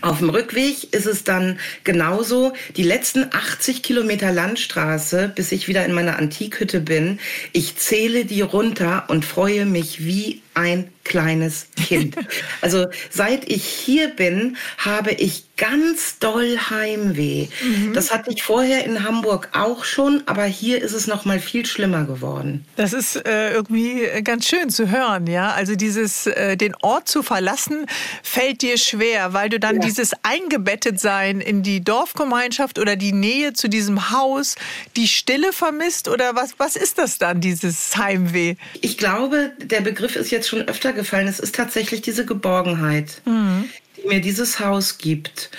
auf 0.00 0.18
dem 0.18 0.30
Rückweg 0.30 0.92
ist 0.92 1.06
es 1.06 1.24
dann 1.24 1.58
genauso. 1.84 2.52
Die 2.76 2.82
letzten 2.82 3.24
80 3.32 3.82
Kilometer 3.82 4.32
Landstraße, 4.32 5.32
bis 5.34 5.52
ich 5.52 5.68
wieder 5.68 5.84
in 5.84 5.92
meiner 5.92 6.18
Antikhütte 6.18 6.80
bin, 6.80 7.18
ich 7.52 7.76
zähle 7.76 8.24
die 8.24 8.42
runter 8.42 9.04
und 9.08 9.24
freue 9.24 9.66
mich 9.66 10.04
wie 10.04 10.42
ein 10.56 10.90
kleines 11.04 11.68
Kind. 11.76 12.16
Also 12.62 12.86
seit 13.10 13.48
ich 13.48 13.64
hier 13.64 14.08
bin, 14.08 14.56
habe 14.78 15.12
ich 15.12 15.44
ganz 15.56 16.18
doll 16.18 16.58
Heimweh. 16.70 17.48
Mhm. 17.62 17.94
Das 17.94 18.12
hatte 18.12 18.30
ich 18.30 18.42
vorher 18.42 18.84
in 18.84 19.04
Hamburg 19.04 19.50
auch 19.52 19.84
schon, 19.84 20.22
aber 20.26 20.44
hier 20.44 20.82
ist 20.82 20.92
es 20.92 21.06
noch 21.06 21.24
mal 21.24 21.38
viel 21.38 21.64
schlimmer 21.64 22.04
geworden. 22.04 22.64
Das 22.76 22.92
ist 22.92 23.16
äh, 23.26 23.52
irgendwie 23.52 24.02
ganz 24.22 24.48
schön 24.48 24.68
zu 24.68 24.90
hören, 24.90 25.26
ja. 25.26 25.52
Also 25.52 25.76
dieses 25.76 26.26
äh, 26.26 26.56
den 26.56 26.74
Ort 26.82 27.08
zu 27.08 27.22
verlassen 27.22 27.86
fällt 28.22 28.62
dir 28.62 28.78
schwer, 28.78 29.32
weil 29.32 29.48
du 29.48 29.60
dann 29.60 29.76
ja. 29.76 29.82
dieses 29.82 30.12
eingebettet 30.22 31.00
sein 31.00 31.40
in 31.40 31.62
die 31.62 31.82
Dorfgemeinschaft 31.82 32.78
oder 32.78 32.96
die 32.96 33.12
Nähe 33.12 33.52
zu 33.52 33.68
diesem 33.68 34.10
Haus, 34.10 34.56
die 34.96 35.08
Stille 35.08 35.52
vermisst 35.52 36.08
oder 36.08 36.34
was 36.34 36.54
was 36.58 36.76
ist 36.76 36.98
das 36.98 37.18
dann 37.18 37.40
dieses 37.40 37.96
Heimweh? 37.96 38.56
Ich 38.80 38.98
glaube, 38.98 39.52
der 39.58 39.80
Begriff 39.80 40.16
ist 40.16 40.30
jetzt 40.30 40.45
jetzt 40.46 40.48
schon 40.48 40.68
öfter 40.68 40.92
gefallen. 40.92 41.26
Es 41.26 41.40
ist 41.40 41.54
tatsächlich 41.54 42.02
diese 42.02 42.24
Geborgenheit, 42.24 43.22
mhm. 43.24 43.64
die 43.96 44.08
mir 44.08 44.20
dieses 44.20 44.60
Haus 44.60 44.98
gibt. 44.98 45.50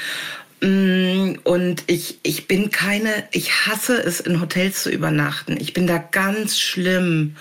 Mm, 0.61 1.35
und 1.43 1.83
ich, 1.87 2.19
ich 2.23 2.47
bin 2.47 2.71
keine, 2.71 3.27
ich 3.31 3.67
hasse 3.67 3.97
es, 3.97 4.19
in 4.19 4.41
Hotels 4.41 4.83
zu 4.83 4.89
übernachten. 4.89 5.57
Ich 5.59 5.73
bin 5.73 5.87
da 5.87 5.97
ganz 5.97 6.59
schlimm. 6.59 7.35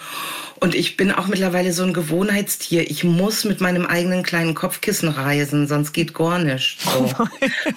Und 0.59 0.75
ich 0.75 0.97
bin 0.97 1.13
auch 1.13 1.27
mittlerweile 1.27 1.73
so 1.73 1.83
ein 1.83 1.93
Gewohnheitstier. 1.93 2.91
Ich 2.91 3.05
muss 3.05 3.45
mit 3.45 3.61
meinem 3.61 3.85
eigenen 3.85 4.23
kleinen 4.23 4.55
Kopfkissen 4.55 5.09
reisen, 5.09 5.69
sonst 5.69 5.93
geht 5.93 6.15
gar 6.15 6.39
nicht. 6.39 6.79
So. 6.81 7.11
Oh 7.19 7.27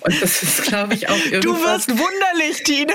und 0.01 0.21
das 0.21 0.43
ist, 0.43 0.63
glaube 0.63 0.93
ich, 0.93 1.09
auch 1.09 1.25
irgendwas. 1.25 1.41
Du 1.41 1.53
wirst 1.53 1.89
wunderlich, 1.89 2.63
Tine. 2.63 2.93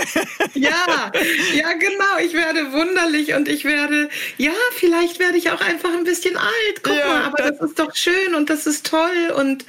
ja, 0.55 1.13
ja, 1.55 1.73
genau. 1.75 2.19
Ich 2.25 2.33
werde 2.33 2.73
wunderlich 2.73 3.35
und 3.35 3.47
ich 3.47 3.65
werde, 3.65 4.09
ja, 4.39 4.53
vielleicht 4.73 5.19
werde 5.19 5.37
ich 5.37 5.51
auch 5.51 5.61
einfach 5.61 5.93
ein 5.93 6.05
bisschen 6.05 6.37
alt. 6.37 6.83
Guck 6.83 6.97
ja, 6.97 7.07
mal, 7.07 7.23
aber 7.25 7.39
das, 7.39 7.59
das, 7.59 7.71
ist 7.71 7.79
doch 7.79 7.95
schön 7.95 8.35
und 8.35 8.49
das 8.49 8.67
ist 8.67 8.87
toll 8.87 9.33
und, 9.37 9.67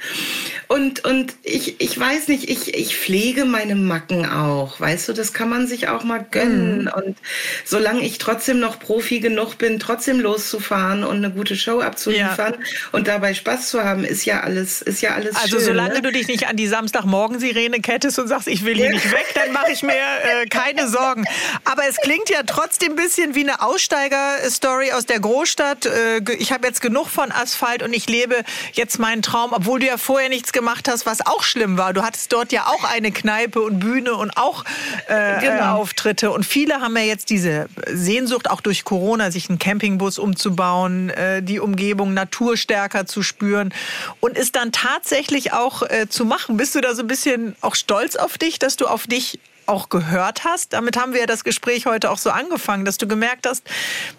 und, 0.68 1.04
und 1.04 1.34
ich, 1.42 1.78
ich 1.78 1.98
weiß 1.98 2.28
nicht, 2.28 2.48
ich, 2.48 2.65
ich 2.74 2.96
pflege 2.96 3.44
meine 3.44 3.74
Macken 3.74 4.26
auch. 4.26 4.80
Weißt 4.80 5.08
du, 5.08 5.12
das 5.12 5.32
kann 5.32 5.48
man 5.48 5.66
sich 5.66 5.88
auch 5.88 6.04
mal 6.04 6.24
gönnen. 6.30 6.82
Mhm. 6.82 6.92
Und 6.92 7.18
solange 7.64 8.00
ich 8.00 8.18
trotzdem 8.18 8.60
noch 8.60 8.78
Profi 8.78 9.20
genug 9.20 9.58
bin, 9.58 9.78
trotzdem 9.78 10.20
loszufahren 10.20 11.04
und 11.04 11.16
eine 11.16 11.30
gute 11.30 11.56
Show 11.56 11.80
abzuliefern 11.80 12.54
ja. 12.54 12.68
und 12.92 13.08
dabei 13.08 13.34
Spaß 13.34 13.68
zu 13.68 13.84
haben, 13.84 14.04
ist 14.04 14.24
ja 14.24 14.40
alles, 14.40 14.82
ist 14.82 15.02
ja 15.02 15.14
alles 15.14 15.36
Also 15.36 15.56
schön, 15.56 15.66
solange 15.66 15.94
ne? 15.94 16.02
du 16.02 16.12
dich 16.12 16.28
nicht 16.28 16.48
an 16.48 16.56
die 16.56 16.66
Samstagmorgen-Sirene 16.66 17.80
kettest 17.80 18.18
und 18.18 18.28
sagst, 18.28 18.48
ich 18.48 18.64
will 18.64 18.74
hier 18.74 18.90
nicht 18.90 19.10
weg, 19.12 19.26
dann 19.34 19.52
mache 19.52 19.72
ich 19.72 19.82
mir 19.82 19.92
äh, 19.92 20.46
keine 20.46 20.88
Sorgen. 20.96 21.24
Aber 21.64 21.82
es 21.88 21.96
klingt 21.96 22.30
ja 22.30 22.42
trotzdem 22.44 22.92
ein 22.92 22.96
bisschen 22.96 23.34
wie 23.34 23.40
eine 23.40 23.62
Aussteiger-Story 23.62 24.92
aus 24.92 25.06
der 25.06 25.20
Großstadt. 25.20 25.86
Äh, 25.86 26.20
ich 26.38 26.52
habe 26.52 26.66
jetzt 26.66 26.80
genug 26.80 27.08
von 27.08 27.30
Asphalt 27.32 27.82
und 27.82 27.92
ich 27.92 28.08
lebe 28.08 28.42
jetzt 28.72 28.98
meinen 28.98 29.22
Traum, 29.22 29.52
obwohl 29.52 29.80
du 29.80 29.86
ja 29.86 29.98
vorher 29.98 30.28
nichts 30.28 30.52
gemacht 30.52 30.88
hast, 30.88 31.06
was 31.06 31.26
auch 31.26 31.42
schlimm 31.42 31.78
war. 31.78 31.92
Du 31.92 32.02
hattest 32.02 32.32
dort 32.32 32.52
ja 32.52 32.55
auch 32.64 32.84
eine 32.84 33.12
Kneipe 33.12 33.60
und 33.60 33.78
Bühne 33.78 34.14
und 34.14 34.36
auch 34.36 34.64
äh, 35.08 35.40
genau. 35.40 35.76
Auftritte. 35.76 36.30
Und 36.30 36.44
viele 36.44 36.80
haben 36.80 36.96
ja 36.96 37.02
jetzt 37.02 37.30
diese 37.30 37.66
Sehnsucht, 37.86 38.50
auch 38.50 38.60
durch 38.60 38.84
Corona, 38.84 39.30
sich 39.30 39.48
einen 39.48 39.58
Campingbus 39.58 40.18
umzubauen, 40.18 41.10
äh, 41.10 41.42
die 41.42 41.60
Umgebung 41.60 42.14
naturstärker 42.14 43.06
zu 43.06 43.22
spüren 43.22 43.72
und 44.20 44.36
es 44.36 44.52
dann 44.52 44.72
tatsächlich 44.72 45.52
auch 45.52 45.82
äh, 45.82 46.08
zu 46.08 46.24
machen. 46.24 46.56
Bist 46.56 46.74
du 46.74 46.80
da 46.80 46.94
so 46.94 47.02
ein 47.02 47.08
bisschen 47.08 47.56
auch 47.60 47.74
stolz 47.74 48.16
auf 48.16 48.38
dich, 48.38 48.58
dass 48.58 48.76
du 48.76 48.86
auf 48.86 49.06
dich 49.06 49.38
auch 49.66 49.88
gehört 49.88 50.44
hast. 50.44 50.72
Damit 50.72 50.96
haben 50.96 51.12
wir 51.12 51.20
ja 51.20 51.26
das 51.26 51.44
Gespräch 51.44 51.86
heute 51.86 52.10
auch 52.10 52.18
so 52.18 52.30
angefangen, 52.30 52.84
dass 52.84 52.98
du 52.98 53.06
gemerkt 53.06 53.46
hast, 53.46 53.64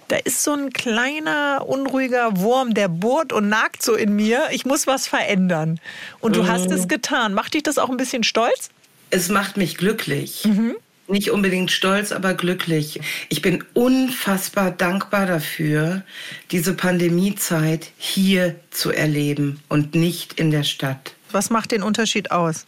da 0.07 0.17
ist 0.17 0.43
so 0.43 0.53
ein 0.53 0.71
kleiner, 0.71 1.65
unruhiger 1.67 2.37
Wurm, 2.37 2.73
der 2.73 2.87
bohrt 2.87 3.33
und 3.33 3.49
nagt 3.49 3.83
so 3.83 3.95
in 3.95 4.15
mir. 4.15 4.47
Ich 4.51 4.65
muss 4.65 4.87
was 4.87 5.07
verändern. 5.07 5.79
Und 6.19 6.35
du 6.35 6.43
mhm. 6.43 6.47
hast 6.47 6.71
es 6.71 6.87
getan. 6.87 7.33
Macht 7.33 7.53
dich 7.53 7.63
das 7.63 7.77
auch 7.77 7.89
ein 7.89 7.97
bisschen 7.97 8.23
stolz? 8.23 8.69
Es 9.09 9.29
macht 9.29 9.57
mich 9.57 9.77
glücklich. 9.77 10.45
Mhm. 10.45 10.75
Nicht 11.09 11.31
unbedingt 11.31 11.71
stolz, 11.71 12.11
aber 12.11 12.33
glücklich. 12.33 12.99
Ich 13.29 13.41
bin 13.41 13.63
unfassbar 13.73 14.71
dankbar 14.71 15.25
dafür, 15.25 16.03
diese 16.51 16.73
Pandemiezeit 16.73 17.91
hier 17.97 18.55
zu 18.71 18.91
erleben 18.91 19.61
und 19.69 19.95
nicht 19.95 20.37
in 20.37 20.51
der 20.51 20.63
Stadt. 20.63 21.13
Was 21.31 21.49
macht 21.49 21.71
den 21.71 21.81
Unterschied 21.81 22.31
aus? 22.31 22.65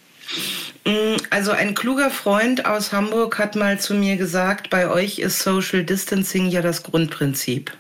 Mm, 0.86 1.18
also 1.30 1.52
ein 1.52 1.76
kluger 1.76 2.10
Freund 2.10 2.66
aus 2.66 2.92
Hamburg 2.92 3.38
hat 3.38 3.56
mal 3.56 3.80
zu 3.80 3.94
mir 3.94 4.18
gesagt, 4.18 4.70
bei 4.70 4.90
euch 4.90 5.20
ist 5.20 5.40
Social 5.40 5.84
Distancing 5.84 6.48
ja 6.48 6.62
das 6.62 6.84
Grundprinzip. 6.84 7.72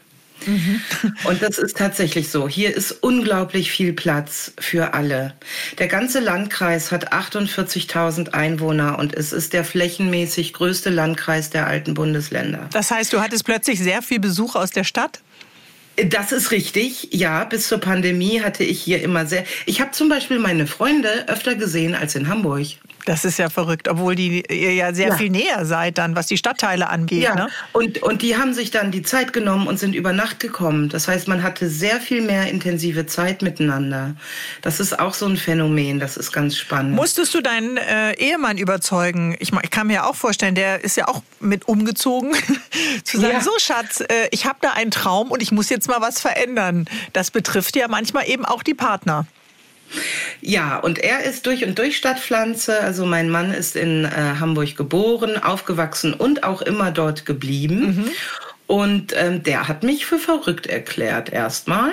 Mhm. 0.45 0.81
Und 1.25 1.41
das 1.41 1.57
ist 1.57 1.77
tatsächlich 1.77 2.29
so. 2.29 2.47
Hier 2.47 2.75
ist 2.75 2.91
unglaublich 2.91 3.71
viel 3.71 3.93
Platz 3.93 4.53
für 4.59 4.93
alle. 4.93 5.33
Der 5.77 5.87
ganze 5.87 6.19
Landkreis 6.19 6.91
hat 6.91 7.11
48.000 7.11 8.29
Einwohner 8.29 8.99
und 8.99 9.13
es 9.13 9.33
ist 9.33 9.53
der 9.53 9.63
flächenmäßig 9.63 10.53
größte 10.53 10.89
Landkreis 10.89 11.49
der 11.49 11.67
alten 11.67 11.93
Bundesländer. 11.93 12.69
Das 12.71 12.91
heißt, 12.91 13.11
du 13.13 13.21
hattest 13.21 13.45
plötzlich 13.45 13.79
sehr 13.79 14.01
viel 14.01 14.19
Besuch 14.19 14.55
aus 14.55 14.71
der 14.71 14.83
Stadt? 14.83 15.21
Das 16.05 16.31
ist 16.31 16.51
richtig. 16.51 17.09
Ja, 17.11 17.43
bis 17.43 17.67
zur 17.67 17.79
Pandemie 17.79 18.41
hatte 18.41 18.63
ich 18.63 18.81
hier 18.81 19.01
immer 19.01 19.25
sehr. 19.25 19.43
Ich 19.65 19.81
habe 19.81 19.91
zum 19.91 20.07
Beispiel 20.07 20.39
meine 20.39 20.67
Freunde 20.67 21.27
öfter 21.27 21.55
gesehen 21.55 21.95
als 21.95 22.15
in 22.15 22.27
Hamburg. 22.27 22.67
Das 23.05 23.25
ist 23.25 23.39
ja 23.39 23.49
verrückt, 23.49 23.87
obwohl 23.87 24.15
die 24.15 24.43
ihr 24.49 24.73
ja 24.73 24.93
sehr 24.93 25.09
ja. 25.09 25.15
viel 25.15 25.29
näher 25.29 25.65
seid 25.65 25.97
dann, 25.97 26.15
was 26.15 26.27
die 26.27 26.37
Stadtteile 26.37 26.89
angeht. 26.89 27.23
Ja, 27.23 27.35
ne? 27.35 27.47
und, 27.73 28.01
und 28.03 28.21
die 28.21 28.37
haben 28.37 28.53
sich 28.53 28.71
dann 28.71 28.91
die 28.91 29.01
Zeit 29.01 29.33
genommen 29.33 29.67
und 29.67 29.79
sind 29.79 29.95
über 29.95 30.13
Nacht 30.13 30.39
gekommen. 30.39 30.89
Das 30.89 31.07
heißt, 31.07 31.27
man 31.27 31.43
hatte 31.43 31.69
sehr 31.69 31.99
viel 31.99 32.21
mehr 32.21 32.49
intensive 32.49 33.05
Zeit 33.05 33.41
miteinander. 33.41 34.15
Das 34.61 34.79
ist 34.79 34.99
auch 34.99 35.13
so 35.13 35.25
ein 35.25 35.37
Phänomen, 35.37 35.99
das 35.99 36.17
ist 36.17 36.31
ganz 36.31 36.57
spannend. 36.57 36.95
Musstest 36.95 37.33
du 37.33 37.41
deinen 37.41 37.77
äh, 37.77 38.13
Ehemann 38.13 38.57
überzeugen? 38.57 39.35
Ich, 39.39 39.51
ich, 39.51 39.69
kann 39.69 39.87
mir 39.87 39.93
ja 39.93 40.03
auch 40.05 40.15
vorstellen, 40.15 40.55
der 40.55 40.83
ist 40.83 40.97
ja 40.97 41.07
auch 41.07 41.23
mit 41.39 41.67
umgezogen, 41.67 42.33
zu 43.03 43.19
sagen, 43.19 43.33
ja. 43.33 43.41
so 43.41 43.51
Schatz, 43.57 44.01
äh, 44.01 44.27
ich 44.31 44.45
habe 44.45 44.59
da 44.61 44.71
einen 44.71 44.91
Traum 44.91 45.31
und 45.31 45.41
ich 45.41 45.51
muss 45.51 45.69
jetzt 45.69 45.87
mal 45.87 46.01
was 46.01 46.19
verändern. 46.19 46.85
Das 47.13 47.31
betrifft 47.31 47.75
ja 47.75 47.87
manchmal 47.87 48.27
eben 48.27 48.45
auch 48.45 48.63
die 48.63 48.73
Partner. 48.73 49.25
Ja, 50.41 50.77
und 50.77 50.99
er 50.99 51.23
ist 51.23 51.45
durch 51.45 51.65
und 51.65 51.77
durch 51.77 51.97
Stadtpflanze. 51.97 52.79
Also 52.79 53.05
mein 53.05 53.29
Mann 53.29 53.53
ist 53.53 53.75
in 53.75 54.05
äh, 54.05 54.09
Hamburg 54.39 54.75
geboren, 54.75 55.41
aufgewachsen 55.41 56.13
und 56.13 56.43
auch 56.43 56.61
immer 56.61 56.91
dort 56.91 57.25
geblieben. 57.25 57.79
Mhm. 57.79 58.11
Und 58.67 59.13
ähm, 59.15 59.41
der 59.41 59.67
hat 59.67 59.83
mich 59.83 60.05
für 60.05 60.19
verrückt 60.19 60.67
erklärt 60.67 61.31
erstmal. 61.31 61.91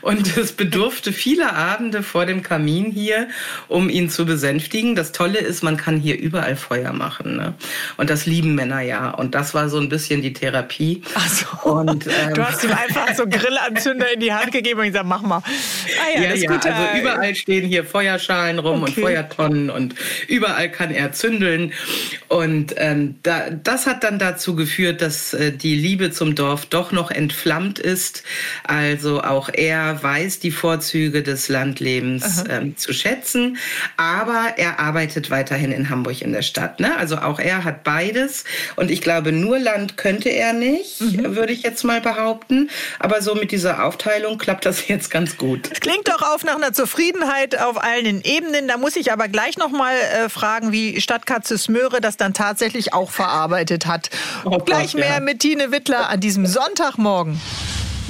Und 0.00 0.36
es 0.36 0.52
bedurfte 0.52 1.12
viele 1.12 1.52
Abende 1.52 2.02
vor 2.02 2.26
dem 2.26 2.42
Kamin 2.42 2.90
hier, 2.90 3.28
um 3.68 3.88
ihn 3.88 4.10
zu 4.10 4.26
besänftigen. 4.26 4.94
Das 4.94 5.12
Tolle 5.12 5.38
ist, 5.38 5.62
man 5.62 5.76
kann 5.76 5.98
hier 5.98 6.18
überall 6.18 6.56
Feuer 6.56 6.92
machen. 6.92 7.36
Ne? 7.36 7.54
Und 7.96 8.10
das 8.10 8.26
lieben 8.26 8.54
Männer 8.54 8.80
ja. 8.80 9.10
Und 9.10 9.34
das 9.34 9.54
war 9.54 9.68
so 9.68 9.78
ein 9.78 9.88
bisschen 9.88 10.22
die 10.22 10.32
Therapie. 10.32 11.02
Ach 11.14 11.28
so. 11.28 11.70
Und, 11.70 12.06
ähm, 12.06 12.34
du 12.34 12.46
hast 12.46 12.64
ihm 12.64 12.72
einfach 12.72 13.14
so 13.14 13.24
Grillanzünder 13.26 14.12
in 14.14 14.20
die 14.20 14.32
Hand 14.32 14.52
gegeben 14.52 14.80
und 14.80 14.86
gesagt, 14.86 15.06
mach 15.06 15.22
mal. 15.22 15.38
Ah 15.38 16.14
ja, 16.14 16.22
ja, 16.22 16.30
das 16.30 16.42
ja 16.42 16.50
gut, 16.50 16.66
also 16.66 16.98
überall 16.98 17.34
stehen 17.34 17.66
hier 17.66 17.84
Feuerschalen 17.84 18.58
rum 18.58 18.82
okay. 18.82 18.92
und 18.92 19.02
Feuertonnen 19.02 19.70
und 19.70 19.94
überall 20.28 20.70
kann 20.70 20.90
er 20.90 21.12
zündeln. 21.12 21.72
Und 22.28 22.74
ähm, 22.76 23.16
da, 23.22 23.50
das 23.50 23.86
hat 23.86 24.04
dann 24.04 24.18
dazu 24.18 24.54
geführt, 24.54 25.02
dass 25.02 25.34
äh, 25.34 25.52
die 25.52 25.74
Liebe 25.74 26.10
zum 26.10 26.34
Dorf 26.34 26.66
doch 26.66 26.92
noch 26.92 27.10
entflammt 27.10 27.78
ist. 27.78 28.22
Also 28.64 29.22
auch 29.22 29.49
er 29.54 30.02
weiß 30.02 30.38
die 30.40 30.50
Vorzüge 30.50 31.22
des 31.22 31.48
Landlebens 31.48 32.44
ähm, 32.48 32.76
zu 32.76 32.92
schätzen, 32.92 33.58
aber 33.96 34.54
er 34.56 34.80
arbeitet 34.80 35.30
weiterhin 35.30 35.72
in 35.72 35.90
Hamburg 35.90 36.22
in 36.22 36.32
der 36.32 36.42
Stadt. 36.42 36.80
Ne? 36.80 36.96
Also 36.96 37.18
auch 37.18 37.38
er 37.38 37.64
hat 37.64 37.84
beides 37.84 38.44
und 38.76 38.90
ich 38.90 39.00
glaube, 39.00 39.32
nur 39.32 39.58
Land 39.58 39.96
könnte 39.96 40.28
er 40.28 40.52
nicht, 40.52 41.00
mhm. 41.00 41.36
würde 41.36 41.52
ich 41.52 41.62
jetzt 41.62 41.84
mal 41.84 42.00
behaupten. 42.00 42.70
Aber 42.98 43.22
so 43.22 43.34
mit 43.34 43.52
dieser 43.52 43.84
Aufteilung 43.84 44.38
klappt 44.38 44.66
das 44.66 44.88
jetzt 44.88 45.10
ganz 45.10 45.36
gut. 45.36 45.70
Das 45.70 45.80
klingt 45.80 46.08
doch 46.08 46.22
auf 46.22 46.44
nach 46.44 46.56
einer 46.56 46.72
Zufriedenheit 46.72 47.60
auf 47.60 47.82
allen 47.82 48.22
Ebenen. 48.22 48.68
Da 48.68 48.76
muss 48.76 48.96
ich 48.96 49.12
aber 49.12 49.28
gleich 49.28 49.56
noch 49.58 49.70
mal 49.70 49.94
äh, 49.94 50.28
fragen, 50.28 50.72
wie 50.72 51.00
Stadtkatze 51.00 51.58
Smöre 51.58 52.00
das 52.00 52.16
dann 52.16 52.34
tatsächlich 52.34 52.92
auch 52.92 53.10
verarbeitet 53.10 53.86
hat. 53.86 54.10
Oh 54.44 54.58
gleich 54.58 54.94
mehr 54.94 55.20
mit 55.20 55.40
Tine 55.40 55.72
Wittler 55.72 56.08
an 56.08 56.20
diesem 56.20 56.46
Sonntagmorgen. 56.46 57.40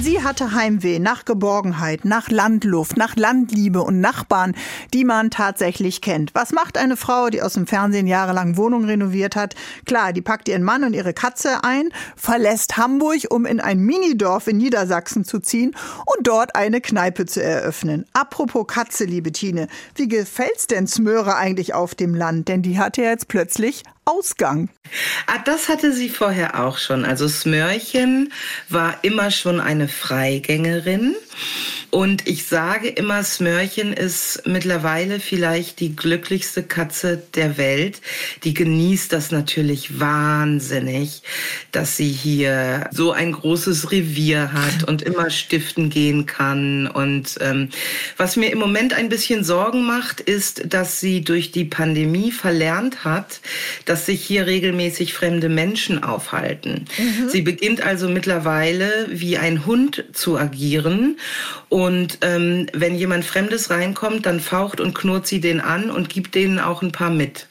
Sie 0.01 0.23
hatte 0.23 0.55
Heimweh 0.55 0.97
nach 0.97 1.25
Geborgenheit, 1.25 2.05
nach 2.05 2.29
Landluft, 2.29 2.97
nach 2.97 3.15
Landliebe 3.15 3.83
und 3.83 4.01
Nachbarn, 4.01 4.55
die 4.95 5.05
man 5.05 5.29
tatsächlich 5.29 6.01
kennt. 6.01 6.33
Was 6.33 6.51
macht 6.53 6.79
eine 6.79 6.97
Frau, 6.97 7.29
die 7.29 7.43
aus 7.43 7.53
dem 7.53 7.67
Fernsehen 7.67 8.07
jahrelang 8.07 8.57
Wohnung 8.57 8.85
renoviert 8.85 9.35
hat? 9.35 9.53
Klar, 9.85 10.11
die 10.11 10.23
packt 10.23 10.47
ihren 10.47 10.63
Mann 10.63 10.83
und 10.83 10.93
ihre 10.93 11.13
Katze 11.13 11.63
ein, 11.63 11.89
verlässt 12.15 12.77
Hamburg, 12.77 13.27
um 13.29 13.45
in 13.45 13.59
ein 13.59 13.77
Minidorf 13.77 14.47
in 14.47 14.57
Niedersachsen 14.57 15.23
zu 15.23 15.37
ziehen 15.37 15.75
und 16.07 16.25
dort 16.25 16.55
eine 16.55 16.81
Kneipe 16.81 17.27
zu 17.27 17.43
eröffnen. 17.43 18.07
Apropos 18.13 18.65
Katze, 18.65 19.05
liebe 19.05 19.31
Tine, 19.31 19.67
wie 19.93 20.07
gefällt's 20.07 20.65
denn 20.65 20.87
Smöre 20.87 21.35
eigentlich 21.35 21.75
auf 21.75 21.93
dem 21.93 22.15
Land? 22.15 22.47
Denn 22.47 22.63
die 22.63 22.79
hatte 22.79 23.03
ja 23.03 23.11
jetzt 23.11 23.27
plötzlich 23.27 23.83
Ausgang. 24.11 24.69
Ah, 25.25 25.39
das 25.45 25.69
hatte 25.69 25.93
sie 25.93 26.09
vorher 26.09 26.63
auch 26.65 26.77
schon. 26.77 27.05
Also 27.05 27.29
Smörchen 27.29 28.33
war 28.67 28.99
immer 29.03 29.31
schon 29.31 29.61
eine 29.61 29.87
Freigängerin. 29.87 31.15
Und 31.91 32.25
ich 32.25 32.45
sage 32.45 32.87
immer, 32.87 33.21
Smörchen 33.21 33.91
ist 33.91 34.43
mittlerweile 34.45 35.19
vielleicht 35.19 35.81
die 35.81 35.93
glücklichste 35.93 36.63
Katze 36.63 37.21
der 37.35 37.57
Welt. 37.57 37.99
Die 38.45 38.53
genießt 38.53 39.11
das 39.11 39.31
natürlich 39.31 39.99
wahnsinnig, 39.99 41.21
dass 41.73 41.97
sie 41.97 42.09
hier 42.09 42.89
so 42.91 43.11
ein 43.11 43.33
großes 43.33 43.91
Revier 43.91 44.53
hat 44.53 44.87
und 44.87 45.01
immer 45.01 45.29
stiften 45.29 45.89
gehen 45.89 46.25
kann. 46.25 46.87
Und 46.87 47.37
ähm, 47.41 47.69
was 48.15 48.37
mir 48.37 48.51
im 48.53 48.59
Moment 48.59 48.93
ein 48.93 49.09
bisschen 49.09 49.43
Sorgen 49.43 49.85
macht, 49.85 50.21
ist, 50.21 50.73
dass 50.73 51.01
sie 51.01 51.21
durch 51.21 51.51
die 51.51 51.65
Pandemie 51.65 52.31
verlernt 52.31 53.03
hat, 53.03 53.41
dass 53.83 54.00
sich 54.05 54.23
hier 54.23 54.45
regelmäßig 54.45 55.13
fremde 55.13 55.49
Menschen 55.49 56.03
aufhalten. 56.03 56.85
Mhm. 56.97 57.29
Sie 57.29 57.41
beginnt 57.41 57.81
also 57.81 58.09
mittlerweile 58.09 59.07
wie 59.09 59.37
ein 59.37 59.65
Hund 59.65 60.03
zu 60.13 60.37
agieren 60.37 61.17
und 61.69 62.17
ähm, 62.21 62.67
wenn 62.73 62.95
jemand 62.95 63.23
Fremdes 63.23 63.69
reinkommt, 63.69 64.25
dann 64.25 64.41
faucht 64.41 64.81
und 64.81 64.93
knurrt 64.93 65.25
sie 65.25 65.39
den 65.39 65.61
an 65.61 65.89
und 65.89 66.09
gibt 66.09 66.35
denen 66.35 66.59
auch 66.59 66.81
ein 66.81 66.91
paar 66.91 67.09
mit. 67.09 67.47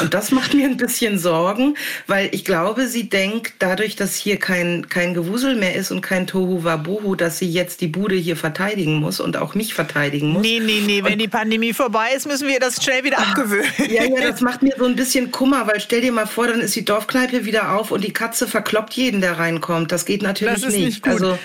Und 0.00 0.14
das 0.14 0.30
macht 0.30 0.54
mir 0.54 0.66
ein 0.66 0.76
bisschen 0.76 1.18
Sorgen, 1.18 1.76
weil 2.06 2.28
ich 2.32 2.44
glaube, 2.44 2.86
sie 2.86 3.08
denkt, 3.08 3.54
dadurch, 3.58 3.96
dass 3.96 4.14
hier 4.14 4.38
kein, 4.38 4.88
kein 4.88 5.14
Gewusel 5.14 5.56
mehr 5.56 5.74
ist 5.74 5.90
und 5.90 6.00
kein 6.00 6.28
Tohu 6.28 6.62
Wabohu, 6.62 7.16
dass 7.16 7.38
sie 7.38 7.50
jetzt 7.50 7.80
die 7.80 7.88
Bude 7.88 8.14
hier 8.14 8.36
verteidigen 8.36 9.00
muss 9.00 9.18
und 9.18 9.36
auch 9.36 9.54
mich 9.54 9.74
verteidigen 9.74 10.30
muss. 10.30 10.42
Nee, 10.42 10.60
nee, 10.64 10.82
nee, 10.86 11.02
wenn 11.02 11.18
die 11.18 11.26
Pandemie 11.26 11.72
vorbei 11.72 12.10
ist, 12.16 12.26
müssen 12.26 12.46
wir 12.48 12.60
das 12.60 12.82
schnell 12.82 13.02
wieder 13.02 13.18
abgewöhnen. 13.18 13.66
Ja, 13.88 14.04
ja, 14.04 14.30
das 14.30 14.40
macht 14.42 14.62
mir 14.62 14.74
so 14.78 14.84
ein 14.84 14.94
bisschen 14.94 15.32
Kummer, 15.32 15.66
weil 15.66 15.75
weil 15.76 15.82
stell 15.82 16.00
dir 16.00 16.12
mal 16.12 16.26
vor, 16.26 16.46
dann 16.46 16.62
ist 16.62 16.74
die 16.74 16.86
Dorfkneipe 16.86 17.44
wieder 17.44 17.74
auf 17.74 17.90
und 17.90 18.02
die 18.02 18.12
Katze 18.14 18.48
verkloppt 18.48 18.94
jeden, 18.94 19.20
der 19.20 19.38
reinkommt. 19.38 19.92
Das 19.92 20.06
geht 20.06 20.22
natürlich 20.22 20.54
das 20.54 20.62
ist 20.62 20.72
nicht. 20.72 20.86
nicht 20.86 21.02
gut. 21.02 21.12
Also 21.12 21.38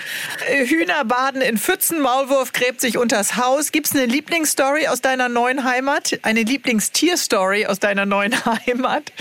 äh, 0.48 0.64
Hühner 0.64 1.04
baden 1.04 1.42
in 1.42 1.58
Pfützen, 1.58 2.00
Maulwurf 2.00 2.54
gräbt 2.54 2.80
sich 2.80 2.96
unters 2.96 3.36
Haus. 3.36 3.72
Gibt's 3.72 3.94
eine 3.94 4.06
Lieblingsstory 4.06 4.86
aus 4.86 5.02
deiner 5.02 5.28
neuen 5.28 5.64
Heimat? 5.64 6.18
Eine 6.22 6.44
Lieblingstierstory 6.44 7.66
aus 7.66 7.78
deiner 7.78 8.06
neuen 8.06 8.34
Heimat? 8.66 9.12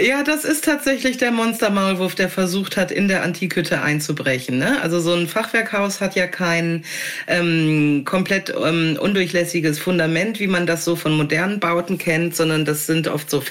Ja, 0.00 0.22
das 0.22 0.46
ist 0.46 0.64
tatsächlich 0.64 1.18
der 1.18 1.30
Monstermaulwurf, 1.30 2.14
der 2.14 2.30
versucht 2.30 2.78
hat, 2.78 2.90
in 2.90 3.06
der 3.06 3.24
Antikhütte 3.24 3.82
einzubrechen. 3.82 4.56
Ne? 4.56 4.80
Also 4.80 4.98
so 4.98 5.12
ein 5.12 5.28
Fachwerkhaus 5.28 6.00
hat 6.00 6.16
ja 6.16 6.26
kein 6.26 6.86
ähm, 7.26 8.04
komplett 8.06 8.48
ähm, 8.48 8.98
undurchlässiges 8.98 9.78
Fundament, 9.78 10.40
wie 10.40 10.46
man 10.46 10.64
das 10.64 10.86
so 10.86 10.96
von 10.96 11.14
modernen 11.14 11.60
Bauten 11.60 11.98
kennt, 11.98 12.34
sondern 12.34 12.64
das 12.64 12.86
sind 12.86 13.08
oft 13.08 13.28
so 13.28 13.42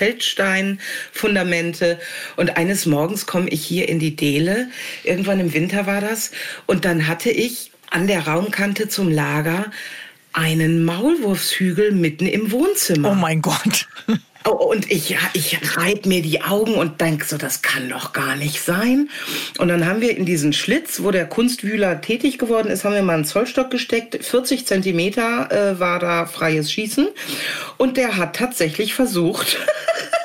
Feldsteinfundamente. 1.12 2.00
Und 2.36 2.58
eines 2.58 2.86
Morgens 2.86 3.26
komme 3.26 3.50
ich 3.50 3.64
hier 3.64 3.90
in 3.90 4.00
die 4.00 4.16
Dele, 4.16 4.70
irgendwann 5.04 5.40
im 5.40 5.54
Winter 5.54 5.86
war 5.86 6.02
das, 6.02 6.32
und 6.66 6.86
dann 6.86 7.08
hatte 7.08 7.30
ich 7.30 7.72
an 7.90 8.08
der 8.08 8.28
Raumkante 8.28 8.90
zum 8.90 9.10
Lager 9.10 9.72
einen 10.34 10.86
Maulwurfshügel 10.86 11.92
mitten 11.94 12.28
im 12.28 12.52
Wohnzimmer. 12.52 13.12
Oh 13.12 13.16
mein 13.16 13.42
Gott. 13.42 13.88
Oh, 14.46 14.52
und 14.52 14.90
ich, 14.90 15.18
ich 15.34 15.78
reib 15.78 16.06
mir 16.06 16.22
die 16.22 16.42
Augen 16.42 16.76
und 16.76 17.02
denk 17.02 17.26
so, 17.26 17.38
das 17.38 17.62
kann 17.62 17.90
doch 17.90 18.14
gar 18.14 18.36
nicht 18.38 18.62
sein. 18.62 19.10
Und 19.58 19.68
dann 19.68 19.86
haben 19.86 20.00
wir 20.00 20.16
in 20.16 20.26
diesen 20.26 20.54
Schlitz, 20.54 21.02
wo 21.02 21.12
der 21.12 21.26
Kunstwühler 21.26 22.00
tätig 22.00 22.38
geworden 22.38 22.70
ist, 22.70 22.86
haben 22.86 22.94
wir 22.94 23.02
mal 23.02 23.16
einen 23.16 23.26
Zollstock 23.26 23.70
gesteckt. 23.70 24.24
40 24.24 24.66
Zentimeter 24.66 25.52
äh, 25.52 25.80
war 25.82 26.00
da 26.00 26.26
freies 26.26 26.72
Schießen. 26.72 27.10
Und 27.76 27.98
der 27.98 28.16
hat 28.16 28.38
tatsächlich 28.38 28.94
versucht, 28.94 29.58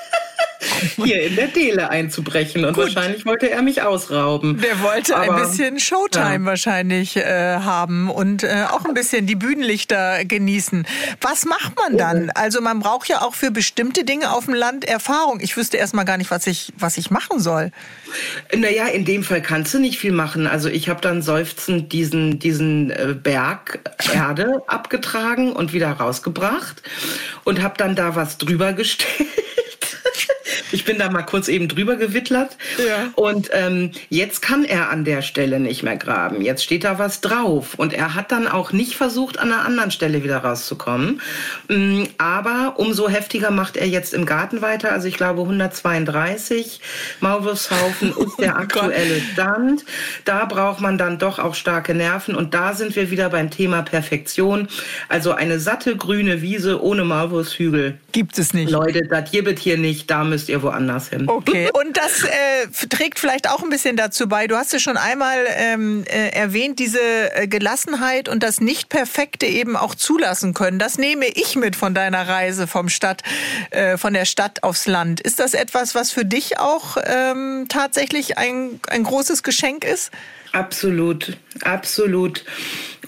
hier 1.04 1.22
in 1.22 1.36
der 1.36 1.48
Dele 1.48 1.90
einzubrechen. 1.90 2.64
Und 2.64 2.74
Gut. 2.74 2.84
wahrscheinlich 2.84 3.26
wollte 3.26 3.50
er 3.50 3.62
mich 3.62 3.82
ausrauben. 3.82 4.60
Der 4.60 4.80
wollte 4.80 5.16
Aber, 5.16 5.36
ein 5.36 5.42
bisschen 5.42 5.78
Showtime 5.78 6.24
ja. 6.24 6.44
wahrscheinlich 6.44 7.16
äh, 7.16 7.22
haben 7.58 8.10
und 8.10 8.42
äh, 8.42 8.64
auch 8.70 8.84
ein 8.84 8.94
bisschen 8.94 9.26
die 9.26 9.36
Bühnenlichter 9.36 10.24
genießen. 10.24 10.86
Was 11.20 11.44
macht 11.44 11.76
man 11.76 11.96
dann? 11.96 12.30
Also 12.30 12.60
man 12.60 12.80
braucht 12.80 13.08
ja 13.08 13.22
auch 13.22 13.34
für 13.34 13.50
bestimmte 13.50 14.04
Dinge 14.04 14.32
auf 14.32 14.46
dem 14.46 14.54
Land 14.54 14.84
Erfahrung. 14.84 15.40
Ich 15.40 15.56
wüsste 15.56 15.76
erstmal 15.76 16.04
gar 16.04 16.16
nicht, 16.16 16.30
was 16.30 16.46
ich, 16.46 16.72
was 16.78 16.96
ich 16.96 17.10
machen 17.10 17.40
soll. 17.40 17.70
Naja, 18.54 18.86
in 18.86 19.04
dem 19.04 19.24
Fall 19.24 19.42
kannst 19.42 19.74
du 19.74 19.78
nicht 19.78 19.98
viel 19.98 20.12
machen. 20.12 20.46
Also 20.46 20.68
ich 20.68 20.88
habe 20.88 21.00
dann 21.00 21.22
seufzend 21.22 21.92
diesen, 21.92 22.38
diesen 22.38 22.90
äh, 22.90 23.14
Berg 23.20 23.80
Erde 24.12 24.62
abgetragen 24.66 25.52
und 25.52 25.72
wieder 25.72 25.90
rausgebracht 25.90 26.82
und 27.44 27.62
habe 27.62 27.74
dann 27.76 27.96
da 27.96 28.14
was 28.14 28.38
drüber 28.38 28.72
gestellt. 28.72 29.28
Ich 30.72 30.84
bin 30.84 30.98
da 30.98 31.10
mal 31.10 31.22
kurz 31.22 31.48
eben 31.48 31.68
drüber 31.68 31.96
gewittlert. 31.96 32.56
Ja. 32.78 33.10
Und 33.14 33.50
ähm, 33.52 33.90
jetzt 34.08 34.42
kann 34.42 34.64
er 34.64 34.90
an 34.90 35.04
der 35.04 35.22
Stelle 35.22 35.60
nicht 35.60 35.82
mehr 35.82 35.96
graben. 35.96 36.42
Jetzt 36.42 36.64
steht 36.64 36.84
da 36.84 36.98
was 36.98 37.20
drauf. 37.20 37.74
Und 37.76 37.92
er 37.92 38.14
hat 38.14 38.32
dann 38.32 38.48
auch 38.48 38.72
nicht 38.72 38.96
versucht, 38.96 39.38
an 39.38 39.52
einer 39.52 39.64
anderen 39.64 39.90
Stelle 39.90 40.24
wieder 40.24 40.38
rauszukommen. 40.38 41.20
Ähm, 41.68 42.08
aber 42.18 42.74
umso 42.76 43.08
heftiger 43.08 43.50
macht 43.50 43.76
er 43.76 43.86
jetzt 43.86 44.14
im 44.14 44.26
Garten 44.26 44.62
weiter. 44.62 44.92
Also 44.92 45.08
ich 45.08 45.16
glaube 45.16 45.42
132 45.42 46.80
Maulwurfshaufen 47.20 48.14
ist 48.26 48.38
der 48.38 48.54
oh 48.54 48.60
aktuelle 48.60 49.20
Stand. 49.32 49.84
Da 50.24 50.44
braucht 50.44 50.80
man 50.80 50.98
dann 50.98 51.18
doch 51.18 51.38
auch 51.38 51.54
starke 51.54 51.94
Nerven. 51.94 52.34
Und 52.34 52.54
da 52.54 52.74
sind 52.74 52.96
wir 52.96 53.10
wieder 53.10 53.28
beim 53.28 53.50
Thema 53.50 53.82
Perfektion. 53.82 54.68
Also 55.08 55.32
eine 55.32 55.60
satte 55.60 55.96
grüne 55.96 56.42
Wiese 56.42 56.82
ohne 56.82 57.04
Maulwurfshügel. 57.04 57.98
Gibt 58.12 58.38
es 58.38 58.54
nicht. 58.54 58.70
Leute, 58.70 59.02
das 59.08 59.30
gibt 59.30 59.58
hier 59.58 59.78
nicht. 59.78 60.10
Da 60.10 60.24
müsst 60.24 60.48
ihr 60.48 60.61
woanders 60.62 61.08
hin. 61.08 61.28
Okay. 61.28 61.70
Und 61.74 61.96
das 61.96 62.24
äh, 62.24 62.88
trägt 62.88 63.18
vielleicht 63.18 63.48
auch 63.48 63.62
ein 63.62 63.70
bisschen 63.70 63.96
dazu 63.96 64.28
bei. 64.28 64.46
Du 64.46 64.56
hast 64.56 64.74
es 64.74 64.82
schon 64.82 64.96
einmal 64.96 65.38
ähm, 65.56 66.04
äh, 66.06 66.28
erwähnt, 66.28 66.78
diese 66.78 67.00
äh, 67.34 67.46
Gelassenheit 67.46 68.28
und 68.28 68.42
das 68.42 68.60
Nicht-Perfekte 68.60 69.46
eben 69.46 69.76
auch 69.76 69.94
zulassen 69.94 70.54
können. 70.54 70.78
Das 70.78 70.98
nehme 70.98 71.26
ich 71.26 71.56
mit 71.56 71.76
von 71.76 71.94
deiner 71.94 72.26
Reise 72.26 72.66
vom 72.66 72.88
Stadt, 72.88 73.22
äh, 73.70 73.96
von 73.96 74.12
der 74.12 74.24
Stadt 74.24 74.62
aufs 74.62 74.86
Land. 74.86 75.20
Ist 75.20 75.38
das 75.38 75.54
etwas, 75.54 75.94
was 75.94 76.10
für 76.10 76.24
dich 76.24 76.58
auch 76.58 76.96
ähm, 77.04 77.66
tatsächlich 77.68 78.38
ein, 78.38 78.80
ein 78.88 79.04
großes 79.04 79.42
Geschenk 79.42 79.84
ist? 79.84 80.10
Absolut, 80.52 81.38
absolut. 81.62 82.44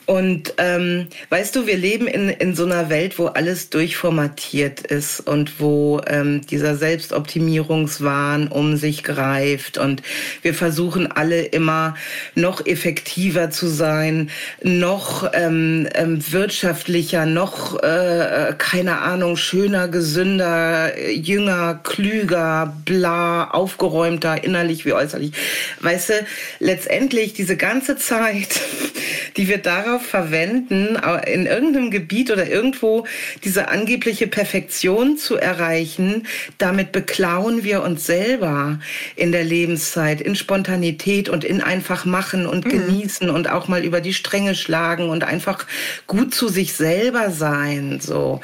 Und 0.06 0.54
ähm, 0.58 1.06
weißt 1.30 1.56
du, 1.56 1.66
wir 1.66 1.78
leben 1.78 2.06
in, 2.06 2.28
in 2.28 2.54
so 2.54 2.64
einer 2.64 2.90
Welt, 2.90 3.18
wo 3.18 3.26
alles 3.26 3.70
durchformatiert 3.70 4.80
ist 4.80 5.20
und 5.20 5.60
wo 5.60 6.00
ähm, 6.06 6.42
dieser 6.46 6.76
Selbstoptimierungswahn 6.76 8.48
um 8.48 8.76
sich 8.76 9.02
greift. 9.02 9.78
Und 9.78 10.02
wir 10.42 10.52
versuchen 10.52 11.10
alle 11.10 11.42
immer 11.42 11.94
noch 12.34 12.66
effektiver 12.66 13.50
zu 13.50 13.66
sein, 13.66 14.30
noch 14.62 15.30
ähm, 15.32 15.88
ähm, 15.94 16.22
wirtschaftlicher, 16.32 17.24
noch, 17.24 17.82
äh, 17.82 18.50
äh 18.50 18.54
keine 18.58 19.00
Ahnung, 19.00 19.36
schöner, 19.36 19.88
gesünder, 19.88 20.98
jünger, 21.10 21.80
klüger, 21.82 22.76
bla, 22.84 23.50
aufgeräumter, 23.50 24.44
innerlich 24.44 24.84
wie 24.84 24.92
äußerlich. 24.92 25.32
Weißt 25.80 26.10
du, 26.10 26.26
letztendlich 26.60 27.32
diese 27.32 27.56
ganze 27.56 27.96
Zeit, 27.96 28.60
die 29.36 29.48
wir 29.48 29.58
darauf 29.58 30.04
verwenden, 30.04 30.96
in 31.26 31.46
irgendeinem 31.46 31.90
Gebiet 31.90 32.30
oder 32.30 32.48
irgendwo 32.48 33.06
diese 33.42 33.68
angebliche 33.68 34.26
Perfektion 34.26 35.16
zu 35.16 35.36
erreichen, 35.36 36.26
damit 36.58 36.92
beklauen 36.92 37.64
wir 37.64 37.82
uns 37.82 38.06
selber 38.06 38.78
in 39.16 39.32
der 39.32 39.44
Lebenszeit, 39.44 40.20
in 40.20 40.36
Spontanität 40.36 41.28
und 41.28 41.44
in 41.44 41.60
einfach 41.60 42.04
machen 42.04 42.46
und 42.46 42.64
mhm. 42.66 42.70
genießen 42.70 43.30
und 43.30 43.50
auch 43.50 43.68
mal 43.68 43.84
über 43.84 44.00
die 44.00 44.14
Stränge 44.14 44.54
schlagen 44.54 45.08
und 45.08 45.24
einfach 45.24 45.66
gut 46.06 46.34
zu 46.34 46.48
sich 46.48 46.74
selber 46.74 47.30
sein, 47.30 48.00
so. 48.00 48.40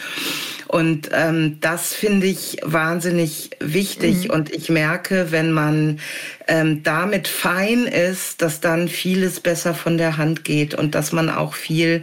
Und 0.70 1.10
ähm, 1.12 1.58
das 1.60 1.94
finde 1.94 2.28
ich 2.28 2.58
wahnsinnig 2.62 3.50
wichtig. 3.58 4.28
Mhm. 4.28 4.30
Und 4.30 4.52
ich 4.52 4.68
merke, 4.68 5.32
wenn 5.32 5.50
man 5.50 5.98
ähm, 6.46 6.84
damit 6.84 7.26
fein 7.26 7.86
ist, 7.86 8.40
dass 8.40 8.60
dann 8.60 8.86
vieles 8.86 9.40
besser 9.40 9.74
von 9.74 9.98
der 9.98 10.16
Hand 10.16 10.44
geht 10.44 10.69
und 10.74 10.94
dass 10.94 11.12
man 11.12 11.30
auch 11.30 11.54
viel 11.54 12.02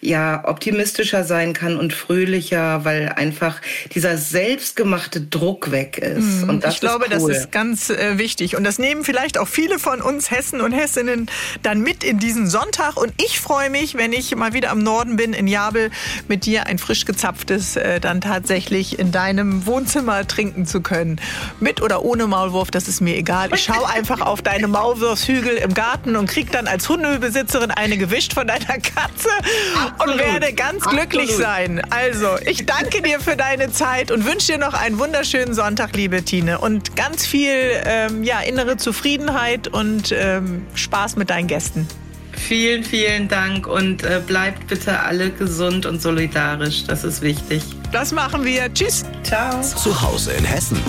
ja 0.00 0.46
optimistischer 0.46 1.24
sein 1.24 1.52
kann 1.52 1.76
und 1.76 1.92
fröhlicher, 1.92 2.84
weil 2.84 3.10
einfach 3.10 3.60
dieser 3.94 4.16
selbstgemachte 4.16 5.20
Druck 5.20 5.70
weg 5.70 5.98
ist. 5.98 6.42
Mhm. 6.42 6.48
Und 6.48 6.64
das 6.64 6.74
ich 6.74 6.80
glaube, 6.80 7.06
cool. 7.06 7.10
das 7.10 7.28
ist 7.28 7.52
ganz 7.52 7.90
äh, 7.90 8.18
wichtig. 8.18 8.56
Und 8.56 8.64
das 8.64 8.78
nehmen 8.78 9.04
vielleicht 9.04 9.38
auch 9.38 9.48
viele 9.48 9.78
von 9.78 10.00
uns 10.00 10.30
Hessen 10.30 10.60
und 10.60 10.72
Hessinnen 10.72 11.30
dann 11.62 11.80
mit 11.80 12.04
in 12.04 12.18
diesen 12.18 12.48
Sonntag. 12.48 12.96
Und 12.96 13.12
ich 13.24 13.40
freue 13.40 13.70
mich, 13.70 13.96
wenn 13.96 14.12
ich 14.12 14.34
mal 14.36 14.52
wieder 14.52 14.70
am 14.70 14.82
Norden 14.82 15.16
bin, 15.16 15.32
in 15.32 15.46
Jabel, 15.46 15.90
mit 16.28 16.46
dir 16.46 16.66
ein 16.66 16.78
frisch 16.78 17.04
gezapftes 17.04 17.76
äh, 17.76 18.00
dann 18.00 18.20
tatsächlich 18.20 18.98
in 18.98 19.12
deinem 19.12 19.66
Wohnzimmer 19.66 20.26
trinken 20.26 20.66
zu 20.66 20.80
können. 20.80 21.20
Mit 21.60 21.82
oder 21.82 22.04
ohne 22.04 22.26
Maulwurf, 22.26 22.70
das 22.70 22.88
ist 22.88 23.00
mir 23.00 23.16
egal. 23.16 23.50
Ich 23.54 23.64
schaue 23.64 23.88
einfach 23.94 24.20
auf 24.20 24.42
deine 24.42 24.68
Maulwurfshügel 24.68 25.56
im 25.56 25.74
Garten 25.74 26.16
und 26.16 26.28
krieg 26.28 26.50
dann 26.52 26.66
als 26.66 26.88
Hundebesitzerin 26.88 27.70
eine 27.70 27.96
gewischt 28.08 28.34
von 28.34 28.46
deiner 28.46 28.78
Katze 28.78 29.28
Absolut. 29.74 30.14
und 30.14 30.18
werde 30.18 30.52
ganz 30.52 30.84
glücklich 30.84 31.30
Absolut. 31.30 31.42
sein. 31.42 31.82
Also, 31.90 32.36
ich 32.44 32.66
danke 32.66 33.02
dir 33.02 33.20
für 33.20 33.36
deine 33.36 33.70
Zeit 33.70 34.10
und 34.10 34.24
wünsche 34.24 34.52
dir 34.52 34.58
noch 34.58 34.74
einen 34.74 34.98
wunderschönen 34.98 35.54
Sonntag, 35.54 35.94
liebe 35.94 36.22
Tine. 36.22 36.58
Und 36.58 36.96
ganz 36.96 37.26
viel 37.26 37.54
ähm, 37.84 38.24
ja, 38.24 38.40
innere 38.40 38.76
Zufriedenheit 38.76 39.68
und 39.68 40.12
ähm, 40.12 40.66
Spaß 40.74 41.16
mit 41.16 41.30
deinen 41.30 41.46
Gästen. 41.46 41.86
Vielen, 42.32 42.84
vielen 42.84 43.28
Dank 43.28 43.66
und 43.66 44.04
äh, 44.04 44.22
bleibt 44.24 44.68
bitte 44.68 45.00
alle 45.00 45.30
gesund 45.30 45.86
und 45.86 46.00
solidarisch. 46.00 46.84
Das 46.84 47.04
ist 47.04 47.20
wichtig. 47.20 47.62
Das 47.92 48.12
machen 48.12 48.44
wir. 48.44 48.72
Tschüss. 48.72 49.04
Ciao. 49.22 49.60
Zu 49.60 50.00
Hause 50.00 50.32
in 50.32 50.44
Hessen. 50.44 50.80